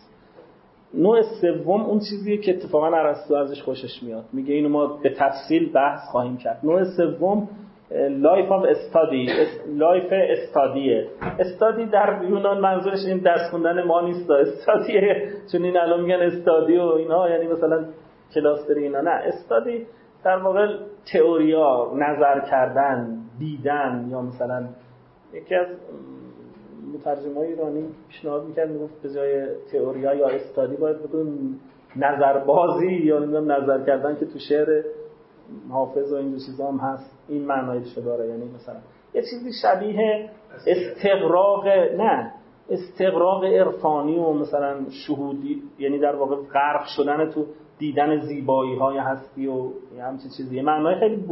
نوع 0.93 1.21
سوم 1.41 1.81
اون 1.81 1.99
چیزیه 1.99 2.37
که 2.37 2.57
اتفاقا 2.57 2.87
ارسطو 2.87 3.35
ازش 3.35 3.61
خوشش 3.61 4.03
میاد. 4.03 4.25
میگه 4.33 4.53
اینو 4.53 4.69
ما 4.69 4.87
به 4.87 5.09
تفصیل 5.09 5.71
بحث 5.71 6.09
خواهیم 6.11 6.37
کرد. 6.37 6.59
نوع 6.63 6.83
سوم 6.83 7.49
life 7.91 8.51
of 8.51 8.63
study 8.63 9.29
life 9.67 10.07
study 10.11 11.07
یه 11.39 11.52
study 11.52 11.85
در 11.85 12.19
یونان 12.29 12.59
منظورش 12.59 13.05
این 13.07 13.17
درس 13.17 13.51
خوندن 13.51 13.83
ما 13.83 14.01
نیست. 14.01 14.31
study 14.31 15.02
یه 15.02 15.31
چون 15.51 15.63
این 15.63 15.77
الان 15.77 16.01
میگن 16.01 16.21
study 16.21 16.77
و 16.77 16.81
اینا 16.81 17.29
یعنی 17.29 17.47
مثلا 17.47 17.85
کلاس 18.33 18.67
داری 18.67 18.83
اینا. 18.83 19.01
نه 19.01 19.09
study 19.09 19.85
در 20.23 20.37
واقع 20.37 20.67
تئوریا 21.13 21.91
نظر 21.95 22.39
کردن 22.39 23.17
دیدن 23.39 24.07
یا 24.11 24.21
مثلا 24.21 24.67
یکی 25.33 25.55
از 25.55 25.67
های 27.35 27.47
ایرانی 27.47 27.85
پیشنهاد 28.07 28.45
می‌کرد 28.45 28.69
می‌گفت 28.69 29.01
به 29.01 29.13
جای 29.13 29.45
تئوریا 29.71 30.13
یا 30.13 30.27
study 30.27 30.75
باید 30.75 30.97
بدون 31.03 31.59
نظربازی 31.95 32.93
یا 32.93 33.19
نظر 33.19 33.85
کردن 33.85 34.15
که 34.15 34.25
تو 34.25 34.39
شعر 34.49 34.83
حافظ 35.71 36.13
و 36.13 36.15
این 36.15 36.31
دو 36.31 36.37
چیزا 36.37 36.71
هم 36.71 36.77
هست. 36.77 37.17
این 37.27 37.45
معنایش 37.45 37.97
داره 37.97 38.27
یعنی 38.27 38.45
مثلا 38.45 38.75
یه 39.13 39.21
چیزی 39.21 39.51
شبیه 39.61 40.29
استقراق 40.67 41.67
نه 41.97 42.33
استقراق 42.69 43.43
عرفانی 43.43 44.17
و 44.17 44.33
مثلا 44.33 44.85
شهودی 44.89 45.63
یعنی 45.79 45.99
در 45.99 46.15
واقع 46.15 46.35
غرق 46.35 46.85
شدن 46.85 47.29
تو 47.29 47.45
دیدن 47.77 48.19
زیبایی 48.19 48.75
های 48.75 48.97
هستی 48.97 49.47
و 49.47 49.69
همچین 49.99 50.31
چیزی 50.37 50.61
معنای 50.61 50.95
خیلی 50.99 51.25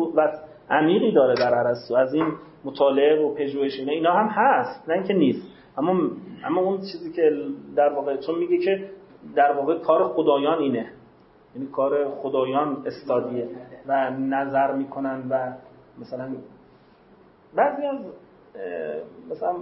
عمیقی 0.70 1.12
داره 1.12 1.36
در 1.36 1.56
ارسطو 1.56 1.96
از 1.96 2.14
این 2.14 2.34
مطالعه 2.66 3.26
و 3.26 3.34
پژوهش 3.34 3.80
اینا. 3.80 4.14
هم 4.14 4.28
هست. 4.28 4.90
نه 4.90 4.96
اینکه 4.96 5.14
نیست. 5.14 5.48
اما 5.78 6.10
اما 6.46 6.62
اون 6.62 6.78
چیزی 6.78 7.12
که 7.12 7.32
در 7.76 7.94
واقع 7.94 8.18
چون 8.18 8.40
میگه 8.40 8.58
که 8.58 8.90
در 9.36 9.52
واقع 9.52 9.80
کار 9.80 10.04
خدایان 10.04 10.60
اینه. 10.60 10.92
یعنی 11.56 11.68
کار 11.68 12.10
خدایان 12.10 12.84
استادیه. 12.86 13.50
و 13.88 14.10
نظر 14.10 14.74
می‌کنن 14.74 15.24
و 15.30 15.54
مثلا 16.02 16.30
بعضی 17.56 17.86
از 17.86 18.00
مثلا 19.32 19.56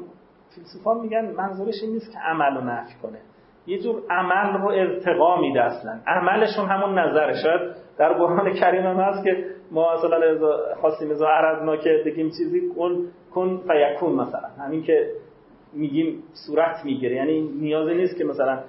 فیلسوفان 0.56 1.00
میگن 1.00 1.32
منظورش 1.32 1.76
این 1.84 1.92
نیست 1.92 2.12
که 2.12 2.20
عمل 2.20 2.56
رو 2.56 2.62
نفی 2.62 2.96
کنه. 3.02 3.20
یه 3.68 3.80
جور 3.80 4.02
عمل 4.10 4.62
رو 4.62 4.68
ارتقا 4.68 5.42
میده 5.42 5.64
اصلا. 5.64 6.00
عملشون 6.08 6.66
همون 6.66 7.00
نظره. 7.00 7.34
شاید 7.44 7.62
در 7.98 8.14
قرآن 8.14 8.54
کریم 8.54 8.86
هم 8.86 9.00
هست 9.00 9.24
که 9.24 9.46
ما 9.72 9.94
مثلا 9.94 10.48
خواستیم 10.82 11.12
ازا 11.12 11.28
عرضنا 11.28 11.78
که 11.78 12.04
بگیم 12.06 12.30
چیزی 12.30 12.70
کن 12.78 13.06
کن 13.34 13.62
فیکون 13.68 14.14
مثلا. 14.14 14.48
همین 14.66 14.84
که 14.84 15.12
میگیم 15.74 16.24
صورت 16.48 16.86
می‌گیره. 16.86 17.16
یعنی 17.16 17.42
نیازی 17.42 17.94
نیست 17.94 18.18
که 18.18 18.24
مثلا 18.24 18.60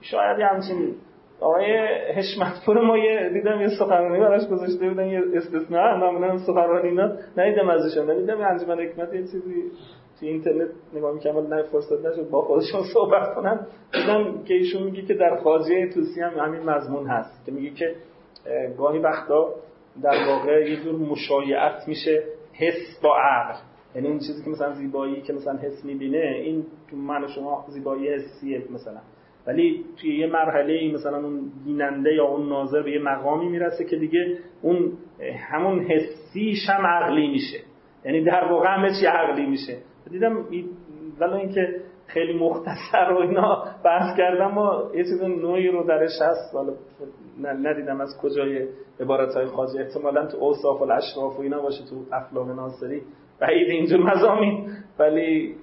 شاید 0.00 0.38
یه 0.38 0.46
همچین 0.46 0.94
آقای 1.42 1.76
حشمتپور 2.16 2.86
ما 2.86 2.98
یه 2.98 3.30
دیدم 3.32 3.60
یه 3.60 3.68
سخنرانی 3.78 4.20
براش 4.20 4.48
گذاشته 4.48 4.88
بودن 4.88 5.06
یه 5.06 5.22
استثناء. 5.34 5.96
معمولا 5.96 6.38
سخنرانی 6.38 6.88
اینا 6.88 7.12
ندیدم 7.36 7.70
ازشون 7.70 8.10
ندیدم 8.10 8.40
انجمن 8.40 8.80
حکمت 8.80 9.14
یه 9.14 9.20
چیزی 9.20 9.70
تو 10.20 10.26
اینترنت 10.26 10.68
نگاه 10.94 11.14
می‌کنم 11.14 11.36
ولی 11.36 11.46
نه 11.46 11.62
فرصت 11.62 12.06
نشد 12.06 12.30
با 12.30 12.42
خودشون 12.42 12.80
صحبت 12.94 13.34
کنم. 13.34 13.66
دیدم 13.92 14.44
که 14.44 14.54
ایشون 14.54 14.82
میگه 14.82 15.02
که 15.02 15.14
در 15.14 15.36
خاجه 15.36 15.90
توسی 15.94 16.20
هم 16.20 16.38
همین 16.38 16.70
مضمون 16.70 17.06
هست 17.06 17.46
که 17.46 17.52
میگه 17.52 17.70
که 17.70 17.94
گاهی 18.78 18.98
وقتا 18.98 19.54
در 20.02 20.16
واقع 20.28 20.70
یه 20.70 20.84
جور 20.84 20.94
مشایعت 20.94 21.88
میشه 21.88 22.22
حس 22.52 23.00
با 23.02 23.16
عقل. 23.16 23.58
یعنی 23.94 24.08
اون 24.08 24.18
چیزی 24.18 24.44
که 24.44 24.50
مثلا 24.50 24.72
زیبایی 24.72 25.22
که 25.22 25.32
مثلا 25.32 25.56
حس 25.56 25.84
می‌بینه 25.84 26.18
این 26.18 26.64
تو 26.90 26.96
من 26.96 27.24
و 27.24 27.28
شما 27.28 27.64
زیبایی 27.68 28.14
حسیه 28.14 28.62
مثلا. 28.70 29.00
ولی 29.46 29.84
توی 30.00 30.18
یه 30.18 30.26
مرحله 30.26 30.72
ای 30.72 30.92
مثلا 30.92 31.16
اون 31.16 31.52
بیننده 31.64 32.14
یا 32.14 32.24
اون 32.24 32.48
ناظر 32.48 32.82
به 32.82 32.92
یه 32.92 32.98
مقامی 32.98 33.48
می‌رسه 33.48 33.84
که 33.84 33.96
دیگه 33.96 34.38
اون 34.62 34.92
همون 35.50 35.80
حسیش 35.80 36.58
هم 36.68 36.86
عقلی 36.86 37.28
میشه. 37.28 37.58
یعنی 38.04 38.24
در 38.24 38.44
واقع 38.44 38.68
همه 38.68 38.90
چی 39.00 39.06
عقلی 39.06 39.46
میشه. 39.46 39.78
دیدم 40.10 40.44
ولی 41.20 41.32
اینکه 41.32 41.80
خیلی 42.06 42.38
مختصر 42.38 43.12
و 43.12 43.18
اینا 43.18 43.64
بحث 43.84 44.16
کردم 44.16 44.50
ما 44.50 44.90
یه 44.94 45.04
چیز 45.04 45.22
نوعی 45.22 45.68
رو 45.68 45.86
درش 45.86 46.22
هست 46.22 46.54
حالا 46.54 46.72
ندیدم 47.42 48.00
از 48.00 48.18
کجای 48.22 48.68
عبارت 49.00 49.34
های 49.34 49.46
خاجه 49.46 49.80
احتمالا 49.80 50.26
تو 50.26 50.36
اوصاف 50.36 50.80
و 50.80 50.82
الاشراف 50.82 51.38
و 51.38 51.42
اینا 51.42 51.62
باشه 51.62 51.84
تو 51.90 52.14
اخلاق 52.16 52.50
ناصری. 52.50 53.02
بعید 53.40 53.70
اینجور 53.70 54.00
مضامین 54.00 54.68
ولی 54.98 55.54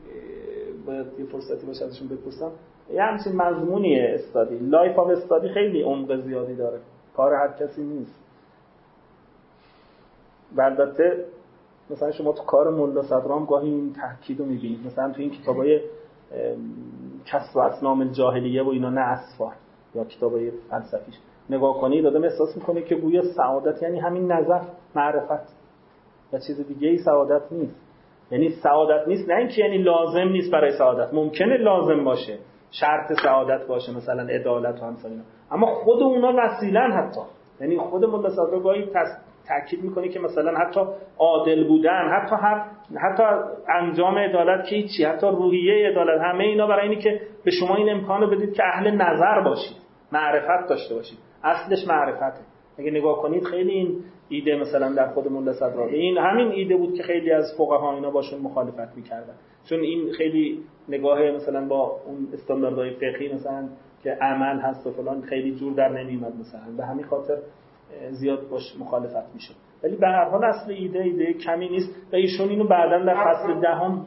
باید 0.86 1.08
یه 1.20 1.26
فرصتی 1.26 1.68
باشه 1.68 1.86
ازشون 1.86 2.08
بپرسم. 2.08 2.52
یه 2.94 3.04
همچین 3.04 3.36
مضمونیه 3.36 4.12
study. 4.14 4.58
life 4.58 5.00
of 5.00 5.08
study 5.08 5.50
خیلی 5.50 5.82
عمق 5.82 6.16
زیادی 6.16 6.56
داره. 6.56 6.80
کار 7.16 7.34
هر 7.34 7.54
کسی 7.60 7.84
نیست. 7.84 8.16
البته 10.58 11.26
مثلا 11.90 12.12
شما 12.12 12.32
تو 12.32 12.44
کار 12.44 12.70
ملا 12.70 13.04
صدرام 13.04 13.46
گاهی 13.46 13.70
این 13.70 13.94
تأکید 13.94 14.40
رو 14.40 14.46
می‌بینید. 14.46 14.86
مثلا 14.86 15.12
تو 15.12 15.22
این 15.22 15.32
کتابای 15.32 15.82
کسر 17.26 17.56
اصنام 17.56 18.12
الجاهلیه 18.12 18.64
و 18.64 18.70
اینا 18.70 18.90
نه 18.90 19.02
اسفار 19.02 19.54
یا 19.96 20.04
کتابای 20.04 20.52
فلسفیش. 20.70 21.16
نگاه 21.50 21.82
کنید 21.82 22.04
آدم 22.04 22.24
احساس 22.24 22.56
می‌کنه 22.56 22.82
که 22.82 22.96
گویا 22.96 23.22
سعادت 23.22 23.84
یعنی 23.84 24.00
همین 24.00 24.32
نظر 24.32 24.62
معرفت. 24.96 25.60
و 26.34 26.40
چیز 26.48 26.68
دیگه 26.68 26.88
ای 26.88 26.98
سعادت 26.98 27.52
نیست. 27.52 27.76
یعنی 28.32 28.50
سعادت 28.50 29.08
نیست 29.08 29.30
نه 29.30 29.36
اینکه 29.36 29.62
یعنی 29.62 29.78
لازم 29.78 30.30
نیست 30.30 30.52
برای 30.52 30.72
سعادت. 30.78 31.14
ممکنه 31.14 31.58
لازم 31.58 32.04
باشه. 32.04 32.38
شرط 32.72 33.14
سعادت 33.24 33.68
باشه 33.68 33.98
مثلا 33.98 34.24
عدالت 34.24 34.82
و 34.82 34.86
همسال 34.86 35.12
اما 35.52 35.68
خود 35.68 36.04
اونا 36.04 36.34
وسیلن 36.38 36.92
حتی. 36.92 37.22
یعنی 37.62 37.78
خود 37.78 38.06
ملا 38.06 38.30
صدرا 38.30 38.60
گاهی 38.60 38.90
تاکید 39.48 39.84
می‌کنه 39.84 40.10
که 40.10 40.20
مثلا 40.20 40.58
حتی 40.58 40.82
عادل 41.20 41.68
بودن 41.68 42.10
حتی 42.10 42.36
هر 42.36 42.66
حتی 42.98 43.24
انجام 43.70 44.18
عدالت 44.18 44.66
که 44.66 44.84
چی 44.98 45.04
حتی 45.04 45.28
روحیه 45.28 45.90
عدالت 45.90 46.22
همه 46.22 46.44
اینا 46.44 46.68
برای 46.68 46.90
اینی 46.90 47.02
که 47.02 47.22
به 47.46 47.52
شما 47.52 47.76
این 47.76 47.90
امکان 47.90 48.30
بدید 48.30 48.54
که 48.54 48.64
اهل 48.66 48.92
نظر 48.92 49.42
باشید 49.42 49.78
معرفت 50.12 50.70
داشته 50.70 50.96
باشید. 50.96 51.20
اصلش 51.44 51.88
معرفته. 51.88 52.42
اگه 52.78 52.92
نگاه 52.92 53.22
کنید 53.22 53.44
خیلی 53.44 53.72
این 53.72 54.04
ایده 54.30 54.56
مثلا 54.56 54.94
در 54.94 55.08
خود 55.08 55.32
ملا 55.32 55.54
صدرا 55.54 55.88
این 55.88 56.18
همین 56.18 56.52
ایده 56.52 56.78
بود 56.78 56.94
که 56.94 57.04
خیلی 57.04 57.32
از 57.32 57.46
فقها 57.58 57.94
اینا 57.94 58.12
باشون 58.12 58.42
مخالفت 58.42 58.96
می‌کردن. 58.96 59.34
چون 59.70 59.80
این 59.80 60.12
خیلی 60.12 60.64
نگاه 60.90 61.32
مثلا 61.32 61.68
با 61.68 62.02
اون 62.06 62.28
استانداردهای 62.34 62.94
فقهی 62.96 63.34
مثلا 63.34 63.70
که 64.04 64.12
عمل 64.22 64.60
هست 64.60 64.88
و 64.88 64.92
فلان 64.92 65.22
خیلی 65.22 65.56
جور 65.56 65.74
در 65.74 65.90
نمیومد 65.90 66.34
مثلا. 66.40 66.76
به 66.78 66.86
همین 66.86 67.06
خاطر 67.06 67.38
زیاد 68.12 68.50
باش 68.50 68.76
مخالفت 68.80 69.34
میشه 69.34 69.54
ولی 69.84 69.96
به 69.96 70.08
هر 70.08 70.30
حال 70.30 70.44
اصل 70.44 70.72
ایده 70.72 71.00
ایده 71.00 71.34
کمی 71.34 71.70
نیست 71.70 71.90
و 72.14 72.16
ایشون 72.16 72.50
اینو 72.50 72.68
بعدا 72.68 73.06
در 73.06 73.26
فصل 73.26 73.60
دهم 73.60 74.06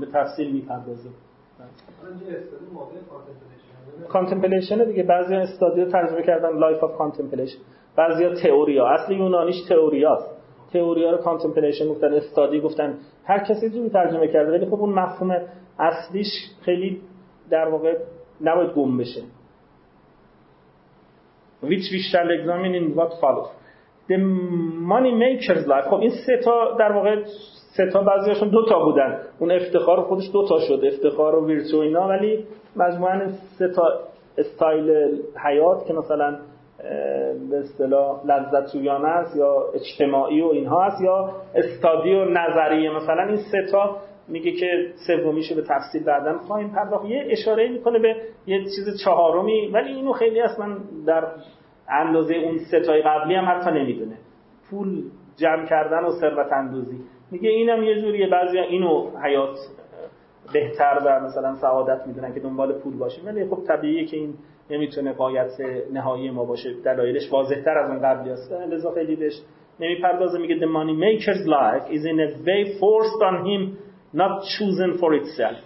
به 0.00 0.06
تفصیل 0.06 0.52
می‌پردازه. 0.52 1.08
contemplation 4.08 4.84
دیگه 4.84 5.02
بعضی 5.02 5.34
study 5.34 5.81
و 5.81 5.90
ترجمه 5.90 6.22
کردن 6.22 6.58
life 6.58 6.84
of 6.84 6.96
contemplation 6.96 7.58
بعضیا 7.96 8.34
تئوریا. 8.34 8.86
اصل 8.86 9.12
یونانیش 9.12 9.56
تئوریاست 9.68 10.41
تئوریا 10.72 11.10
رو 11.10 11.16
contemplation 11.16 11.88
گفتن 11.88 12.14
study 12.14 12.60
گفتن. 12.60 12.98
هر 13.24 13.38
کسی 13.38 13.70
جوری 13.70 13.90
ترجمه 13.90 14.28
کرده 14.28 14.52
ولی 14.52 14.66
خب 14.66 14.74
اون 14.74 14.92
مفهوم 14.92 15.36
اصلیش 15.78 16.26
خیلی 16.62 17.00
در 17.50 17.68
واقع 17.68 17.96
نباید 18.40 18.70
گم 18.70 18.98
بشه. 18.98 19.22
Which 21.62 21.86
we 21.92 22.00
shall 22.10 22.28
examine 22.38 22.74
in 22.74 22.96
what 22.96 23.12
follows. 23.20 23.50
The 24.08 24.18
money 24.92 25.12
makers 25.12 25.66
life. 25.66 25.88
خب 25.90 26.00
این 26.00 26.10
سه 26.26 26.36
تا 26.44 26.76
در 26.78 26.92
واقع 26.92 27.22
سه 27.76 27.90
تا 27.92 28.02
بعضیاشون 28.02 28.48
دو 28.48 28.66
تا 28.68 28.84
بودن. 28.84 29.18
اون 29.38 29.50
افتخار 29.50 30.02
خودش 30.02 30.30
دو 30.32 30.48
تا 30.48 30.60
شد 30.60 30.82
افتخار 30.84 31.34
و 31.34 31.46
virtue 31.46 31.78
اینا 31.78 32.08
ولی 32.08 32.46
مجموعا 32.76 33.28
سه 33.58 33.68
تا 33.68 33.82
استایل 34.38 35.18
حیات 35.44 35.86
که 35.86 35.92
مثلا 35.92 36.38
به 37.50 37.58
اصطلاح 37.58 38.26
لذت 38.26 38.76
است 38.76 39.36
یا 39.36 39.64
اجتماعی 39.74 40.40
و 40.40 40.46
اینها 40.46 40.82
هست 40.82 41.00
یا 41.00 41.30
استادی 41.54 42.14
و 42.14 42.24
نظریه. 42.24 42.90
مثلا 42.90 43.22
این 43.22 43.36
سه 43.36 43.66
تا 43.72 43.96
میگه 44.28 44.52
که 44.52 44.66
سومیشو 45.06 45.54
به 45.54 45.62
تفصیل 45.62 46.04
بعدا 46.04 46.38
خواهیم 46.38 46.68
پرداخت. 46.68 47.04
یه 47.04 47.26
اشاره 47.30 47.68
می‌کنه 47.68 47.98
به 47.98 48.16
یه 48.46 48.58
چیز 48.58 49.02
چهارمی 49.04 49.66
ولی 49.72 49.92
اینو 49.92 50.12
خیلی 50.12 50.40
اصلا 50.40 50.76
در 51.06 51.24
اندازه 51.88 52.34
اون 52.34 52.58
ستای 52.58 53.02
قبلی 53.02 53.34
هم 53.34 53.44
حتی 53.48 53.70
نمی‌دونه. 53.70 54.16
پول 54.70 55.02
جمع 55.36 55.66
کردن 55.66 56.04
و 56.04 56.10
ثروت 56.20 56.52
اندوزی. 56.52 56.98
میگه 57.30 57.50
اینم 57.50 57.82
یه 57.82 58.00
جوریه. 58.00 58.28
بعضی 58.28 58.58
اینو 58.58 59.10
حیات 59.24 59.56
بهتر 60.52 60.98
و 61.06 61.20
مثلا 61.20 61.54
سعادت 61.54 62.06
می‌دونن 62.06 62.34
که 62.34 62.40
دنبال 62.40 62.72
پول 62.72 62.98
باشیم 62.98 63.26
ولی 63.26 63.46
خب 63.46 63.58
طبیعیه 63.68 64.04
که 64.04 64.16
این 64.16 64.34
نمی‌تونه 64.72 65.12
قایت 65.12 65.52
نهایی 65.92 66.30
ما 66.30 66.44
باشه. 66.44 66.74
دلایلش 66.84 67.32
واضحتر 67.32 67.78
از 67.78 67.90
اون 67.90 68.02
قبلی 68.02 68.30
است. 68.30 68.52
لذا 68.52 68.90
خیلی 68.90 69.16
بهش 69.16 69.40
نمی‌پردازه. 69.80 70.38
میگه 70.38 70.54
the 70.54 70.68
money 70.68 70.96
maker's 71.04 71.46
life 71.46 71.92
is 71.92 72.04
in 72.04 72.18
a 72.26 72.46
way 72.46 72.80
forced 72.80 73.22
on 73.30 73.36
him 73.46 73.62
not 74.14 74.42
chosen 74.42 74.98
for 75.00 75.14
itself. 75.22 75.58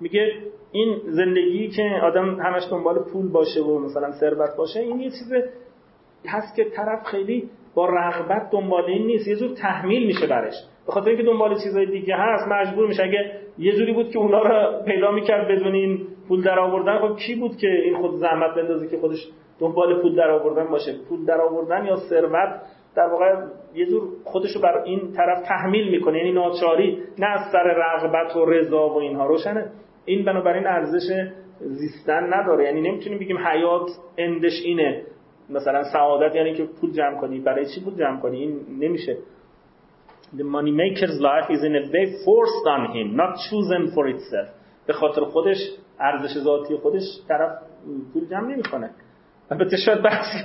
میگه 0.00 0.32
این 0.72 0.98
زندگی 1.04 1.68
که 1.68 1.82
آدم 2.02 2.40
همش 2.40 2.62
دنبال 2.70 2.98
پول 3.12 3.28
باشه 3.28 3.60
و 3.60 3.78
مثلا 3.78 4.12
ثروت 4.12 4.56
باشه 4.58 4.80
این 4.80 5.00
یه 5.00 5.10
چیز 5.10 5.32
هست 6.28 6.56
که 6.56 6.64
طرف 6.64 7.06
خیلی 7.06 7.48
با 7.74 7.86
رغبت 7.86 8.50
دنبال 8.52 8.84
این 8.84 9.06
نیست. 9.06 9.28
یه 9.28 9.36
جور 9.36 9.50
تحمیل 9.50 10.06
میشه 10.06 10.26
برش. 10.26 10.54
به 10.86 10.92
خاطر 10.92 11.08
اینکه 11.08 11.24
دنبال 11.24 11.54
چیزهای 11.54 11.86
دیگه 11.86 12.14
هست 12.16 12.48
مجبور 12.48 12.88
میشه. 12.88 13.02
اگه 13.02 13.32
یه 13.58 13.72
جوری 13.72 13.92
بود 13.92 14.10
که 14.10 14.18
اونا 14.18 14.42
رو 14.42 14.82
پیدا 14.82 15.10
می‌کرد 15.10 15.48
بدون 15.48 15.74
این 15.74 16.06
پول 16.30 16.42
در 16.42 16.58
آوردن 16.58 16.98
خب 16.98 17.16
کی 17.16 17.34
بود 17.34 17.56
که 17.56 17.66
این 17.66 17.96
خود 17.96 18.14
زحمت 18.14 18.54
بندازه 18.54 18.88
که 18.88 18.98
خودش 18.98 19.28
دنبال 19.58 20.02
پول 20.02 20.14
در 20.14 20.30
آوردن 20.30 20.70
باشه؟ 20.70 20.94
پول 21.08 21.24
در 21.24 21.40
آوردن 21.40 21.84
یا 21.86 21.96
ثروت؟ 21.96 22.60
در 22.94 23.06
واقع 23.06 23.34
یه 23.74 23.86
جور 23.86 24.02
خودش 24.24 24.56
رو 24.56 24.60
بر 24.60 24.82
این 24.84 25.12
طرف 25.12 25.48
تحمیل 25.48 25.90
می‌کنه 25.90 26.18
یعنی 26.18 26.32
ناچاری 26.32 27.02
نه 27.18 27.26
از 27.26 27.40
سر 27.52 27.62
رغبت 27.62 28.36
و 28.36 28.44
رضا 28.44 28.88
و 28.88 28.96
اینها. 28.96 29.26
روشنه. 29.26 29.70
این 30.04 30.24
بنابراین 30.24 30.66
ارزش 30.66 31.30
زیستن 31.60 32.34
نداره. 32.34 32.64
یعنی 32.64 32.80
نمی‌تونیم 32.80 33.18
بگیم 33.18 33.38
حیات 33.38 33.88
اندش 34.18 34.62
اینه. 34.64 35.02
مثلا 35.50 35.82
سعادت 35.92 36.36
یعنی 36.36 36.54
که 36.54 36.64
پول 36.80 36.92
جمع 36.92 37.20
کنی. 37.20 37.40
برای 37.40 37.66
چی 37.74 37.84
پول 37.84 37.94
جمع 37.94 38.20
کنی؟ 38.20 38.40
این 38.40 38.60
نمیشه. 38.80 39.16
The 40.36 40.44
money 40.44 40.72
maker's 40.82 41.18
life 41.28 41.50
is 41.50 41.62
in 41.64 41.74
a 41.74 41.84
way 41.94 42.06
forced 42.24 42.66
on 42.76 42.82
him 42.94 43.16
not 43.16 43.32
chosen 43.48 43.94
for 43.94 44.06
itself. 44.08 44.48
به 44.86 44.92
خاطر 44.92 45.24
خودش 45.24 45.56
ارزش 46.00 46.38
ذاتی 46.38 46.76
خودش 46.76 47.02
طرف 47.28 47.50
پول 48.12 48.24
جمع 48.30 48.48
نمی‌کنه. 48.52 48.90
البته 49.50 49.76
شاید 49.76 50.02
بعضی 50.02 50.44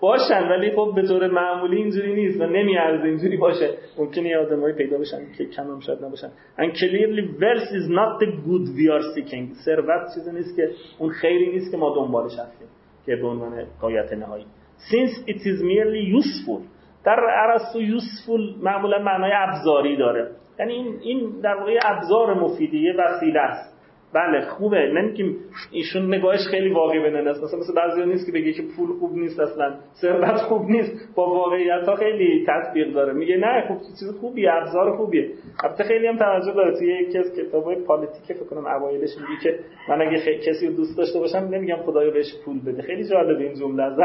باشن 0.00 0.48
ولی 0.48 0.70
خب 0.76 0.92
به 0.96 1.08
طور 1.08 1.28
معمولی 1.28 1.76
اینجوری 1.76 2.14
نیست 2.14 2.40
و 2.40 2.46
نمیارزه 2.46 3.04
اینجوری 3.04 3.36
باشه. 3.36 3.70
ممکنه 3.98 4.28
یه 4.28 4.38
آدمایی 4.38 4.74
پیدا 4.74 4.98
بشن 4.98 5.18
که 5.38 5.44
کم 5.44 5.62
هم 5.62 5.80
شاید 5.80 6.04
نباشن. 6.04 6.28
And 6.58 6.70
clearly 6.72 7.22
wealth 7.40 7.70
is 7.80 7.88
not 7.88 8.20
the 8.20 8.30
good 8.46 8.66
we 8.76 8.88
are 8.90 9.04
seeking. 9.14 9.64
ثروت 9.64 10.14
چیزی 10.14 10.32
نیست 10.32 10.56
که 10.56 10.70
اون 10.98 11.10
خیری 11.10 11.50
نیست 11.52 11.70
که 11.70 11.76
ما 11.76 11.94
دنبالش 11.96 12.32
هستیم 12.32 12.68
که 13.06 13.16
به 13.16 13.26
عنوان 13.26 13.66
قایت 13.80 14.12
نهایی. 14.12 14.46
Since 14.78 15.28
it 15.28 15.40
is 15.40 15.62
merely 15.62 16.22
useful 16.22 16.60
در 17.04 17.20
ارسطو 17.20 17.80
useful 17.80 18.62
معمولا 18.62 18.98
معنای 18.98 19.32
ابزاری 19.34 19.96
داره. 19.96 20.30
یعنی 20.58 20.72
این 21.02 21.40
در 21.42 21.54
واقع 21.54 21.78
ابزار 21.84 22.34
مفیدی 22.34 22.90
وسیله 22.90 23.40
است. 23.40 23.71
بله 24.14 24.40
خوبه. 24.40 24.92
نمیگیم 24.92 25.36
ایشون 25.70 26.14
نگاهش 26.14 26.46
خیلی 26.50 26.68
واقعی 26.68 27.00
به 27.00 27.30
است. 27.30 27.44
مثلا 27.44 27.58
مثل 27.58 27.74
بعضی 27.74 28.06
نیست 28.06 28.26
که 28.26 28.32
بگه 28.32 28.52
که 28.52 28.62
پول 28.76 28.88
خوب 29.00 29.16
نیست 29.16 29.40
اصلا 29.40 29.74
ثروت 30.00 30.36
خوب 30.36 30.70
نیست. 30.70 31.14
با 31.14 31.34
واقعیت 31.34 31.88
ها 31.88 31.96
خیلی 31.96 32.46
تطبیق 32.46 32.92
داره. 32.92 33.12
میگه 33.12 33.36
نه 33.36 33.64
خوب 33.68 33.78
چیز 34.00 34.10
خوبی 34.20 34.48
ابزار 34.48 34.96
خوبیه. 34.96 35.30
البته 35.64 35.84
خیلی 35.84 36.06
هم 36.06 36.18
توجه 36.18 36.52
داره. 36.52 36.78
توی 36.78 36.88
یکی 36.88 37.18
از 37.18 37.32
کتابای 37.36 37.76
پالیتیک 37.76 38.36
فکر 38.36 38.44
کنم 38.44 38.66
اوایلش 38.66 39.10
میگه 39.16 39.42
که 39.42 39.58
من 39.88 40.02
اگه 40.02 40.38
کسی 40.38 40.66
رو 40.66 40.72
دوست 40.72 40.98
داشته 40.98 41.18
باشم 41.18 41.38
نمیگم 41.38 41.76
خدایا 41.76 42.10
بهش 42.10 42.34
پول 42.44 42.60
بده. 42.66 42.82
خیلی 42.82 43.08
جالب 43.08 43.38
این 43.38 43.54
جمله 43.54 43.82
از 43.82 43.98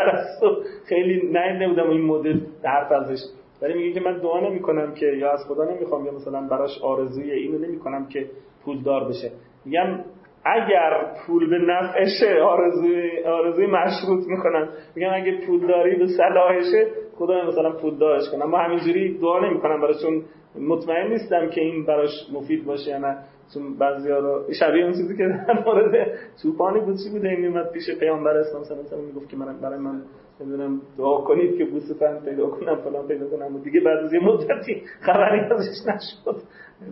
خیلی 0.89 1.29
نه 1.31 1.65
نبودم 1.65 1.89
این 1.89 2.01
مدل 2.01 2.39
حرف 2.63 2.91
ازش. 2.91 3.19
ولی 3.61 3.73
میگه 3.73 3.91
که 3.93 3.99
من 3.99 4.17
دعا 4.17 4.49
نمی‌کنم 4.49 4.93
که 4.93 5.05
یا 5.05 5.31
از 5.31 5.39
خدا 5.47 5.63
نمی‌خوام 5.63 6.05
یا 6.05 6.11
مثلا 6.11 6.41
براش 6.41 6.81
آرزوی 6.83 7.31
اینو 7.31 7.57
نمی‌کنم 7.57 8.07
که 8.07 8.25
پولدار 8.65 9.09
بشه. 9.09 9.31
میگم 9.68 9.99
اگر 10.45 11.13
پول 11.28 11.49
به 11.49 11.57
نفعشه 11.57 12.41
آرزوی 12.41 13.24
آرزوی 13.26 13.65
مشروط 13.65 14.28
می‌کنن 14.28 14.70
میگم 14.95 15.09
اگه 15.13 15.47
پول 15.47 15.68
داری 15.68 15.95
به 15.95 16.07
صلاحشه 16.07 16.88
خدا 17.15 17.47
مثلا 17.47 17.72
پول 17.72 17.97
دارش 17.97 18.30
کنم 18.32 18.41
اما 18.41 18.57
همینجوری 18.57 19.18
دعا 19.18 19.39
نمی‌کنم 19.39 19.82
براش 19.82 20.01
چون 20.01 20.24
مطمئن 20.68 21.07
نیستم 21.07 21.49
که 21.49 21.61
این 21.61 21.86
براش 21.86 22.09
مفید 22.34 22.65
باشه 22.65 22.91
یا 22.91 22.97
نه. 22.97 23.18
چون 23.53 23.78
بعضیا 23.78 24.20
رو 24.20 24.53
شبیه 24.59 24.84
اون 24.84 24.93
چیزی 24.93 25.18
که 25.18 25.24
در 25.24 25.63
مورد 25.65 26.07
چوپانی 26.43 26.80
بود 26.80 26.95
چی 27.03 27.09
بوده 27.11 27.36
میومد 27.36 27.72
پیش 27.72 27.84
پیامبر 27.99 28.38
اسلام 28.38 28.63
الله 28.63 28.91
علیه 28.93 29.05
می‌گفت 29.07 29.30
که 29.30 29.38
من 29.38 29.61
برای 29.61 29.80
من 29.80 30.01
نمی‌دونم 30.41 30.82
دعا 30.97 31.22
کنید 31.22 31.57
که 31.57 31.65
بوسه 31.65 31.93
فن 31.93 32.20
پیدا 32.26 32.49
کنم 32.49 32.76
فلان 32.76 33.07
پیدا 33.07 33.30
کنم. 33.30 33.55
و 33.55 33.59
دیگه 33.59 33.80
بعد 33.80 33.97
از 33.97 34.13
یه 34.13 34.20
مدتی 34.20 34.82
خبری 35.01 35.39
ازش 35.39 35.88
نشد. 35.88 36.41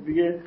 دیگه 0.06 0.40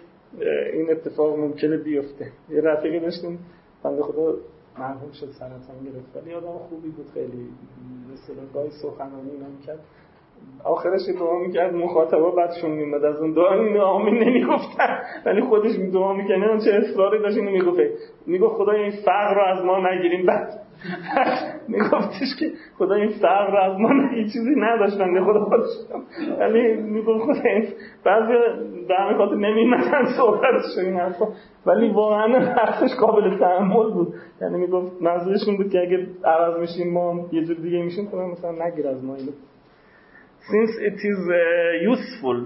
این 0.72 0.91
اتفاق 0.91 1.39
ممکنه 1.39 1.76
بیفته. 1.76 2.33
یه 2.51 2.61
رفیقی 2.61 3.01
داشتیم 3.01 3.39
بنده 3.85 4.03
خدا 4.03 4.35
مرحوم 4.79 5.11
شد 5.12 5.31
سرطان 5.31 5.85
گرفت. 5.85 6.16
ولی 6.16 6.35
آدم 6.35 6.59
خوبی 6.68 6.89
بود 6.89 7.07
خیلی 7.14 7.49
مثلا 8.12 8.43
گاهی 8.55 8.70
سخنرانی 8.83 9.31
کرد. 9.66 9.79
آخرش 10.64 11.01
دعا 11.20 11.39
می‌کرد 11.39 11.74
مخاطبا 11.74 12.31
بعدشون 12.31 12.70
میمد 12.70 13.05
از 13.05 13.20
اون 13.20 13.33
دعا 13.33 13.55
این 13.55 13.76
آمین 13.76 14.14
نمی‌گفتن. 14.14 14.99
ولی 15.26 15.41
خودش 15.41 15.70
دعا 15.93 16.12
می‌کنه 16.12 16.49
اون 16.49 16.59
چه 16.59 16.70
اصراری 16.70 17.18
داشت 17.18 17.37
اینو 17.37 17.51
می‌گفت. 17.51 17.81
می‌گفت 18.26 18.55
خدا 18.55 18.72
این 18.72 18.91
فقر 18.91 19.35
رو 19.35 19.59
از 19.59 19.64
ما 19.64 19.91
نگیریم. 19.91 20.26
بعد 20.26 20.61
میگفتش 21.68 22.37
که 22.39 22.53
خدا 22.79 22.95
این 22.95 23.09
فقر 23.09 23.57
از 23.57 23.81
ما 23.81 24.09
هیچ 24.09 24.33
چیزی 24.33 24.55
نداشتن 24.57 25.24
خدا 25.24 25.45
خودش 25.45 25.66
ولی 26.39 26.76
می‌گفت 26.76 27.24
خدا 27.24 27.51
این 27.51 27.68
بعضی 28.05 28.33
به 28.89 28.95
همه 28.99 29.18
خاطر 29.18 29.35
نمیمدن 29.35 30.05
صحبتش 30.16 30.79
این 30.79 30.97
حرفا. 30.97 31.26
ولی 31.66 31.89
واقعا 31.89 32.39
حرفش 32.41 32.95
قابل 33.01 33.39
تحمل 33.39 33.91
بود. 33.91 34.14
یعنی 34.41 34.59
می‌گفت 34.59 35.03
منظورشون 35.03 35.57
بود 35.57 35.70
که 35.70 35.79
اگه 35.79 36.07
عوض 36.24 36.61
میشیم 36.61 36.93
ما 36.93 37.26
یه 37.33 37.45
جور 37.45 37.57
دیگه 37.57 37.83
میشیم 37.83 38.09
خدا 38.09 38.26
مثلا 38.26 38.66
نگیر 38.66 38.89
از 38.89 39.05
ما 39.05 39.14
اینو. 39.14 39.33
Since 40.51 40.72
it 40.89 40.99
is 41.11 41.20
uh, 41.29 41.93
useful 41.93 42.39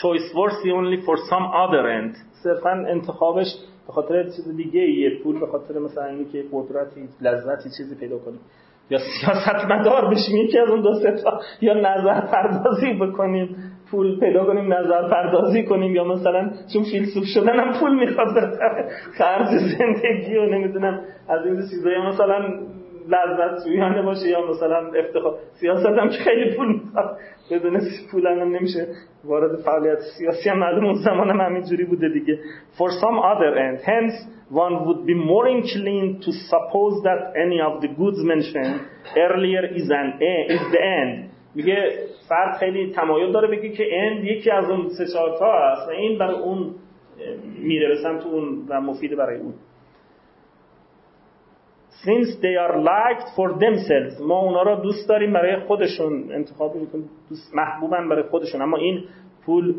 choice 0.00 0.28
worthy 0.34 0.70
only 0.80 0.98
for 1.06 1.16
some 1.30 1.46
other 1.64 1.88
end. 1.88 2.16
صرفا 2.42 2.70
انتخابش 2.70 3.46
به 3.86 3.92
خاطر 3.92 4.22
چیز 4.22 4.56
دیگه 4.56 4.80
یه 4.80 5.22
پول 5.22 5.40
به 5.40 5.46
خاطر 5.46 5.78
مثلا 5.78 6.04
اینی 6.04 6.24
که 6.24 6.44
قدرتی 6.52 7.08
لذتی 7.20 7.68
چیزی 7.78 7.94
پیدا 8.00 8.18
کنیم 8.18 8.40
یا 8.90 8.98
سیاست 8.98 9.64
مدار 9.70 10.10
بشیم 10.10 10.36
یکی 10.36 10.58
از 10.58 10.68
اون 10.68 10.80
دو 10.80 11.00
تا. 11.00 11.40
یا 11.60 11.74
نظر 11.74 12.20
پردازی 12.20 12.92
بکنیم 13.00 13.56
پول 13.90 14.20
پیدا 14.20 14.44
کنیم 14.44 14.72
نظر 14.72 15.08
پردازی 15.08 15.64
کنیم. 15.64 15.94
یا 15.94 16.04
مثلا 16.04 16.50
چون 16.72 16.82
فیلسوف 16.82 17.24
شدن 17.34 17.60
هم 17.60 17.80
پول 17.80 17.94
می‌خواد 17.94 18.34
خرج 19.18 19.46
زندگی 19.46 20.36
و 20.36 20.46
نمی‌دونم 20.46 21.00
از 21.28 21.46
این 21.46 21.56
چیزایی 21.70 21.98
مثلا 22.08 22.38
لذت 23.08 23.64
جویانه 23.66 24.02
باشه 24.02 24.28
یا 24.28 24.46
مثلا 24.50 24.90
افتخار. 24.98 25.34
سیاست 25.52 25.86
هم 25.86 26.08
که 26.08 26.18
خیلی 26.18 26.56
پول 26.56 26.68
می‌خواد. 26.68 27.16
بدون 27.50 27.80
پول 28.10 28.26
هم 28.26 28.56
نمیشه. 28.56 28.86
وارد 29.24 29.60
فعالیت 29.60 29.98
سیاسی 30.18 30.48
هم 30.50 30.58
معلوم 30.58 30.84
اون 30.84 30.94
زمان 30.94 31.30
هم 31.30 31.40
همینجوری 31.40 31.84
بوده 31.84 32.08
دیگه. 32.08 32.38
For 32.78 32.90
some 32.90 33.18
other 33.18 33.52
end. 33.66 33.78
Hence 33.84 34.14
one 34.50 34.74
would 34.86 35.06
be 35.06 35.14
more 35.14 35.46
inclined 35.48 36.22
to 36.24 36.30
suppose 36.50 36.94
that 37.08 37.20
any 37.44 37.60
of 37.68 37.80
the 37.82 37.88
goods 38.00 38.20
mentioned 38.32 38.80
earlier 39.16 39.64
is 39.80 39.88
an 40.00 40.08
is 40.56 40.64
the 40.72 40.82
end. 41.02 41.30
میگه 41.54 41.92
فرد 42.28 42.56
خیلی 42.58 42.92
تمایل 42.92 43.32
داره 43.32 43.48
بگه 43.48 43.68
که 43.68 43.84
end 43.84 44.24
یکی 44.24 44.50
از 44.50 44.70
اون 44.70 44.88
سه 44.88 45.06
چهار 45.12 45.38
تا 45.38 45.52
است 45.52 45.88
و 45.88 45.90
این 45.90 46.18
برای 46.18 46.34
اون 46.34 46.74
میره 47.58 47.88
به 47.88 47.96
سمت 48.02 48.26
اون 48.26 48.66
و 48.68 48.80
مفید 48.80 49.16
برای 49.16 49.38
اون. 49.38 49.54
Since 52.04 52.30
they 52.44 52.56
are 52.64 52.76
liked 52.92 53.28
for 53.36 53.48
themselves. 53.64 54.20
ما 54.20 54.38
اونا 54.40 54.62
را 54.62 54.74
دوست 54.74 55.08
داریم 55.08 55.32
برای 55.32 55.56
خودشون 55.56 56.32
انتخاب 56.32 56.74
می‌کنیم. 56.74 57.10
دوست 57.28 57.54
محبوبن 57.54 58.08
برای 58.08 58.22
خودشون. 58.22 58.62
اما 58.62 58.76
این 58.76 59.04
پول 59.46 59.74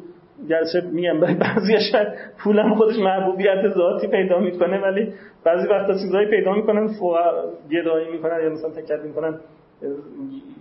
گرچه 0.50 0.82
میگم 0.92 1.20
برای 1.20 1.36
بعضی 1.36 1.74
شاید 1.92 2.08
پولم 2.44 2.76
خودش 2.76 3.00
محبوبیت 3.00 3.68
ذاتی 3.68 4.08
پیدا 4.08 4.40
می‌کنه 4.40 4.82
ولی 4.82 5.14
بعضی 5.44 5.68
وقتا 5.68 5.94
چیزایی 5.94 6.28
پیدا 6.30 6.54
می‌کنن 6.54 6.90
گدایی 7.72 8.12
می‌کنن 8.12 8.44
یا 8.44 8.50
مثلا 8.50 8.70
تکت 8.70 9.00
می‌کنن. 9.04 9.40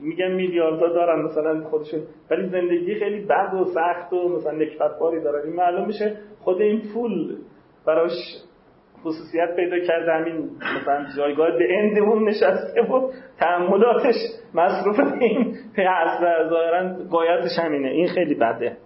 میگن 0.02 0.30
میلیاردها 0.32 0.88
دارن 0.88 1.22
مثلا 1.22 1.60
خودشون. 1.60 2.00
ولی 2.30 2.48
زندگی 2.48 2.94
خیلی 2.94 3.24
بد 3.24 3.54
و 3.54 3.64
سخت 3.64 4.12
و 4.12 4.28
مثلا 4.28 4.52
نکبتباری 4.52 5.20
دارن 5.20 5.46
این 5.46 5.56
معلوم 5.56 5.86
میشه 5.86 6.16
خود 6.40 6.60
این 6.60 6.82
پول 6.94 7.36
براش 7.86 8.12
خصوصیت 9.04 9.56
پیدا 9.56 9.78
کرده 9.78 10.12
همین 10.12 10.50
مثلا 10.80 11.06
جایگاه 11.16 11.50
به 11.50 11.78
اند 11.78 11.98
اون 11.98 12.28
نشسته 12.28 12.82
و 12.82 13.10
تحملاتش 13.40 14.14
مصروف 14.54 15.00
این 15.20 15.56
از 15.88 16.20
ظاهرا 16.50 16.94
قایتش 17.10 17.58
همینه 17.58 17.88
این 17.88 18.08
خیلی 18.08 18.34
بده 18.34 18.76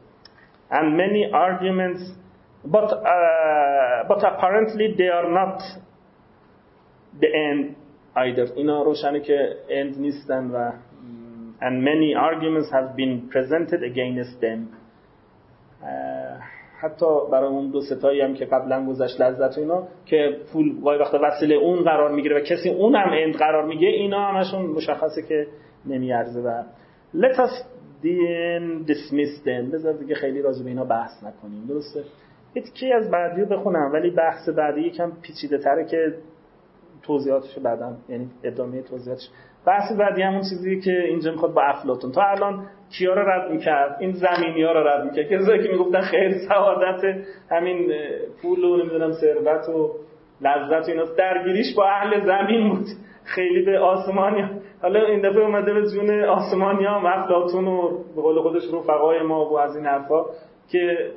and 0.71 0.97
many 0.97 1.23
arguments 1.33 2.03
but 2.65 2.93
uh, 2.93 4.05
but 4.09 4.21
apparently 4.31 4.95
they 4.99 5.09
are 5.09 5.31
not 5.41 5.63
the 7.21 7.29
end 7.49 7.77
either 8.17 8.53
اینا 8.57 8.83
روشنه 8.83 9.21
که 9.21 9.57
end 9.69 9.99
نیستن 9.99 10.51
و 10.51 10.73
and 11.61 11.83
many 11.83 12.15
arguments 12.15 12.71
have 12.71 12.97
been 12.97 13.29
presented 13.31 13.83
against 13.83 14.41
them 14.41 14.61
uh, 15.83 16.18
حتی 16.81 17.07
برای 17.33 17.49
اون 17.49 17.71
دو 17.71 17.81
ستایی 17.81 18.21
هم 18.21 18.35
که 18.35 18.45
قبلا 18.45 18.87
گذشت 18.87 19.21
لذت 19.21 19.59
اینا 19.59 19.89
که 20.07 20.37
پول 20.53 20.81
وای 20.81 20.99
وقت 20.99 21.15
وسیله 21.15 21.55
اون 21.55 21.85
قرار 21.85 22.11
می‌گیره 22.11 22.37
و 22.37 22.41
کسی 22.41 22.69
اون 22.71 22.95
هم 22.95 23.11
اند 23.13 23.35
قرار 23.35 23.67
میگه 23.67 23.89
اینا 23.89 24.21
همشون 24.21 24.67
مشخصه 24.67 25.23
که 25.23 25.47
نمیارزه. 25.87 26.41
و 26.41 26.63
let 27.15 27.37
us 27.37 27.65
dismiss 28.87 29.45
them 29.45 29.73
بذار 29.73 29.93
دیگه 29.93 30.15
خیلی 30.15 30.43
راجع 30.43 30.63
به 30.63 30.69
اینا 30.69 30.85
بحث 30.85 31.23
نکنیم. 31.23 31.67
درسته؟ 31.69 32.05
کی 32.75 32.93
از 32.93 33.11
بعدی 33.11 33.41
رو 33.41 33.47
بخونم 33.47 33.91
ولی 33.93 34.11
بحث 34.11 34.49
بعدی 34.49 34.81
یکم 34.81 35.13
پیچیده 35.23 35.59
تره 35.59 35.85
که 35.85 36.15
توضیحاتش 37.03 37.59
بعدا 37.59 37.97
یعنی 38.09 38.31
ادامه 38.43 38.83
توضیحاتش 38.83 39.29
بحث 39.67 39.93
بعدی 39.99 40.23
همون 40.23 40.41
چیزی 40.41 40.81
که 40.81 40.93
اینجا 40.93 41.31
می‌خواد 41.31 41.55
با 41.55 41.63
افلاتون 41.63 42.13
تا 42.13 42.23
الان 42.23 42.67
کیا 42.99 43.15
رو 43.15 43.29
رد 43.31 43.51
می‌کرد؟ 43.51 43.97
این 44.01 44.13
زمینی 44.13 44.63
ها 44.63 44.73
رو 44.73 44.89
رد 44.89 45.05
می‌کرد. 45.05 45.29
کسایی 45.29 45.63
که 45.63 45.69
می‌گفتن 45.69 46.01
خیر 46.01 46.33
سعادت 46.49 47.05
همین 47.51 47.93
پول 48.43 48.65
و 48.65 48.77
نمی‌دونم 48.77 49.13
ثروت 49.13 49.69
و 49.69 49.91
لذت 50.41 50.89
و 50.89 50.91
اینا 50.91 51.05
درگیریش 51.05 51.75
با 51.77 51.87
اهل 51.87 52.27
زمین 52.27 52.69
بود. 52.69 52.87
خیلی 53.25 53.63
به 53.63 53.79
آسمانی 53.79 54.45
حالا 54.83 55.07
این 55.07 55.21
دفعه 55.21 55.43
اومده 55.43 55.75
به 55.75 55.83
جون 55.91 56.25
آسمانی 56.25 56.85
ها 56.85 57.09
افلاتون 57.09 57.69
و 57.69 57.89
به 58.17 58.23
قول 58.23 58.41
خودش 58.41 58.63
رفقای 58.75 59.23
ما 59.23 59.45
و 59.51 59.59
از 59.59 59.77
این 59.77 59.87
حرفا 59.87 60.25
که 60.73 61.11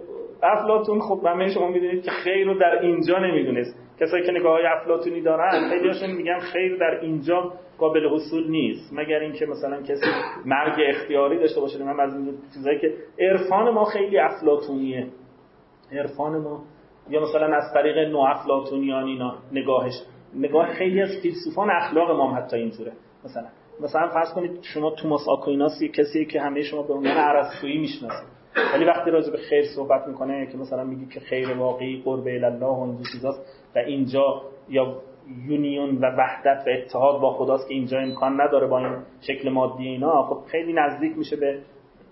افلاتون 0.43 0.99
خب 0.99 1.25
همه 1.25 1.49
شما 1.49 1.67
می‌دونید 1.67 2.03
که 2.03 2.11
خیر 2.11 2.47
رو 2.47 2.59
در 2.59 2.79
اینجا 2.81 3.19
نمی‌دونست. 3.19 3.75
کسایی 4.01 4.23
که 4.25 4.31
نگاه 4.31 4.53
های 4.53 4.65
افلاتونی 4.65 5.21
دارن 5.21 5.69
خیلی 5.69 5.87
هاشون 5.87 6.11
میگن 6.11 6.39
خیر 6.39 6.77
در 6.77 6.99
اینجا 7.01 7.53
قابل 7.77 8.09
حصول 8.09 8.51
نیست. 8.51 8.93
مگر 8.93 9.19
اینکه 9.19 9.45
مثلا 9.45 9.81
کسی 9.81 10.05
مرگ 10.45 10.81
اختیاری 10.87 11.39
داشته 11.39 11.61
باشه 11.61 11.83
من 11.83 11.99
از 11.99 12.13
چیزایی 12.53 12.79
که 12.79 12.93
عرفان 13.19 13.69
ما 13.69 13.85
خیلی 13.85 14.17
افلاتونیه 14.17 15.07
عرفان 15.91 16.37
ما 16.37 16.63
یا 17.09 17.21
مثلا 17.21 17.55
از 17.55 17.73
طریق 17.73 17.97
نو 17.97 18.17
افلاتونیان 18.17 19.03
اینا 19.03 19.37
نگاهش 19.51 19.93
نگاه 20.35 20.73
خیلی 20.73 21.01
از 21.01 21.09
فیلسوفان 21.21 21.69
اخلاق 21.71 22.11
ما 22.11 22.35
حتی 22.35 22.55
اینطوره 22.55 22.91
مثلا 23.25 23.47
مثلا 23.81 24.07
فرض 24.07 24.33
کنید 24.33 24.59
شما 24.61 24.91
توماس 24.91 25.29
آکویناس 25.29 25.83
کسی 25.83 26.25
که 26.25 26.41
همه 26.41 26.61
شما 26.61 26.81
به 26.81 26.93
عنوان 26.93 27.17
ارسطویی 27.17 27.77
می‌شناسید. 27.77 28.40
ولی 28.73 28.85
وقتی 28.85 29.11
راجع 29.11 29.31
به 29.31 29.37
خیر 29.37 29.65
صحبت 29.75 30.07
می‌کنه 30.07 30.47
که 30.51 30.57
مثلا 30.57 30.83
میگی 30.83 31.05
که 31.05 31.19
خیر 31.19 31.53
واقعی 31.53 32.01
قرب 32.05 32.27
الله 32.27 32.65
و 32.65 32.81
این 32.81 33.03
چیزاست 33.11 33.41
و 33.75 33.79
اینجا 33.79 34.41
یا 34.69 34.95
یونیون 35.47 35.97
و 35.97 36.05
وحدت 36.05 36.67
و 36.67 36.69
اتحاد 36.69 37.21
با 37.21 37.33
خداست 37.33 37.67
که 37.67 37.73
اینجا 37.73 37.99
امکان 37.99 38.41
نداره 38.41 38.67
با 38.67 38.79
این 38.79 38.95
شکل 39.21 39.49
مادی 39.49 39.87
اینا 39.87 40.23
خب 40.23 40.43
خیلی 40.47 40.73
نزدیک 40.73 41.17
میشه 41.17 41.35
به 41.35 41.59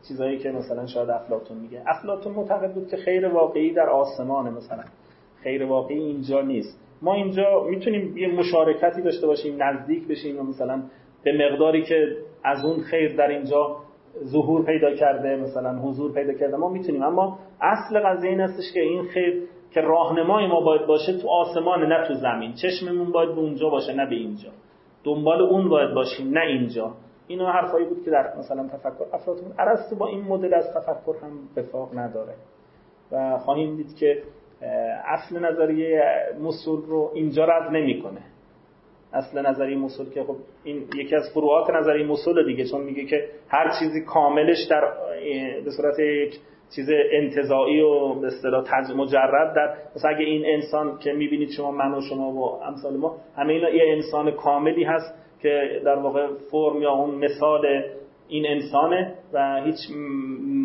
چیزایی 0.07 0.37
که 0.37 0.51
مثلا 0.51 0.87
شاید 0.87 1.09
افلاتون 1.09 1.57
میگه. 1.57 1.83
افلاتون 1.87 2.33
معتقد 2.33 2.73
بود 2.73 2.87
که 2.87 2.97
خیر 2.97 3.27
واقعی 3.27 3.73
در 3.73 3.89
آسمانه 3.89 4.49
مثلا. 4.49 4.83
خیر 5.43 5.63
واقعی 5.63 5.99
اینجا 5.99 6.41
نیست. 6.41 6.79
ما 7.01 7.13
اینجا 7.13 7.63
می‌تونیم 7.69 8.17
یه 8.17 8.27
مشارکتی 8.27 9.01
داشته 9.01 9.27
باشیم 9.27 9.63
نزدیک 9.63 10.07
بشیم 10.07 10.39
و 10.39 10.43
مثلا 10.43 10.83
به 11.23 11.31
مقداری 11.31 11.83
که 11.83 12.17
از 12.43 12.65
اون 12.65 12.79
خیر 12.79 13.15
در 13.15 13.27
اینجا 13.27 13.77
ظهور 14.23 14.65
پیدا 14.65 14.95
کرده 14.95 15.35
مثلا 15.35 15.79
حضور 15.79 16.13
پیدا 16.13 16.33
کرده. 16.33 16.57
ما 16.57 16.69
می‌تونیم 16.69 17.03
اما 17.03 17.39
اصل 17.61 17.99
قضیه 17.99 18.29
این 18.29 18.39
هستش 18.39 18.73
که 18.73 18.81
این 18.81 19.03
خیر 19.03 19.43
که 19.73 19.81
راهنمای 19.81 20.47
ما 20.47 20.61
باید 20.61 20.87
باشه 20.87 21.17
تو 21.21 21.29
آسمان 21.29 21.93
نه 21.93 22.07
تو 22.07 22.13
زمین. 22.13 22.53
چشممون 22.53 23.11
باید 23.11 23.29
به 23.29 23.41
اونجا 23.41 23.69
باشه 23.69 23.93
نه 23.93 24.05
به 24.09 24.15
اینجا. 24.15 24.49
دنبال 25.03 25.41
اون 25.41 25.69
باید 25.69 25.93
باشیم 25.95 26.29
نه 26.29 26.41
اینجا. 26.41 26.93
اینا 27.27 27.51
حرفایی 27.51 27.85
بود 27.85 28.03
که 28.05 28.11
در 28.11 28.33
مثلا 28.37 28.67
تفکر 28.67 29.05
افلاطون 29.13 29.53
ارسطو 29.59 29.95
با 29.95 30.07
این 30.07 30.21
مدل 30.21 30.53
از 30.53 30.65
تفکر 30.75 31.15
هم 31.21 31.31
وفاق 31.57 31.97
نداره. 31.97 32.33
و 33.11 33.37
خواهیم 33.37 33.75
دید 33.75 33.95
که 33.95 34.23
اصل 35.05 35.39
نظریه 35.39 36.03
مسول 36.41 36.81
رو 36.81 37.11
اینجا 37.13 37.45
رد 37.45 37.71
نمی‌کنه. 37.71 38.21
اصل 39.13 39.45
نظریه 39.47 39.77
مسول 39.77 40.09
که 40.09 40.23
خب 40.23 40.35
این 40.63 40.83
یکی 40.95 41.15
از 41.15 41.23
فروعات 41.33 41.69
نظریه 41.69 42.05
مسول 42.05 42.45
دیگه 42.45 42.65
چون 42.65 42.81
میگه 42.81 43.05
که 43.05 43.29
هر 43.49 43.71
چیزی 43.79 44.01
کاملش 44.01 44.67
در 44.69 44.81
به 45.65 45.71
صورت 45.71 45.99
یک 45.99 46.39
چیز 46.75 46.89
انتظاعی 47.11 47.81
و 47.81 48.13
به 48.13 48.27
اصطلاح 48.27 48.91
مجرد 48.95 49.55
در 49.55 49.73
مثلا 49.95 50.11
اگه 50.11 50.25
این 50.25 50.45
انسان 50.45 50.99
که 50.99 51.13
می‌بینید 51.13 51.49
شما 51.49 51.71
من 51.71 51.93
و 51.93 52.01
شما 52.09 52.31
و 52.31 52.63
امثال 52.63 52.97
ما 52.97 53.17
همه 53.35 53.53
اینا 53.53 53.69
یه 53.69 53.93
انسان 53.95 54.31
کاملی 54.31 54.83
هست 54.83 55.13
که 55.41 55.81
در 55.85 55.95
واقع 55.95 56.27
فرم 56.51 56.81
یا 56.81 56.91
اون 56.91 57.15
مثال 57.15 57.83
این 58.27 58.45
انسانه 58.47 59.13
و 59.33 59.61
هیچ 59.65 59.77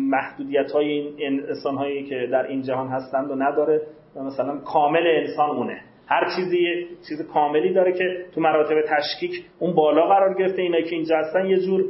محدودیت 0.09 0.71
های 0.71 0.87
این 0.87 1.43
انسان 1.49 1.75
هایی 1.75 2.03
که 2.03 2.27
در 2.31 2.47
این 2.47 2.61
جهان 2.61 2.87
هستند 2.87 3.31
و 3.31 3.35
نداره 3.35 3.81
و 4.15 4.23
مثلا 4.23 4.57
کامل 4.57 5.07
انسان 5.07 5.49
اونه. 5.49 5.81
هر 6.07 6.25
چیزی 6.35 6.87
چیز 7.09 7.27
کاملی 7.33 7.73
داره 7.73 7.93
که 7.93 8.25
تو 8.35 8.41
مراتب 8.41 8.75
تشکیک 8.81 9.31
اون 9.59 9.73
بالا 9.73 10.07
قرار 10.07 10.33
گرفته 10.33 10.61
اینایی 10.61 10.83
که 10.83 10.95
اینجا 10.95 11.17
هستن 11.17 11.45
یه 11.45 11.57
جور 11.57 11.85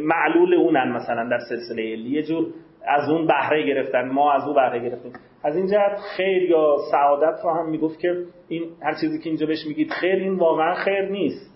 معلول 0.00 0.54
اونن 0.54 0.92
مثلا 0.92 1.28
در 1.28 1.38
سلسله 1.38 1.82
یه 1.84 2.22
جور 2.22 2.46
از 2.86 3.10
اون 3.10 3.26
بهره 3.26 3.66
گرفتن 3.66 4.08
ما 4.08 4.32
از 4.32 4.44
اون 4.44 4.54
بهره 4.54 4.78
گرفتیم. 4.78 5.12
از 5.44 5.56
این 5.56 5.66
جهت 5.66 5.98
خیر 6.16 6.42
یا 6.42 6.76
سعادت 6.90 7.40
رو 7.44 7.50
هم 7.50 7.70
می‌گفت 7.70 8.00
که 8.00 8.16
این 8.48 8.62
هر 8.82 8.94
چیزی 9.00 9.18
که 9.18 9.28
اینجا 9.28 9.46
بهش 9.46 9.66
میگید 9.66 9.90
خیر 9.90 10.14
این 10.14 10.34
واقعا 10.34 10.74
خیر 10.74 11.02
نیست. 11.02 11.52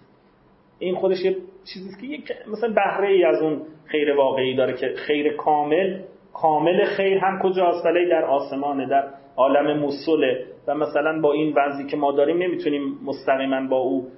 این 0.79 0.95
خودش 0.95 1.25
یه 1.25 1.37
چیزی 1.73 1.89
که 2.01 2.07
یک 2.07 2.33
مثلا 2.53 2.75
بهره 2.75 3.09
ای 3.09 3.25
از 3.25 3.43
اون 3.43 3.63
خیر 3.85 4.13
واقعی 4.13 4.57
داره 4.57 4.73
که 4.73 4.95
خیر 4.97 5.37
کامل 5.37 6.01
کامل 6.35 6.85
خیر 6.85 7.19
هم 7.19 7.39
کجاست؟ 7.43 7.87
ولی 7.87 8.09
در 8.09 8.25
آسمانه 8.25 8.87
در 8.89 9.09
عالم 9.37 9.81
مسله 9.81 10.45
و 10.67 10.75
مثلا 10.75 11.21
با 11.21 11.33
این 11.33 11.55
وضعی 11.57 11.87
که 11.87 11.97
ما 11.97 12.13
داریم 12.13 12.37
نمی‌تونیم 12.37 12.99
مستقیما 13.05 13.69
با 13.69 13.77
او 13.77 14.09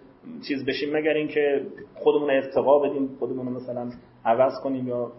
چیز 0.48 0.64
بشیم 0.64 0.96
مگر 0.96 1.12
اینکه 1.12 1.66
خودمون 1.94 2.30
ارتقا 2.30 2.78
بدیم 2.78 3.16
خودمون 3.18 3.52
مثلا 3.52 3.90
عوض 4.24 4.52
کنیم 4.62 4.88
یا 4.88 5.12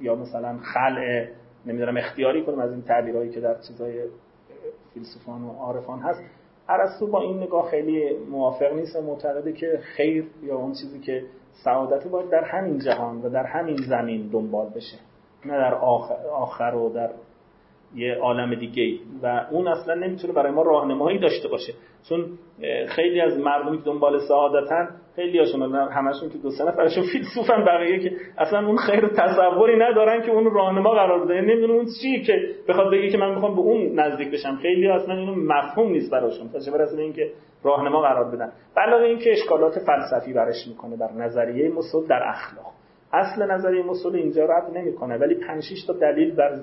یا 0.00 0.14
مثلا 0.14 0.58
خلع 0.74 1.26
نمی‌دونم 1.66 1.96
اختیاری 1.96 2.44
کنیم 2.44 2.58
از 2.58 2.72
این 2.72 2.82
تعبیرهایی 2.82 3.30
که 3.30 3.40
در 3.40 3.56
چیزای 3.68 4.04
فیلسوفان 4.94 5.42
و 5.42 5.50
عارفان 5.50 5.98
هست. 5.98 6.20
ارسطو 6.68 7.06
با 7.06 7.20
این 7.20 7.42
نگاه 7.42 7.70
خیلی 7.70 8.16
موافق 8.30 8.72
نیست 8.72 8.96
و 8.96 9.02
معتقده 9.02 9.52
که 9.52 9.80
خیر 9.96 10.26
یا 10.42 10.56
اون 10.56 10.72
چیزی 10.72 11.00
که 11.00 11.22
سعادت 11.64 12.08
باید 12.08 12.30
در 12.30 12.44
همین 12.44 12.78
جهان 12.78 13.22
و 13.22 13.30
در 13.30 13.44
همین 13.44 13.76
زمین 13.88 14.28
دنبال 14.28 14.66
بشه 14.66 14.98
نه 15.44 15.52
در 15.52 15.74
آخر, 15.74 16.26
آخر 16.32 16.74
و 16.74 16.88
در 16.88 17.10
یه 17.94 18.14
عالم 18.14 18.54
دیگه 18.54 18.98
و 19.22 19.46
اون 19.50 19.68
اصلا 19.68 19.94
نمی‌تونه 19.94 20.32
برای 20.32 20.52
ما 20.52 20.62
راهنمایی 20.62 21.18
داشته 21.18 21.48
باشه. 21.48 21.72
چون 22.08 22.26
خیلی 22.88 23.20
از 23.20 23.38
مردمی 23.38 23.78
که 23.78 23.84
دنبال 23.84 24.18
سعادتن 24.28 24.88
خیلی 25.16 25.38
هاشون 25.38 25.74
همشون 25.74 26.28
که 26.28 26.38
دو 26.38 26.50
سه 26.50 26.64
نفرشون 26.64 27.04
فیلسوفن 27.12 27.64
بقیه 27.64 27.98
که 27.98 28.16
اصلا 28.38 28.66
اون 28.66 28.76
خیر 28.76 29.08
تصوری 29.08 29.76
ندارن 29.78 30.22
که 30.22 30.30
اون 30.30 30.54
راهنما 30.54 30.90
قرار 30.90 31.24
بده. 31.24 31.40
نمی‌دونن 31.40 31.70
اون 31.70 31.86
چی 32.02 32.22
که 32.22 32.32
بخواد 32.68 32.92
بگه 32.92 33.08
که 33.08 33.18
من 33.18 33.34
می‌خوام 33.34 33.54
به 33.54 33.60
اون 33.60 34.00
نزدیک 34.00 34.30
بشم. 34.30 34.56
خیلی 34.56 34.88
اصلا 34.88 35.14
اینو 35.14 35.34
مفهوم 35.34 35.92
نیست 35.92 36.12
براشون. 36.12 36.48
چه 36.64 36.70
برسه 36.70 37.02
اینکه 37.02 37.30
راهنما 37.62 38.00
قرار 38.00 38.36
بدن. 38.36 38.52
علاوه 38.76 39.04
اینکه 39.04 39.32
اشکالات 39.32 39.78
فلسفی 39.78 40.32
برش 40.32 40.68
می‌کنه 40.68 40.96
در 40.96 41.12
نظریه 41.12 41.68
مسل 41.68 42.06
در 42.08 42.22
اخلاق. 42.28 42.72
اصل 43.12 43.50
نظریه 43.50 43.82
مسل 43.82 44.16
اینجا 44.16 44.44
رد 44.44 44.76
نمی‌کنه 44.76 45.18
ولی 45.18 45.34
5 45.34 45.86
تا 45.86 45.92
دلیل 45.92 46.34
بر 46.34 46.58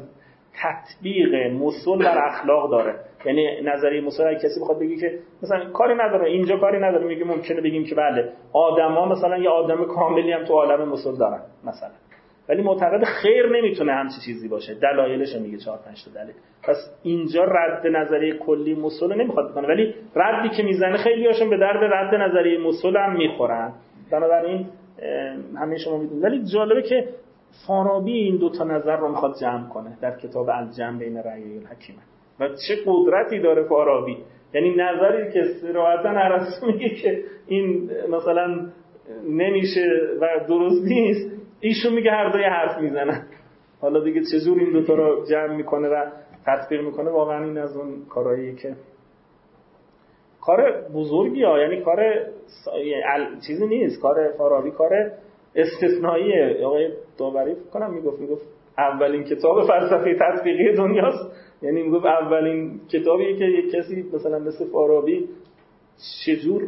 تطبیق 0.61 1.35
مسل 1.35 1.97
بر 1.99 2.27
اخلاق 2.27 2.71
داره. 2.71 2.95
یعنی 3.25 3.61
نظریه 3.61 4.01
مسل 4.01 4.33
کسی 4.33 4.59
بخواد 4.61 4.79
بگی 4.79 4.95
که 4.95 5.19
مثلا 5.43 5.71
کاری 5.71 5.93
نداره 5.93 6.25
اینجا 6.25 6.57
کاری 6.57 6.79
نداره 6.79 7.05
میگه 7.05 7.25
ممکنه 7.25 7.61
بگیم 7.61 7.83
که 7.83 7.95
بله 7.95 8.29
آدما 8.53 9.05
مثلا 9.05 9.37
یه 9.37 9.49
آدم 9.49 9.85
کاملی 9.85 10.31
هم 10.31 10.43
تو 10.43 10.53
عالم 10.53 10.89
مسل 10.89 11.17
دارن 11.17 11.41
مثلا. 11.63 11.89
ولی 12.49 12.61
معتقد 12.61 13.03
خیر 13.03 13.49
نمی‌تونه 13.57 13.93
همچی 13.93 14.15
چیزی 14.25 14.47
باشه. 14.47 14.73
دلایلش 14.73 15.35
میگه 15.35 15.57
4 15.57 15.77
5 15.85 16.05
تا 16.05 16.23
دلیل. 16.23 16.35
پس 16.63 16.75
اینجا 17.03 17.43
رد 17.43 17.87
نظریه 17.87 18.33
کلی 18.33 18.75
مسل 18.75 19.13
نمی‌خواد 19.13 19.51
بکنه. 19.51 19.67
ولی 19.67 19.95
ردی 20.15 20.49
که 20.49 20.63
می‌زنه 20.63 20.97
خیلی 20.97 21.25
هاشون 21.25 21.49
به 21.49 21.57
درد 21.57 21.93
رد 21.93 22.15
نظریه 22.15 22.59
مسل 22.59 22.97
هم 22.97 23.17
می‌خورن. 23.17 23.73
بنابراین 24.11 24.65
همه 25.57 25.77
شما 25.77 25.97
می‌دونید. 25.97 26.23
ولی 26.23 26.43
جالبه 26.53 26.81
که 26.81 27.07
فارابی 27.67 28.13
این 28.13 28.37
دو 28.37 28.49
تا 28.49 28.63
نظر 28.63 28.97
رو 28.97 29.09
می‌خواد 29.09 29.35
جمع 29.41 29.69
کنه 29.69 29.97
در 30.01 30.17
کتاب 30.17 30.49
الجمع 30.49 30.99
بین 30.99 31.17
رأی 31.17 31.57
الحکیمه. 31.57 31.99
و 32.39 32.47
چه 32.47 32.75
قدرتی 32.85 33.39
داره 33.39 33.63
فارابی؟ 33.63 34.17
یعنی 34.53 34.75
نظری 34.75 35.33
که 35.33 35.43
صراحتا 35.61 36.09
ارسطو 36.09 36.67
میگه 36.67 36.89
که 36.89 37.23
این 37.47 37.91
مثلا 38.09 38.65
نمیشه 39.29 39.85
و 40.21 40.27
درست 40.47 40.83
نیست 40.85 41.31
ایشون 41.59 41.93
میگه 41.93 42.11
هر 42.11 42.29
دوی 42.29 42.43
حرف 42.43 42.81
می‌زنن. 42.81 43.27
حالا 43.81 44.03
دیگه 44.03 44.21
چجور 44.31 44.59
این 44.59 44.71
دوتا 44.73 44.93
رو 44.93 45.25
جمع 45.25 45.55
می‌کنه 45.55 45.87
و 45.87 46.05
تطبیق 46.45 46.81
می‌کنه 46.81 47.09
واقعا 47.09 47.43
این 47.43 47.57
از 47.57 47.77
اون 47.77 48.05
کارهایی 48.09 48.55
که 48.55 48.75
کار 50.41 50.81
بزرگی 50.93 51.43
ها 51.43 51.59
یعنی 51.59 51.81
کار 51.81 51.99
چیزی 53.47 53.67
نیست. 53.67 54.01
کار 54.01 54.33
فارابی 54.37 54.71
کار 54.71 55.11
استثنائیه 55.55 56.65
آقای 56.65 56.89
داوری 57.17 57.55
کنم 57.73 57.93
می‌گفت 57.93 58.19
می‌گفت 58.19 58.45
اولین 58.77 59.23
کتاب 59.23 59.67
فلسفه 59.67 60.15
تطبیقی 60.19 60.73
دنیاست. 60.73 61.31
یعنی 61.61 61.83
می‌گفت 61.83 62.05
اولین 62.05 62.79
کتابیه 62.93 63.35
که 63.35 63.45
یک 63.45 63.71
کسی 63.71 64.05
مثلا 64.13 64.39
مثل 64.39 64.65
فارابی 64.71 65.29
چجور 66.25 66.63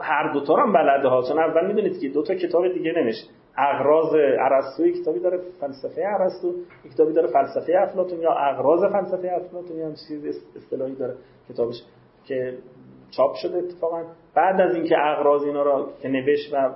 هر 0.00 0.32
دوتا 0.32 0.54
هم 0.54 0.72
بلده 0.72 1.08
ها. 1.08 1.22
چون 1.28 1.38
اول 1.38 1.66
می‌دونید 1.66 2.00
که 2.00 2.08
دو 2.08 2.22
تا 2.22 2.34
کتاب 2.34 2.68
دیگه 2.68 2.92
نمیشه. 2.96 3.24
اغراض 3.58 4.14
ارسطو 4.14 4.90
کتابی 4.90 5.20
داره 5.20 5.38
فلسفه 5.60 6.02
ارسطو 6.20 6.54
کتابی 6.94 7.12
داره 7.12 7.28
فلسفه 7.28 7.72
افلاطون 7.78 8.20
یا 8.20 8.30
اغراض 8.30 8.92
فلسفه 8.92 9.32
افلاطون 9.32 9.76
یا 9.76 9.90
چیز 10.08 10.42
اصطلاحی 10.56 10.94
داره 10.94 11.14
کتابش 11.48 11.74
که 12.26 12.58
چاپ 13.16 13.34
شده 13.34 13.58
اتفاقا. 13.58 14.04
بعد 14.34 14.60
از 14.60 14.74
اینکه 14.74 14.96
اغراض 14.98 15.44
اینا 15.44 15.62
را 15.62 15.88
که 16.02 16.08
نوشت 16.08 16.54
و 16.54 16.70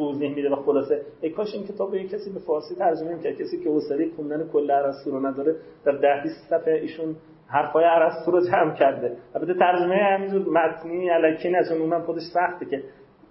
توضیح 0.00 0.34
میده 0.34 0.50
و 0.50 0.56
خلاصه. 0.56 1.00
ای 1.20 1.30
کاش 1.30 1.54
این 1.54 1.64
کتاب 1.64 1.94
یه 1.94 2.08
کسی 2.08 2.32
به 2.32 2.40
فارسی 2.46 2.74
ترجمه 2.74 3.14
می‌کرد. 3.14 3.34
کسی 3.34 3.64
که 3.64 3.70
حوصله 3.70 4.10
خوندن 4.16 4.48
کل 4.52 4.70
ارسطو 4.70 5.10
رو 5.10 5.26
نداره 5.26 5.56
در 5.84 5.92
ده 5.92 6.22
20 6.22 6.50
صفحه 6.50 6.74
ایشون 6.74 7.16
حرفای 7.48 7.84
ارسطو 7.84 8.30
رو 8.30 8.40
جمع 8.40 8.74
کرده. 8.74 9.16
البته 9.34 9.54
ترجمه 9.54 9.96
همینجور 9.96 10.42
متنی 10.48 11.10
الکی 11.10 11.50
نه 11.50 11.64
چون 11.68 11.78
اونم 11.78 12.02
خودش 12.02 12.22
سخته 12.34 12.66
که 12.66 12.82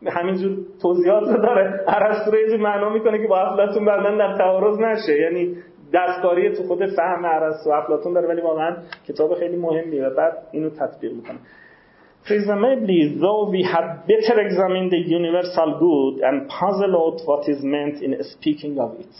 همینجور 0.07 0.57
توضیحات 0.81 1.23
رو 1.23 1.37
داره. 1.41 1.83
ارسطو 1.87 2.31
رو 2.31 2.37
یه 2.37 2.57
معنا 2.57 2.89
می‌کنه 2.89 3.21
که 3.21 3.27
با 3.27 3.39
افلاطون 3.39 3.85
بعدا 3.85 4.17
در 4.17 4.37
تعارض 4.37 4.79
نشه. 4.79 5.21
یعنی 5.21 5.57
دستکاری 5.93 6.55
تو 6.55 6.63
خود 6.63 6.85
فهم 6.85 7.25
ارسطو 7.25 7.69
افلاطون 7.69 8.13
داره 8.13 8.27
ولی 8.27 8.41
واقعا 8.41 8.77
کتاب 9.07 9.33
خیلی 9.33 9.57
مهمیه 9.57 10.07
و 10.07 10.15
بعد 10.15 10.37
اینو 10.51 10.69
تطبیق 10.69 11.13
می‌کنه. 11.13 11.37
Presumably, 12.29 13.17
though 13.19 13.49
we 13.49 13.63
have 13.63 14.05
better 14.05 14.35
examined 14.47 14.91
the 14.91 15.01
universal 15.19 15.69
good 15.85 16.15
and 16.27 16.47
puzzled 16.47 16.95
out 17.03 17.17
what 17.25 17.49
is 17.49 17.59
meant 17.63 18.03
in 18.03 18.11
speaking 18.33 18.77
of 18.79 18.91
it. 18.99 19.13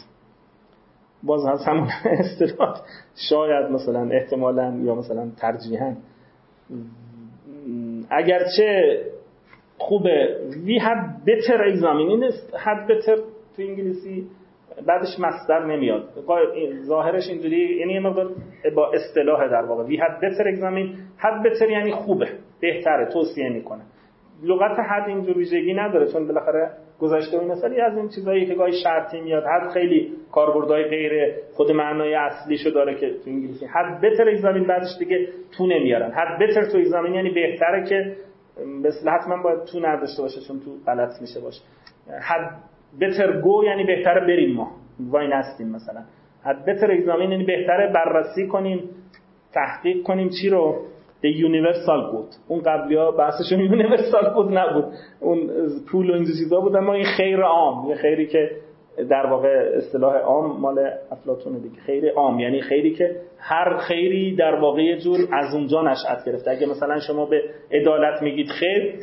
باز 1.22 1.46
از 1.46 1.64
همون 1.66 1.88
اصطلاح 2.04 2.80
شاید 3.30 3.70
مثلا 3.70 4.10
احتمالا 4.12 4.80
یا 4.84 4.94
مثلا 4.94 5.30
ترجیحا 5.40 5.94
اگرچه 8.10 9.00
خوبه 9.78 10.36
we 10.66 10.80
have 10.80 11.26
better 11.26 11.58
examined 11.72 12.10
این 12.10 12.30
had 12.52 12.88
better 12.90 13.18
تو 13.56 13.62
انگلیسی 13.62 14.26
بعدش 14.86 15.18
مصدر 15.18 15.66
نمیاد 15.66 16.08
ظاهرش 16.86 17.28
اینجوری 17.28 17.76
یعنی 17.80 17.92
یه 17.92 18.00
مقدار 18.00 18.30
با 18.74 18.92
اصطلاح 18.94 19.48
در 19.48 19.64
واقع 19.64 19.84
we 19.84 19.98
had 19.98 20.20
better 20.24 20.44
examined 20.54 21.22
had 21.22 21.46
better 21.46 21.70
یعنی 21.70 21.92
خوبه 21.92 22.28
بهتره 22.60 23.06
توصیه 23.12 23.48
می‌کنه. 23.48 23.82
لغت 24.42 24.78
حد 24.90 25.08
اینجور 25.08 25.38
ویژگی 25.38 25.74
نداره 25.74 26.12
چون 26.12 26.26
بالاخره 26.26 26.70
گذشته 27.00 27.38
این 27.38 27.50
مثالی 27.50 27.80
از 27.80 27.96
این 27.96 28.08
چیزایی 28.08 28.46
که 28.46 28.54
گاهی 28.54 28.72
شرطی 28.72 29.20
میاد 29.20 29.44
حد 29.44 29.70
خیلی 29.70 30.12
کاربردهای 30.32 30.84
غیر 30.84 31.34
خود 31.52 31.70
معنای 31.70 32.14
اصلیشو 32.14 32.70
داره 32.70 32.94
که 32.94 33.10
تو 33.10 33.30
انگلیسی. 33.30 33.66
حد 33.66 34.00
بتر 34.00 34.28
اگزامین 34.28 34.66
بعدش 34.66 34.98
دیگه 34.98 35.28
تو 35.56 35.66
نمیارن. 35.66 36.10
حد 36.10 36.38
بتر 36.42 36.64
تو 36.64 36.78
اگزامین 36.78 37.14
یعنی 37.14 37.30
بهتره 37.30 37.84
که 37.88 38.16
مثل 38.66 39.08
حتما 39.08 39.42
باید 39.42 39.64
تو 39.64 39.80
نداشته 39.80 40.22
باشه 40.22 40.40
چون 40.40 40.60
تو 40.60 40.70
غلط 40.86 41.20
میشه 41.20 41.40
باشه 41.40 41.60
حد 42.22 42.50
بتر 43.00 43.40
گو 43.40 43.64
یعنی 43.64 43.84
بهتره 43.84 44.20
بریم 44.20 44.56
ما. 44.56 44.70
وای 45.00 45.28
نستیم 45.28 45.68
مثلا. 45.68 46.00
حد 46.44 46.64
بتر 46.64 46.92
اگزامین 46.92 47.30
یعنی 47.30 47.44
بهتره 47.44 47.92
بررسی 47.92 48.46
کنیم 48.46 48.88
تحقیق 49.52 50.02
کنیم 50.02 50.28
چی 50.42 50.48
رو. 50.48 50.86
The 51.22 51.28
universal 51.28 52.00
good 52.12 52.36
اون 52.48 52.62
قبلی 52.62 52.96
ها 52.96 53.10
بحثشون 53.10 53.68
universal 53.68 54.24
good 54.36 54.52
نبود. 54.52 54.84
اون 55.20 55.50
پول 55.92 56.10
و 56.10 56.14
این 56.14 56.24
چیزا 56.24 56.60
بود 56.60 56.76
اما 56.76 56.94
این 56.94 57.04
خیر 57.16 57.42
عام 57.42 57.88
یه 57.88 57.94
خیری 57.94 58.26
که 58.26 58.50
در 59.10 59.26
واقع 59.26 59.72
اصطلاح 59.76 60.16
عام 60.16 60.60
مال 60.60 60.78
افلاطون 61.12 61.58
دیگه. 61.58 61.80
خیر 61.86 62.12
عام 62.12 62.40
یعنی 62.40 62.60
خیری 62.60 62.94
که 62.94 63.16
هر 63.38 63.76
خیری 63.76 64.36
در 64.36 64.54
واقع 64.54 64.82
یه 64.82 64.98
جور 64.98 65.18
از 65.32 65.54
اونجا 65.54 65.82
نشأت 65.82 66.24
گرفته. 66.26 66.50
اگه 66.50 66.66
مثلا 66.66 67.00
شما 67.00 67.26
به 67.26 67.42
عدالت 67.72 68.22
میگید 68.22 68.48
خیر 68.48 68.94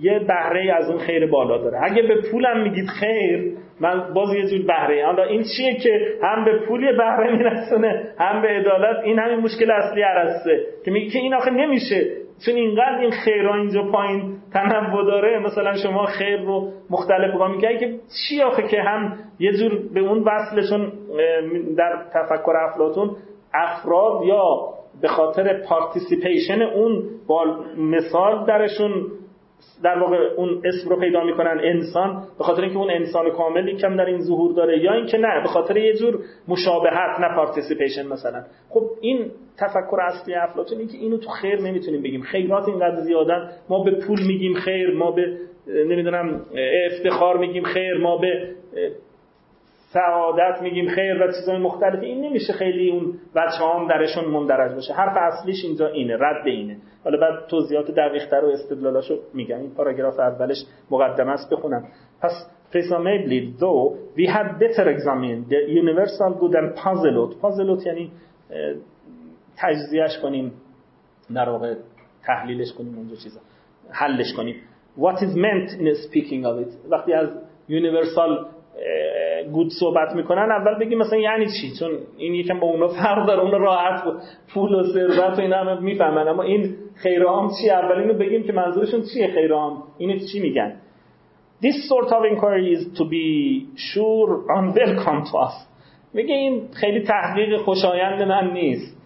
یه 0.00 0.18
بهره 0.18 0.74
از 0.74 0.90
اون 0.90 0.98
خیر 0.98 1.26
بالا 1.26 1.58
داره. 1.58 1.78
اگه 1.82 2.02
به 2.02 2.14
پولم 2.30 2.62
میگید 2.62 2.86
خیر 2.88 3.52
من 3.80 4.14
باز 4.14 4.34
یه 4.34 4.46
جور 4.46 4.66
بهره 4.66 5.06
حالا 5.06 5.22
این 5.22 5.42
چیه 5.56 5.74
که 5.74 6.18
هم 6.22 6.44
به 6.44 6.58
پول 6.58 6.96
بهره 6.96 7.36
میرسونه 7.36 8.14
هم 8.18 8.42
به 8.42 8.48
عدالت؟ 8.48 9.04
این 9.04 9.18
همین 9.18 9.36
مشکل 9.40 9.70
اصلی 9.70 10.02
عرسته 10.02 10.60
که 10.84 10.90
میگه 10.90 11.10
که 11.10 11.18
این 11.18 11.34
آخه 11.34 11.50
نمیشه. 11.50 12.06
چون 12.46 12.54
اینقدر 12.54 12.98
این 13.00 13.10
خیرها 13.10 13.54
اینجا 13.54 13.82
پایین 13.82 14.36
تنوع 14.52 15.06
داره 15.06 15.38
مثلا 15.38 15.76
شما 15.76 16.06
خیر 16.06 16.40
رو 16.40 16.72
مختلف 16.90 17.34
بگاه 17.34 17.50
میگه 17.50 17.78
که 17.78 17.98
چی 18.28 18.42
آخه 18.42 18.62
که 18.62 18.82
هم 18.82 19.16
یه 19.38 19.52
جور 19.52 19.78
به 19.94 20.00
اون 20.00 20.24
وصلشون 20.24 20.92
در 21.76 22.04
تفکر 22.14 22.52
افلاتون 22.56 23.16
افراد 23.54 24.24
یا 24.24 24.44
به 25.02 25.08
خاطر 25.08 25.62
participation 25.68 26.62
اون 26.62 27.02
با 27.28 27.44
مثال 27.78 28.46
درشون 28.46 29.06
در 29.82 29.98
واقع 29.98 30.16
اون 30.16 30.62
اسم 30.64 30.88
رو 30.88 31.00
پیدا 31.00 31.24
می‌کنن 31.24 31.60
انسان 31.62 32.22
به 32.38 32.44
خاطر 32.44 32.62
اینکه 32.62 32.78
اون 32.78 32.90
انسان 32.90 33.30
کاملی 33.30 33.76
کم 33.76 33.96
در 33.96 34.04
این 34.04 34.20
ظهور 34.20 34.52
داره 34.52 34.78
یا 34.78 34.92
اینکه 34.92 35.18
نه 35.18 35.42
به 35.42 35.48
خاطر 35.48 35.76
یه 35.76 35.94
جور 35.94 36.18
مشابهت 36.48 37.20
نه 37.20 37.36
participation 37.36 38.06
مثلا. 38.06 38.42
خب 38.70 38.82
این 39.00 39.30
تفکر 39.58 40.00
اصلی 40.00 40.34
افلاطون 40.34 40.78
که 40.78 40.98
اینو 40.98 41.16
تو 41.18 41.28
خیر 41.28 41.60
نمی‌تونیم 41.60 42.02
بگیم. 42.02 42.22
خیرات 42.22 42.68
اینقدر 42.68 43.00
زیادن 43.00 43.50
ما 43.68 43.84
به 43.84 43.90
پول 43.90 44.18
میگیم 44.26 44.54
خیر 44.54 44.94
ما 44.94 45.10
به 45.10 45.38
نمی‌دونم 45.66 46.40
افتخار 46.86 47.38
میگیم 47.38 47.62
خیر 47.62 47.98
ما 47.98 48.18
به 48.18 48.48
سعادت 49.92 50.62
میگیم 50.62 50.88
خیر 50.88 51.22
و 51.22 51.26
چیزهای 51.26 51.58
مختلفی. 51.58 52.06
این 52.06 52.24
نمیشه 52.24 52.52
خیلی 52.52 52.90
اون 52.90 53.14
بچه 53.34 53.64
هم 53.74 53.88
درشون 53.88 54.24
مندرج 54.24 54.74
باشه. 54.74 54.94
حرف 54.94 55.16
اصلیش 55.16 55.64
اینجا 55.64 55.86
اینه 55.86 56.16
رد 56.20 56.46
اینه. 56.46 56.76
حالا 57.08 57.20
بعد 57.20 57.46
توضیحات 57.46 57.90
دقیقتر 57.90 58.44
و 58.44 58.48
استدلالاشو 58.48 59.18
میگم. 59.34 59.60
این 59.60 59.70
پاراگراف 59.70 60.18
اولش 60.18 60.64
مقدمه 60.90 61.30
است 61.30 61.50
بخونم. 61.50 61.88
پس 62.20 62.50
presumably 62.72 63.60
though 63.60 63.96
we 64.16 64.26
had 64.26 64.58
better 64.58 64.86
examined 64.96 65.48
the 65.48 65.60
universal 65.82 66.32
good 66.40 66.54
and 66.54 66.76
puzzled 66.76 67.40
puzzled 67.42 67.86
یعنی 67.86 68.10
تجزیهش 69.56 70.18
کنیم 70.22 70.52
در 71.34 71.48
واقع 71.48 71.74
تحلیلش 72.24 72.72
کنیم 72.72 72.98
اونجا 72.98 73.16
چیزا 73.16 73.40
حلش 73.90 74.32
کنیم. 74.36 74.56
What 74.98 75.16
is 75.16 75.34
meant 75.34 75.70
in 75.70 75.94
speaking 76.08 76.44
of 76.44 76.66
it? 76.66 76.90
وقتی 76.90 77.12
از 77.12 77.28
universal 77.68 78.46
گود 79.52 79.68
صحبت 79.80 80.14
می‌کنن 80.14 80.50
اول 80.50 80.78
بگیم 80.78 80.98
مثلا 80.98 81.18
یعنی 81.18 81.46
چی؟ 81.46 81.72
چون 81.80 81.90
این 82.16 82.34
یکم 82.34 82.60
با 82.60 82.66
اونا 82.66 82.88
فرق 82.88 83.26
داره 83.26 83.40
اون 83.40 83.50
راحت 83.50 84.02
پول 84.54 84.74
و 84.74 84.82
ثروت 84.92 85.38
و 85.38 85.40
اینا 85.40 85.56
همه 85.56 85.80
می‌فهمن. 85.80 86.28
اما 86.28 86.42
این 86.42 86.74
خیرام 86.94 87.50
چی؟ 87.60 87.70
اول 87.70 87.98
اینو 87.98 88.14
بگیم 88.14 88.42
که 88.42 88.52
منظورشون 88.52 89.02
چیه 89.14 89.26
خیرام 89.34 89.82
اینو 89.98 90.18
چی 90.32 90.40
میگن؟ 90.40 90.76
This 91.62 91.88
sort 91.90 92.10
of 92.16 92.22
inquiry 92.32 92.72
is 92.76 92.84
to 92.98 93.04
be 93.04 93.66
sure 93.76 94.30
unwelcome 94.58 95.22
to 95.30 95.36
us 95.46 95.68
میگه 96.14 96.34
این 96.34 96.68
خیلی 96.72 97.00
تحقیق 97.00 97.56
خوشایند 97.60 98.22
من 98.22 98.50
نیست. 98.52 98.96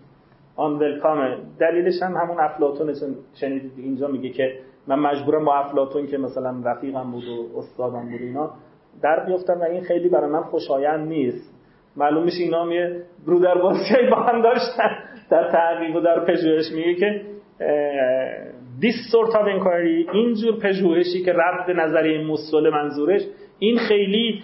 Unwelcome 0.57 1.59
دلیلش 1.61 2.03
هم 2.03 2.17
همون 2.17 2.41
افلاطون 2.41 2.95
شنیدید 3.41 3.73
اینجا 3.77 4.09
میگه 4.09 4.29
که 4.29 4.59
من 4.87 4.99
مجبورم 4.99 5.45
با 5.45 5.55
افلاطون 5.55 6.07
که 6.07 6.19
مثلا 6.19 6.63
رفیقم 6.65 7.11
بود 7.11 7.25
و 7.25 7.59
استادم 7.59 8.11
بود 8.11 8.21
اینا. 8.21 8.51
در 9.03 9.27
بیفتن 9.27 9.55
و 9.55 9.63
این 9.63 9.81
خیلی 9.81 10.09
برای 10.09 10.31
من 10.31 10.43
خوشایند 10.43 11.09
نیست. 11.09 11.55
معلوم 11.97 12.25
میشه 12.25 12.43
اینا 12.43 12.65
هم 12.65 12.73
یه 12.73 13.03
برودر 13.27 13.55
بازی 13.55 13.95
با 14.11 14.17
هم 14.17 14.43
داشتن. 14.43 14.91
در 15.31 15.51
تحقیق 15.51 15.97
و 15.97 16.01
در 16.01 16.25
پژوهش 16.25 16.73
میگه 16.73 16.95
که 16.95 17.21
this 18.81 19.13
sort 19.13 19.33
of 19.35 19.47
inquiry 19.47 20.15
اینجور 20.15 20.59
پژوهشی 20.59 21.25
که 21.25 21.33
رد 21.33 21.71
نظری 21.71 22.25
مصول 22.25 22.71
منظورش 22.71 23.23
این 23.59 23.79
خیلی 23.79 24.43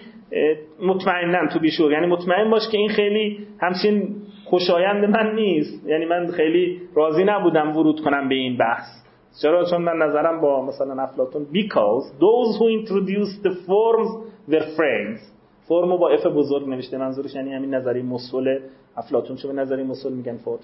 مطمئنن 0.81 1.47
تو 1.53 1.59
بیشور. 1.59 1.91
یعنی 1.91 2.07
مطمئن 2.07 2.49
باش 2.49 2.69
که 2.71 2.77
این 2.77 2.89
خیلی 2.89 3.47
همچین 3.61 4.15
خوشایند 4.45 5.05
من 5.05 5.35
نیست. 5.35 5.87
یعنی 5.87 6.05
من 6.05 6.27
خیلی 6.27 6.81
راضی 6.95 7.23
نبودم 7.23 7.77
ورود 7.77 8.01
کنم 8.01 8.29
به 8.29 8.35
این 8.35 8.57
بحث. 8.57 8.99
چرا؟ 9.41 9.65
چون 9.65 9.81
من 9.81 9.97
نظرم 9.97 10.41
با 10.41 10.65
مثلا 10.65 11.03
افلاطون 11.03 11.47
because 11.53 12.05
those 12.19 12.57
who 12.59 12.67
introduced 12.79 13.43
the 13.43 13.53
forms 13.67 14.28
were 14.49 14.65
friends. 14.77 15.19
فرمو 15.67 15.97
با 15.97 16.09
اف 16.09 16.25
بزرگ 16.25 16.69
نوشته 16.69 16.97
منظورش 16.97 17.35
یعنی 17.35 17.53
همین 17.53 17.73
نظری 17.75 18.01
مسئول 18.01 18.59
افلاطون 18.97 19.35
چون 19.35 19.55
به 19.55 19.61
نظری 19.61 19.83
مسئول 19.83 20.13
میگن 20.13 20.37
فرم 20.37 20.59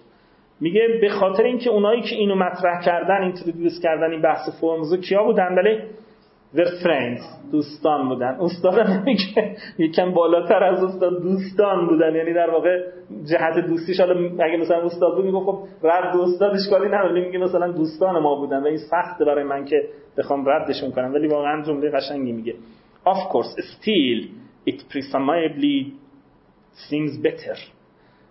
میگه 0.60 0.82
به 1.02 1.10
خاطر 1.10 1.44
اینکه 1.44 1.70
اونایی 1.70 2.02
که 2.02 2.16
اینو 2.16 2.36
مطرح 2.36 2.82
کردن 2.86 3.22
اینترودیوس 3.22 3.80
کردن 3.84 4.12
این 4.12 4.22
بحث 4.22 4.50
فرمز 4.62 5.00
کیا 5.02 5.24
بودن؟ 5.24 5.56
ولی 5.56 5.80
their 6.56 6.84
friends. 6.84 7.52
دوستان 7.52 8.10
بودن. 8.10 8.38
استاد 8.40 9.00
میگه 9.06 9.56
یکم 9.78 10.12
بالاتر 10.12 10.64
از 10.64 10.84
استاد 10.84 11.22
دوستان 11.22 11.88
بودن. 11.88 12.16
یعنی 12.16 12.34
در 12.34 12.50
واقع 12.50 12.80
جهت 13.30 13.66
دوستیش 13.68 14.00
حالا 14.00 14.30
اگه 14.46 14.58
مثلا 14.58 14.82
استاد 14.82 15.16
بود 15.16 15.26
میگه 15.26 15.40
خب 15.40 15.60
رد 15.84 16.18
استاد 16.18 16.54
اشکالی 16.54 16.88
نداره. 16.88 17.26
میگه 17.26 17.40
مثلا 17.40 17.72
دوستان 17.72 18.20
ما 18.20 18.36
بودن 18.36 18.64
و 18.64 18.66
این 18.66 18.78
سخته 18.78 19.26
برای 19.26 19.44
من 19.44 19.66
که 19.66 19.90
بخوام 20.18 20.50
ردشون 20.50 20.92
کنم. 20.92 21.14
ولی 21.14 21.28
واقعا 21.28 21.64
جمله 21.64 21.92
قشنگی 21.92 22.32
میگه. 22.32 22.54
Of 23.06 23.20
course 23.32 23.52
still 23.76 24.20
it 24.66 24.80
presumably 24.90 25.94
seems 26.90 27.18
better. 27.18 27.58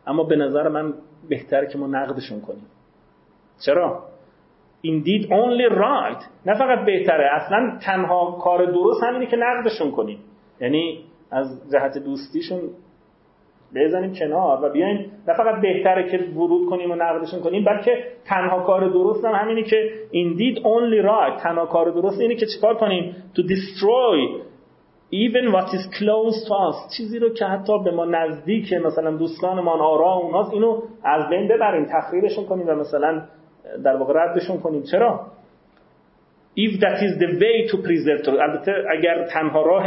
اما 0.07 0.25
به 0.25 0.37
نظر 0.37 0.69
من 0.69 0.95
بهتره 1.29 1.67
که 1.73 1.79
ما 1.79 1.87
نقدشون 1.87 2.41
کنیم. 2.41 2.67
چرا؟ 3.67 4.03
Indeed 4.87 5.25
only 5.27 5.69
right. 5.71 6.25
نه 6.47 6.59
فقط 6.59 6.87
بهتره. 6.87 7.31
اصلا 7.33 7.79
تنها 7.83 8.39
کار 8.43 8.65
درست 8.65 9.03
همینه 9.03 9.27
که 9.27 9.37
نقدشون 9.37 9.91
کنیم. 9.91 10.19
یعنی 10.61 11.05
از 11.31 11.73
جهت 11.73 11.99
دوستیشون 11.99 12.61
بزنیم 13.75 14.15
کنار 14.15 14.65
و 14.65 14.73
بیایم. 14.73 15.13
نه 15.29 15.35
فقط 15.35 15.61
بهتره 15.61 16.11
که 16.11 16.19
ورود 16.19 16.71
کنیم 16.71 16.91
و 16.91 16.95
نقدشون 16.95 17.41
کنیم 17.41 17.65
بلکه 17.65 18.05
تنها 18.25 18.61
کار 18.61 18.89
درست 18.89 19.25
هم 19.25 19.33
همینی 19.33 19.63
که 19.63 19.91
indeed 20.13 20.59
only 20.59 21.07
right. 21.07 21.43
تنها 21.43 21.67
کار 21.67 21.91
درست 21.91 22.21
اینه 22.21 22.35
که 22.35 22.47
چیکار 22.47 22.75
کنیم؟ 22.75 23.17
To 23.35 23.41
destroy 23.41 24.45
even 25.15 25.53
what 25.53 25.69
is 25.77 25.85
close 25.99 26.37
to 26.49 26.55
us 26.69 26.97
چیزی 26.97 27.19
رو 27.19 27.35
که 27.35 27.45
حتی 27.45 27.73
به 27.85 27.91
ما 27.91 28.05
نزدیک 28.05 28.73
مثلا 28.73 29.11
دوستانمان 29.11 29.81
آرا 29.81 30.13
اوناست 30.13 30.53
اینو 30.53 30.83
از 31.05 31.29
بین 31.31 31.49
ببریم 31.49 31.85
تخریبشون 31.85 32.47
کنیم 32.47 32.69
و 32.69 32.75
مثلا 32.75 33.23
در 33.85 33.97
واقع 33.97 34.15
ردشون 34.17 34.61
کنیم 34.61 34.83
چرا؟ 34.83 35.27
If 36.57 36.81
that 36.81 36.99
is 37.07 37.19
the 37.19 37.31
way 37.41 37.69
to 37.71 37.77
preserve 37.77 38.29
البته 38.29 38.73
اگر 38.99 39.25
تنها 39.25 39.63
راه 39.63 39.85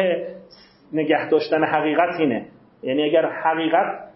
نگه 0.94 1.30
داشتن 1.30 1.64
حقیقت 1.64 2.20
اینه. 2.20 2.46
یعنی 2.84 3.04
اگر 3.04 3.26
حقیقت 3.26 4.07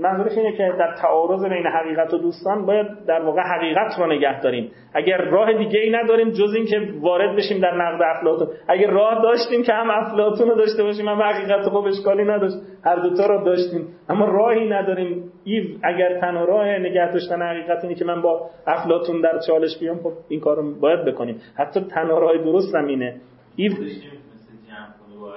منظورش 0.00 0.38
اینه 0.38 0.56
که 0.56 0.72
در 0.78 0.94
تعارض 1.02 1.44
بین 1.44 1.66
حقیقت 1.66 2.14
و 2.14 2.18
دوستان 2.18 2.66
باید 2.66 2.86
در 3.06 3.22
واقع 3.22 3.40
حقیقت 3.42 3.98
رو 3.98 4.06
نگه 4.06 4.40
داریم. 4.40 4.70
اگر 4.94 5.18
راه 5.18 5.52
دیگه 5.52 5.80
ای 5.80 5.90
نداریم 5.90 6.30
جز 6.30 6.54
این 6.54 6.66
که 6.66 6.80
وارد 7.00 7.36
بشیم 7.36 7.60
در 7.60 7.74
نقد 7.74 8.02
افلاطون 8.02 8.48
اگر 8.68 8.90
راه 8.90 9.22
داشتیم 9.22 9.62
که 9.62 9.72
هم 9.72 9.90
افلاطون 9.90 10.48
رو 10.48 10.54
داشته 10.54 10.82
باشیم 10.82 11.08
هم 11.08 11.22
حقیقت 11.22 11.68
خوب 11.68 11.86
اشکالی 11.86 12.24
نداشت 12.24 12.56
هر 12.84 12.96
دوتا 12.96 13.26
رو 13.26 13.44
داشتیم. 13.44 13.88
اما 14.08 14.24
راهی 14.24 14.68
نداریم. 14.68 15.32
ایو 15.44 15.64
اگر 15.82 16.20
تنها 16.20 16.44
راه 16.44 16.78
نگه 16.78 17.12
داشتن 17.12 17.42
حقیقت 17.42 17.84
اینه 17.84 17.94
که 17.94 18.04
من 18.04 18.22
با 18.22 18.50
افلاطون 18.66 19.20
در 19.20 19.38
چالش 19.46 19.78
بیام 19.78 19.96
خب 19.96 20.12
این 20.28 20.40
کارو 20.40 20.74
باید 20.80 21.04
بکنیم. 21.04 21.40
حتی 21.54 21.80
تنها 21.80 22.18
راه 22.18 22.38
درست 22.38 22.74
هم 22.74 22.86
اینه. 22.86 23.14
ایو 23.56 23.72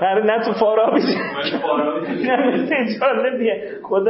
هر 0.01 0.23
نه 0.23 0.45
تو 0.45 0.53
فارابی 0.53 1.01
نه 2.27 2.99
جالبیه. 2.99 3.71
خود 3.83 4.09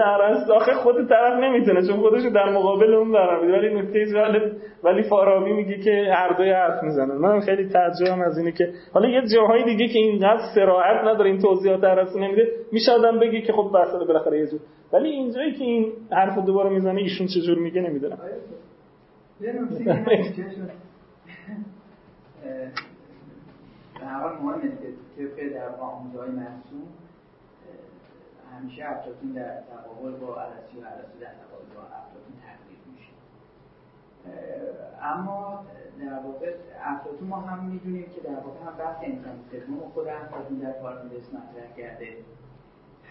آخه 0.55 0.73
خود 0.73 1.09
طرف 1.09 1.39
نمی‌تونه 1.39 1.87
چون 1.87 1.97
خودشو 1.97 2.29
در 2.29 2.49
مقابل 2.49 2.93
اون 2.93 3.11
برام 3.11 3.51
ولی 3.51 3.81
نکته 3.81 4.05
جالب 4.13 4.51
ولی 4.83 5.03
فارابی 5.03 5.53
میگه 5.53 5.77
که 5.77 6.13
هر 6.13 6.33
دوی 6.37 6.51
حرف 6.51 6.83
می‌زنن. 6.83 7.17
من 7.17 7.39
خیلی 7.39 7.69
تعجبم 7.69 8.21
از 8.21 8.37
اینه 8.37 8.51
که 8.51 8.73
حالا 8.93 9.09
یه 9.09 9.21
جاهای 9.35 9.63
دیگه 9.63 9.87
که 9.87 9.99
اینقدر 9.99 10.41
صراحت 10.55 11.03
نداره 11.05 11.29
این 11.29 11.41
توضیحات 11.41 11.83
ارسطو 11.83 12.19
نمیده. 12.19 12.47
میشه 12.71 12.91
آدم 12.91 13.19
بگی 13.19 13.41
که 13.41 13.53
خب 13.53 13.71
بحث 13.73 13.93
بالاخره 13.93 14.39
یه 14.39 14.47
جور. 14.47 14.59
ولی 14.93 15.09
اینجایی 15.09 15.51
که 15.53 15.63
این 15.63 15.91
حرف 16.11 16.45
دوباره 16.45 16.69
می‌زنه 16.69 17.01
ایشون 17.01 17.27
چه 17.27 17.41
جور 17.41 17.57
میگه 17.57 17.81
نمی‌دونم. 17.81 18.17
به 23.99 24.05
هر 24.05 24.19
حال 24.21 24.33
مهمه 24.41 24.61
که 24.61 24.93
طبق 25.19 25.53
در 25.53 25.75
آموزهای 25.75 26.29
مرسوم 26.29 26.87
همیشه 28.53 28.85
افلاطون 28.85 29.31
در 29.31 29.61
تقابل 29.61 30.11
با 30.11 30.41
عرصی 30.41 30.77
و 30.81 30.85
عرصی 30.85 31.19
در 31.19 31.33
تقابل 31.33 31.75
با 31.75 31.81
افلاطون 31.81 32.33
تقدیر 32.45 32.79
میشه. 32.93 33.11
اما 35.01 35.65
در 35.99 36.19
واقع 36.19 36.55
افلاطون 36.83 37.27
ما 37.27 37.41
هم 37.41 37.65
می‌دونیم 37.65 38.05
که 38.09 38.21
در 38.21 38.39
واقع 38.39 38.59
هم 38.65 38.77
بحث 38.77 38.97
انسان 39.03 39.39
سوم 39.51 39.89
خود 39.93 40.07
افلاطون 40.07 40.57
در 40.57 40.71
پارمیدس 40.71 41.33
مطرح 41.33 41.75
کرده. 41.77 42.17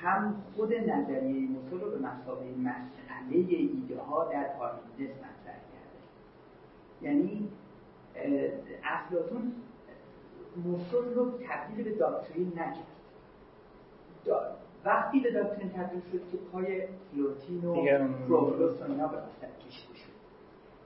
هم 0.02 0.42
خود 0.56 0.74
نظریه 0.74 1.48
موسول 1.48 1.80
رو 1.80 1.90
به 1.90 1.98
مسابقه 1.98 2.54
مسئله 2.58 3.36
ایده 3.48 4.00
ها 4.00 4.24
در 4.24 4.44
پارمیدس 4.58 5.16
مطرح 5.16 5.58
کرده. 5.72 5.98
یعنی 7.02 7.48
افلاطون 8.84 9.52
موسول 10.64 11.14
رو 11.14 11.30
تبدیل 11.30 11.84
به 11.84 11.94
داکترین 11.94 12.48
نکرد. 12.48 12.98
وقتی 14.84 15.20
به 15.20 15.30
داکترین 15.30 15.70
تبدیل 15.70 16.00
شد 16.12 16.30
که 16.30 16.36
پای 16.52 16.86
فلوتین 17.12 17.64
و 17.64 17.74
پروفلوس 18.28 18.80
و 18.80 18.84
اینا 18.84 19.06
به 19.06 19.18
کشیده 19.66 19.94
شد. 19.94 20.18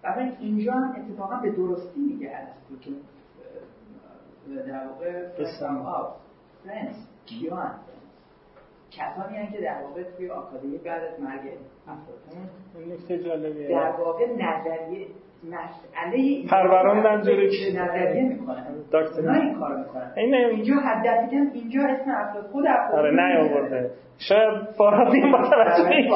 و 0.04 0.30
اینجا 0.40 0.72
هم 0.72 0.96
اتفاقا 0.96 1.36
به 1.36 1.50
درستی 1.50 2.00
میگه 2.00 2.30
ارسطو 2.32 2.78
که 2.80 2.90
در 4.66 4.86
واقع 4.86 5.28
فرسام 5.28 5.76
آف 5.76 6.16
فرنس 6.64 6.96
کیان 7.26 7.74
کسانی 8.90 9.36
هم 9.36 9.52
که 9.52 9.60
در 9.60 9.82
واقع 9.82 10.02
توی 10.02 10.30
آکادمی 10.30 10.78
بعد 10.78 11.02
از 11.02 11.20
مرگ 11.20 11.58
در 13.68 13.90
واقع 13.98 14.26
نظریه 14.26 15.06
مسئله 15.44 16.48
پروراندن 16.50 17.22
جوری 17.22 17.72
نظریه 17.76 18.22
می‌کنن. 18.22 18.84
نه 19.24 19.40
این 19.40 19.54
کار 19.58 19.76
می‌کنن. 19.76 20.12
اینجا 20.16 20.74
حد 20.74 21.06
اینجا 21.54 21.80
اسم 21.82 22.10
افراد 22.10 22.44
خود 22.52 22.64
افراد 22.68 22.98
آره 22.98 23.10
نه 23.14 23.50
آورده 23.50 23.90
شاید 24.18 24.64
فارابی 24.78 25.20
متوجه 25.20 26.10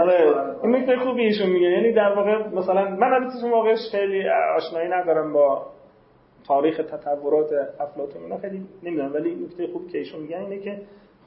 آره 0.00 0.34
این 0.62 0.76
نکته 0.76 0.96
خوبی 0.96 1.22
ایشون 1.22 1.50
میگه. 1.50 1.70
یعنی 1.70 1.92
در 1.92 2.14
واقع 2.14 2.48
مثلا 2.48 2.90
من 2.90 3.12
البته 3.12 3.50
واقعش 3.50 3.78
خیلی 3.92 4.28
آشنایی 4.56 4.88
ندارم 4.88 5.32
با 5.32 5.66
تاریخ 6.46 6.76
تطورات 6.76 7.50
افلاطون 7.80 8.22
اینا 8.22 8.38
خیلی 8.38 8.62
نمی‌دونم. 8.82 9.14
ولی 9.14 9.34
نکته 9.34 9.66
خوبی 9.66 9.88
که 9.92 9.98
ایشون 9.98 10.20
میگن 10.20 10.38
اینه 10.38 10.58
که 10.58 10.80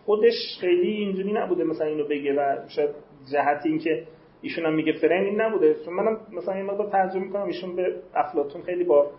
خودش 0.05 0.57
خیلی 0.61 0.88
اینجوری 0.88 1.34
نبوده 1.34 1.63
مثلا 1.63 1.88
اینو 1.88 2.03
بگه 2.03 2.34
و 2.34 2.55
شاید 2.68 2.89
جهتی 3.32 3.69
این 3.69 3.80
که 3.80 4.03
ایشون 4.41 4.65
هم 4.65 4.73
میگه 4.73 4.93
فرند 4.93 5.25
این 5.25 5.41
نبوده. 5.41 5.75
چون 5.86 5.93
منم 5.93 6.17
مثلا 6.32 6.53
این 6.53 6.65
مقدار 6.65 6.89
ترجمه 6.89 7.23
می‌کنم 7.23 7.45
ایشون 7.45 7.75
به 7.75 7.95
افلاطون 8.15 8.61
خیلی 8.61 8.84
با 8.84 9.11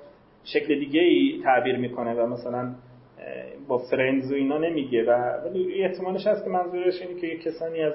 شکل 0.45 0.79
دیگه 0.79 1.01
ای 1.01 1.41
تعبیر 1.45 1.77
می‌کنه 1.77 2.15
و 2.15 2.27
مثلا 2.27 2.75
با 3.69 3.79
فرندز 3.79 4.33
و 4.33 4.35
اینا 4.35 4.59
نمیگه. 4.59 5.03
و 5.03 5.11
ولی 5.45 5.83
احتمالش 5.85 6.27
هست 6.27 6.45
که 6.45 6.51
منظورش 6.51 7.03
اینه 7.03 7.21
که 7.21 7.27
یه 7.27 7.39
کسانی 7.39 7.83
از 7.83 7.93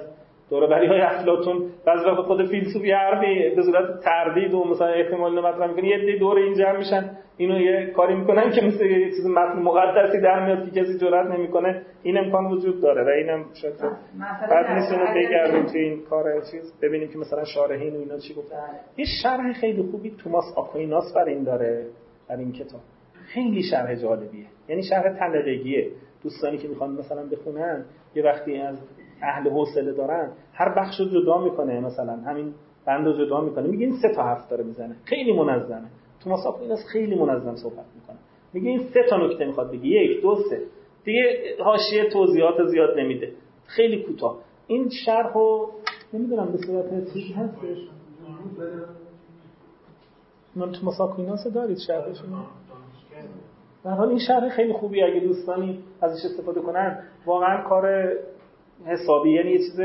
دوربری 0.50 0.86
های 0.86 1.00
افلاطون 1.00 1.70
بعضی 1.86 2.04
وقت 2.04 2.20
خود 2.20 2.46
فیلسوفی 2.46 2.90
حرفی 2.90 3.56
به 3.56 3.62
صورت 3.62 4.00
تردید 4.00 4.54
و 4.54 4.64
مثلا 4.64 4.86
احتمال 4.86 5.40
مطرح 5.40 5.66
می‌کنه 5.66 5.88
یه 5.88 5.98
دی 5.98 6.18
دور 6.18 6.38
این 6.38 6.54
جمع 6.54 6.78
میشن. 6.78 7.10
اینو 7.36 7.60
یه 7.60 7.86
کاری 7.96 8.14
می‌کنن 8.14 8.50
که 8.50 8.66
مثل 8.66 8.84
یه 8.84 9.10
چیز 9.10 9.26
مقدسی 9.56 10.20
در 10.20 10.46
میاد 10.46 10.64
که 10.64 10.80
کسی 10.80 10.98
جرئت 10.98 11.26
نمی‌کنه. 11.26 11.82
این 12.02 12.18
امکان 12.18 12.44
وجود 12.46 12.80
داره 12.82 13.04
و 13.04 13.08
اینم 13.08 13.44
شاید 13.54 13.74
بعد 14.50 14.70
نیست 14.70 14.92
اینو 14.92 15.06
بگردیم 15.14 15.66
تو 15.66 15.78
این 15.78 16.02
کار 16.10 16.40
چیز. 16.50 16.80
ببینیم 16.82 17.08
که 17.08 17.18
مثلا 17.18 17.44
شارحین 17.44 17.96
و 17.96 17.98
اینا 17.98 18.18
چی 18.18 18.34
گفتن. 18.34 18.56
بله. 18.56 18.80
یه 18.96 19.04
شرح 19.22 19.52
خیلی 19.52 19.82
خوبی 19.82 20.10
توماس 20.10 20.44
آکویناس 20.56 21.14
بر 21.16 21.24
این 21.24 21.44
داره 21.44 21.86
در 22.28 22.36
این 22.36 22.52
کتاب. 22.52 22.80
خیلی 23.26 23.62
شرح 23.62 23.94
جالبیه. 23.94 24.46
یعنی 24.68 24.82
شرح 24.82 25.18
طلبگیه 25.18 25.90
دوستانی 26.22 26.58
که 26.58 26.68
می‌خوان 26.68 26.90
مثلا 26.90 27.26
بخونن 27.32 27.84
یه 28.14 28.22
وقتی 28.22 28.56
از 28.56 28.78
اهل 29.22 29.50
حوصله 29.50 29.92
دارن 29.92 30.30
هر 30.54 30.74
بخش 30.74 31.00
رو 31.00 31.06
جدا 31.06 31.44
می‌کنه 31.44 31.80
مثلا 31.80 32.12
همین 32.16 32.54
بند 32.86 33.06
رو 33.06 33.26
جدا 33.26 33.40
می‌کنه. 33.40 33.68
میگه 33.68 33.86
این 33.86 33.96
سه 34.02 34.08
تا 34.14 34.22
حرف 34.22 34.50
داره 34.50 34.64
می‌زنه. 34.64 34.96
خیلی 35.04 35.32
منظمه. 35.32 35.88
توماس 36.24 36.46
آکویناس 36.46 36.78
خیلی 36.92 37.14
منظم 37.14 37.56
صحبت 37.56 37.86
می‌کنه. 37.94 38.16
میگه 38.52 38.70
این 38.70 38.80
سه 38.94 39.00
تا 39.10 39.16
نکته 39.16 39.44
می‌خواد 39.44 39.70
بگه 39.70 39.86
یک 39.86 40.22
دو 40.22 40.36
سه. 40.50 40.60
دیگه 41.04 41.20
حاشیه 41.64 42.10
توضیحات 42.12 42.66
زیاد 42.66 42.98
نمیده. 42.98 43.32
خیلی 43.66 44.02
کوتاه. 44.02 44.38
این 44.66 44.88
شرح 45.04 45.32
رو 45.34 45.70
نمی‌دونم 46.12 46.52
به 46.52 46.58
صورت 46.66 47.12
چیزی 47.12 47.32
هستش. 47.32 47.78
من 50.56 50.72
توماس 50.72 51.00
آکویناس 51.00 51.46
دارید 51.46 51.78
شرحش 51.86 52.16
در 53.84 53.90
حال 53.90 54.08
این 54.08 54.18
شرح 54.18 54.48
خیلی 54.48 54.72
خوبی 54.72 55.02
اگه 55.02 55.20
دوستانی 55.20 55.78
ازش 56.00 56.24
استفاده 56.24 56.60
کنن 56.60 56.98
واقعا 57.26 57.68
کار 57.68 58.12
حسابی 58.86 59.30
یعنی 59.30 59.50
یه 59.50 59.58
چیز 59.58 59.80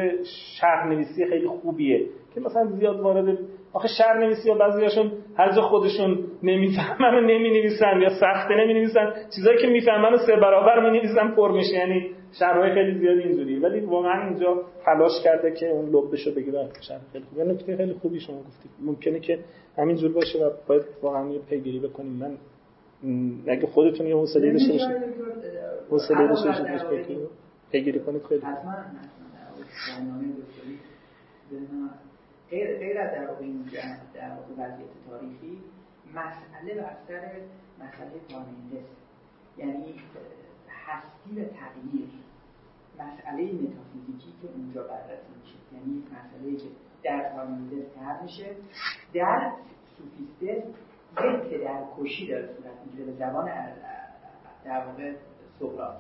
شرح 0.60 0.88
نویسی 0.88 1.26
خیلی 1.26 1.48
خوبیه 1.48 2.06
که 2.34 2.42
مثلا 2.42 2.66
زیاد 2.66 3.00
وارد 3.00 3.38
آخه 3.74 3.88
شرح 3.98 4.18
نویسی 4.18 4.50
یا 4.50 4.56
بعضیاشون 4.56 5.12
هر 5.38 5.56
جا 5.56 5.62
خودشون 5.62 6.24
نمی‌فهمن 6.44 7.16
و 7.16 7.22
نمی 7.22 7.50
نویسن 7.50 8.02
یا 8.02 8.10
سخته 8.10 8.56
نمی 8.56 8.74
نویسن 8.74 9.14
چیزایی 9.36 9.58
که 9.58 9.68
می‌فهمن 9.68 10.14
و 10.14 10.18
سه 10.18 10.36
برابر 10.36 10.90
می 10.90 10.98
نویسن 10.98 11.36
پر 11.36 11.52
میشه. 11.52 11.74
یعنی 11.74 12.12
شرحهای 12.40 12.74
خیلی 12.74 13.00
زیاد 13.00 13.18
اینجوری 13.18 13.60
ولی 13.60 13.80
واقعا 13.80 14.28
اینجا 14.28 14.64
تلاش 14.86 15.12
کرده 15.24 15.52
که 15.52 15.70
اون 15.70 15.90
لبشو 15.90 16.36
بگیره. 16.36 16.70
شرح 16.88 17.02
خیلی 17.14 17.26
خوبه. 17.26 17.44
نکته 17.44 17.78
خیلی 17.78 17.94
خوبی 17.94 18.20
شما 18.20 18.38
گفتید 18.40 18.72
ممکنه 18.82 19.20
که 19.20 19.40
همینجور 19.78 20.14
باشه 20.14 20.46
و 20.46 20.50
باید 20.68 20.82
واقعا 21.02 21.30
یه 21.30 21.40
پیگیری 21.40 21.80
بکنیم. 21.80 22.12
من 22.12 22.38
اگه 23.48 23.68
خودتون 23.68 24.08
یه 24.08 24.16
حوصله 24.16 24.52
داشته 24.52 24.72
باشید. 24.72 24.88
حوصله 25.90 26.28
داشته 26.28 26.50
باشید. 26.50 27.18
پیگیری 27.72 28.00
کنید 28.00 28.26
خیلی. 28.26 28.42
حتما 28.42 28.76
غیر 32.50 33.00
از 33.00 33.12
در 33.12 33.28
واقع 33.28 33.44
این 33.44 33.70
در 34.14 34.30
واقع 34.30 34.54
وضعیت 34.58 34.90
تاریخی 35.10 35.58
مسئله 36.14 36.82
بر 36.82 36.96
مسئله 37.80 38.20
پارمنیدس 38.30 38.88
یعنی 39.58 39.96
هستی 40.86 41.42
و 41.42 41.44
تغییر. 41.44 42.10
مسئله 43.00 43.44
متافیزیکی 43.44 44.34
که 44.42 44.48
اونجا 44.56 44.84
بررسی 44.84 45.34
میشه. 45.42 45.58
یعنی 45.74 46.04
مسئله 46.12 46.56
که 46.58 46.70
در 47.04 47.34
پارمنیدس 47.34 47.94
تر 47.96 48.22
میشه. 48.22 48.56
در 49.14 49.52
سوفیسته 49.98 50.64
یک 51.18 51.62
در 51.64 51.84
کشی 52.00 52.28
داره 52.28 52.48
صورت 52.48 52.74
می‌گیره 52.86 53.06
به 53.06 53.12
زبان 53.12 53.46
در 54.66 54.86
واقع 54.86 55.14
سقراط. 55.60 55.96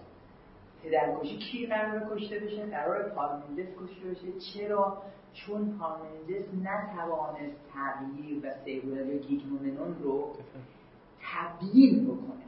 پدرکشی 0.84 1.38
کی 1.38 1.65
قرار 1.68 2.07
کشته 2.11 2.39
بشه 2.39 2.65
قرار 2.65 3.10
پارمنیدس 3.10 3.69
کشته 3.84 4.10
بشه. 4.10 4.39
چرا؟ 4.53 4.97
چون 5.34 5.80
پارمنیدس 5.80 6.45
نتوانست 6.64 7.56
تغییر 7.73 8.45
و 8.45 8.53
سیبولر 8.65 9.06
یا 9.06 9.18
گیگنومنون 9.18 9.95
رو 10.03 10.27
تبیین 11.22 12.03
بکنه. 12.03 12.39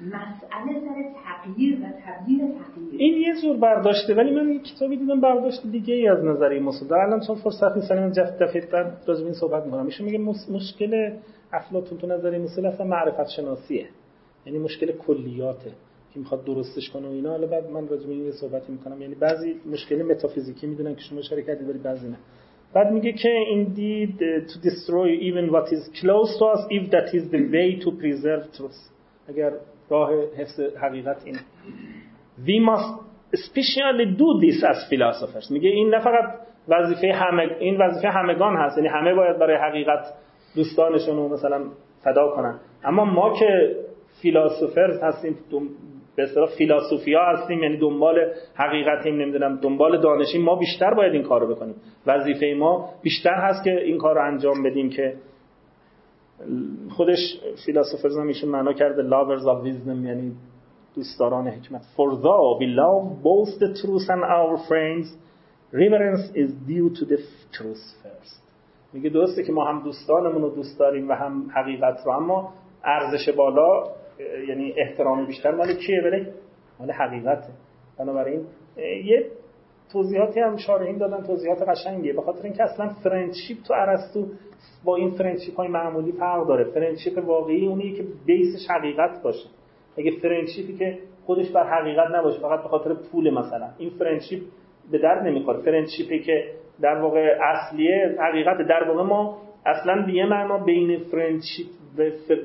مسئله 0.00 0.80
سر 0.80 1.12
تغییر 1.24 1.80
و 1.80 1.84
تبیین 1.84 2.38
تغییر. 2.38 2.94
این 3.00 3.22
یه 3.22 3.42
جور 3.42 3.56
برداشته 3.56 4.14
ولی 4.14 4.30
من 4.34 4.58
کتابی 4.58 4.96
دیدم 4.96 5.20
برداشت 5.20 5.66
دیگه 5.66 5.94
ای 5.94 6.08
از 6.08 6.24
نظریه 6.24 6.60
مسعود. 6.60 6.92
الان 6.92 7.20
چون 7.26 7.36
فرصت 7.36 7.76
نیست 7.76 7.92
من 7.92 8.12
جفت 8.12 8.38
دفعه 8.38 8.66
بعد 8.72 9.02
راجع 9.06 9.24
این 9.24 9.32
صحبت 9.32 9.64
می‌کنم. 9.64 9.86
میشه 9.86 10.04
میگه 10.04 10.18
مشکل 10.50 11.16
افلاطون 11.52 11.98
تو 11.98 12.06
نظریه 12.06 12.38
مسعود 12.38 12.66
اصلا 12.66 12.86
معرفت 12.86 13.28
شناسیه. 13.28 13.88
یعنی 14.46 14.58
مشکل 14.58 14.92
کلیاته. 14.92 15.72
که 16.14 16.20
می‌خواد 16.20 16.44
درستش 16.44 16.90
کنه 16.90 17.08
و 17.08 17.10
اینا. 17.10 17.30
حالا 17.30 17.46
بعد 17.46 17.70
من 17.70 17.88
راجع 17.88 18.06
به 18.06 18.12
این 18.12 18.32
صحبتی 18.32 18.72
می‌کنم. 18.72 19.02
یعنی 19.02 19.14
بعضی 19.14 19.56
مشکل 19.72 20.02
متافیزیکی 20.02 20.66
می‌دونن 20.66 20.94
که 20.94 21.00
شما 21.00 21.18
اشاره 21.18 21.42
کردید 21.42 21.68
ولی 21.68 21.78
بعضی 21.78 22.08
نه. 22.08 22.16
بعد 22.74 22.92
میگه 22.92 23.12
که 23.12 23.28
indeed 23.54 24.18
to 24.50 24.56
destroy 24.68 25.08
even 25.20 25.50
what 25.54 25.68
is 25.68 26.00
close 26.00 26.38
to 26.38 26.44
us 26.54 26.62
if 26.70 26.90
that 26.90 27.14
is 27.14 27.30
the 27.30 27.42
way 27.54 27.84
to 27.84 27.90
preserve 27.90 28.58
truth. 28.58 28.90
اگر 29.28 29.52
راه 29.90 30.10
حفظ 30.36 30.60
حقیقت 30.60 31.22
این 31.24 31.36
we 32.46 32.66
must 32.68 33.00
especially 33.36 34.06
do 34.18 34.28
this 34.44 34.62
as 34.62 34.90
philosophers. 34.90 35.50
میگه 35.50 35.68
این 35.68 35.94
نه 35.94 35.98
فقط 35.98 36.34
وظیفه 36.68 37.12
همه 37.12 37.56
این 37.60 37.78
وظیفه 37.80 38.08
همگان 38.08 38.56
هست. 38.56 38.76
یعنی 38.76 38.88
همه 38.88 39.14
باید 39.14 39.38
برای 39.38 39.56
حقیقت 39.56 40.04
دوستانشون 40.56 41.16
رو 41.16 41.28
مثلا 41.28 41.64
فدا 42.04 42.28
کنن. 42.28 42.60
اما 42.84 43.04
ما 43.04 43.38
که 43.38 43.76
فیلاسوفرز 44.22 45.02
هستیم 45.02 45.36
به 46.16 46.22
اصطلاح 46.22 46.48
فیلاسوفیا 46.58 47.24
هستیم 47.24 47.62
یعنی 47.62 47.76
دنبال 47.76 48.32
حقیقتیم 48.54 49.14
نمی‌دونم 49.14 49.56
دنبال 49.56 50.00
دانشیم. 50.00 50.42
ما 50.42 50.56
بیشتر 50.56 50.94
باید 50.94 51.12
این 51.12 51.22
کار 51.22 51.40
رو 51.40 51.54
بکنیم. 51.54 51.74
وظیفه 52.06 52.54
ما 52.58 52.90
بیشتر 53.02 53.34
هست 53.34 53.64
که 53.64 53.80
این 53.80 53.98
کار 53.98 54.18
انجام 54.18 54.62
بدیم 54.62 54.90
که 54.90 55.14
خودش 56.96 57.18
فیلاسوفرز 57.66 58.18
هم 58.18 58.26
ایشون 58.26 58.50
معنا 58.50 58.72
کرده 58.72 59.02
lovers 59.02 59.42
of 59.42 59.66
wisdom 59.66 60.06
یعنی 60.06 60.32
دوستداران 60.94 61.48
حکمت. 61.48 61.82
For 61.96 62.10
though 62.16 62.58
we 62.60 62.66
love 62.66 63.22
both 63.22 63.58
the 63.58 63.70
truth 63.80 64.08
and 64.08 64.22
our 64.24 64.58
friends. 64.68 65.06
Reverence 65.72 66.24
is 66.42 66.50
due 66.68 66.88
to 66.98 67.04
the 67.04 67.18
truth 67.52 67.84
first. 68.02 68.40
میگه 68.92 69.10
درسته 69.10 69.42
که 69.42 69.52
ما 69.52 69.64
هم 69.64 69.82
دوستانمون 69.82 70.42
رو 70.42 70.50
دوست 70.50 70.78
داریم 70.78 71.08
و 71.08 71.12
هم 71.12 71.50
حقیقت 71.54 72.00
رو 72.06 72.12
اما 72.12 72.52
ارزش 72.84 73.28
بالا 73.28 73.84
یعنی 74.48 74.74
احترام 74.76 75.26
بیشتر. 75.26 75.54
مال 75.54 75.74
کیه 75.86 76.00
بله؟ 76.00 76.32
مال 76.80 76.90
حقیقته. 76.90 77.48
بنابراین 77.98 78.46
یه 79.04 79.26
توضیحاتی 79.92 80.40
هم 80.40 80.56
شارحین 80.56 80.98
دادن 80.98 81.26
توضیحات 81.26 81.62
قشنگیه. 81.62 82.12
به 82.12 82.22
خاطر 82.22 82.42
اینکه 82.42 82.62
اصلا 82.62 82.88
friendship 82.88 83.58
تو 83.68 83.74
ارسطو 83.74 84.26
با 84.84 84.96
این 84.96 85.10
friendship 85.10 85.56
های 85.56 85.68
معمولی 85.68 86.12
فرق 86.12 86.48
داره. 86.48 86.64
friendship 86.64 87.18
واقعی 87.18 87.66
اونیه 87.66 87.92
که 87.96 88.04
base 88.26 88.55
ش 88.55 88.70
حقیقت 88.70 89.22
باشه. 89.22 89.48
اگه 89.98 90.10
friendship 90.22 90.71
ی 90.71 90.76
که 90.76 90.98
خودش 91.26 91.50
بر 91.50 91.80
حقیقت 91.80 92.06
نباشه 92.14 92.40
فقط 92.40 92.62
به 92.62 92.68
خاطر 92.68 92.94
پول 92.94 93.30
مثلا. 93.30 93.68
این 93.78 93.90
friendship 93.90 94.42
به 94.90 94.98
درد 94.98 95.26
نمی‌خوره. 95.26 95.58
friendship 95.62 96.13
ی 96.13 96.18
که 96.18 96.44
در 96.80 96.94
واقع 97.00 97.38
اصلیه 97.42 98.16
حقیقت 98.18 98.56
در 98.68 98.88
واقع 98.88 99.02
ما 99.02 99.38
اصلا 99.66 100.02
به 100.06 100.12
یه 100.12 100.26
معنا 100.26 100.58
بین 100.58 100.98
friendship 100.98 101.66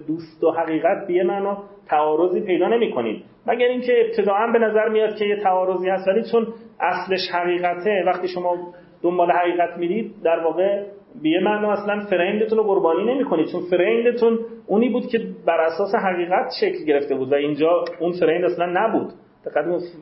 دوست 0.07 0.43
و 0.43 0.51
حقیقت 0.51 1.07
به 1.07 1.13
یه 1.13 1.23
معنا 1.23 1.63
تعارضی 1.87 2.41
پیدا 2.41 2.67
نمی 2.67 2.91
کنید 2.91 3.23
مگر 3.47 3.67
اینکه 3.67 3.93
ابتداعا 4.05 4.47
به 4.47 4.59
نظر 4.59 4.89
میاد 4.89 5.15
که 5.15 5.25
یه 5.25 5.35
تعارضی 5.35 5.89
هست 5.89 6.07
ولی 6.07 6.23
چون 6.31 6.47
اصلش 6.79 7.31
حقیقته 7.33 8.03
وقتی 8.05 8.27
شما 8.27 8.57
دنبال 9.01 9.31
حقیقت 9.31 9.77
میرید 9.77 10.15
در 10.23 10.39
واقع 10.39 10.85
به 11.21 11.29
یه 11.29 11.39
معنا 11.39 11.71
اصلا 11.71 12.05
friend 12.09 12.41
تون 12.41 12.57
رو 12.57 12.63
قربانی 12.63 13.13
نمی 13.13 13.25
کنید 13.25 13.47
چون 13.51 13.61
friend 13.69 14.16
تون 14.16 14.39
اونی 14.67 14.89
بود 14.89 15.07
که 15.07 15.19
بر 15.45 15.61
اساس 15.61 15.95
حقیقت 15.95 16.51
شکل 16.61 16.85
گرفته 16.85 17.15
بود 17.15 17.31
و 17.31 17.35
اینجا 17.35 17.85
اون 17.99 18.11
friend 18.19 18.43
اصلا 18.43 18.65
نبود. 18.65 19.13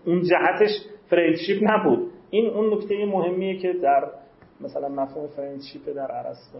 اون 0.05 0.21
جهتش 0.21 0.69
friendship 1.09 1.57
نبود. 1.61 2.11
این 2.29 2.49
اون 2.49 2.73
نکته 2.73 3.05
مهمیه 3.05 3.57
که 3.57 3.73
در 3.73 4.07
مثلا 4.61 4.89
مفهوم 4.89 5.27
friendship 5.27 5.95
در 5.95 6.11
ارسطو 6.11 6.59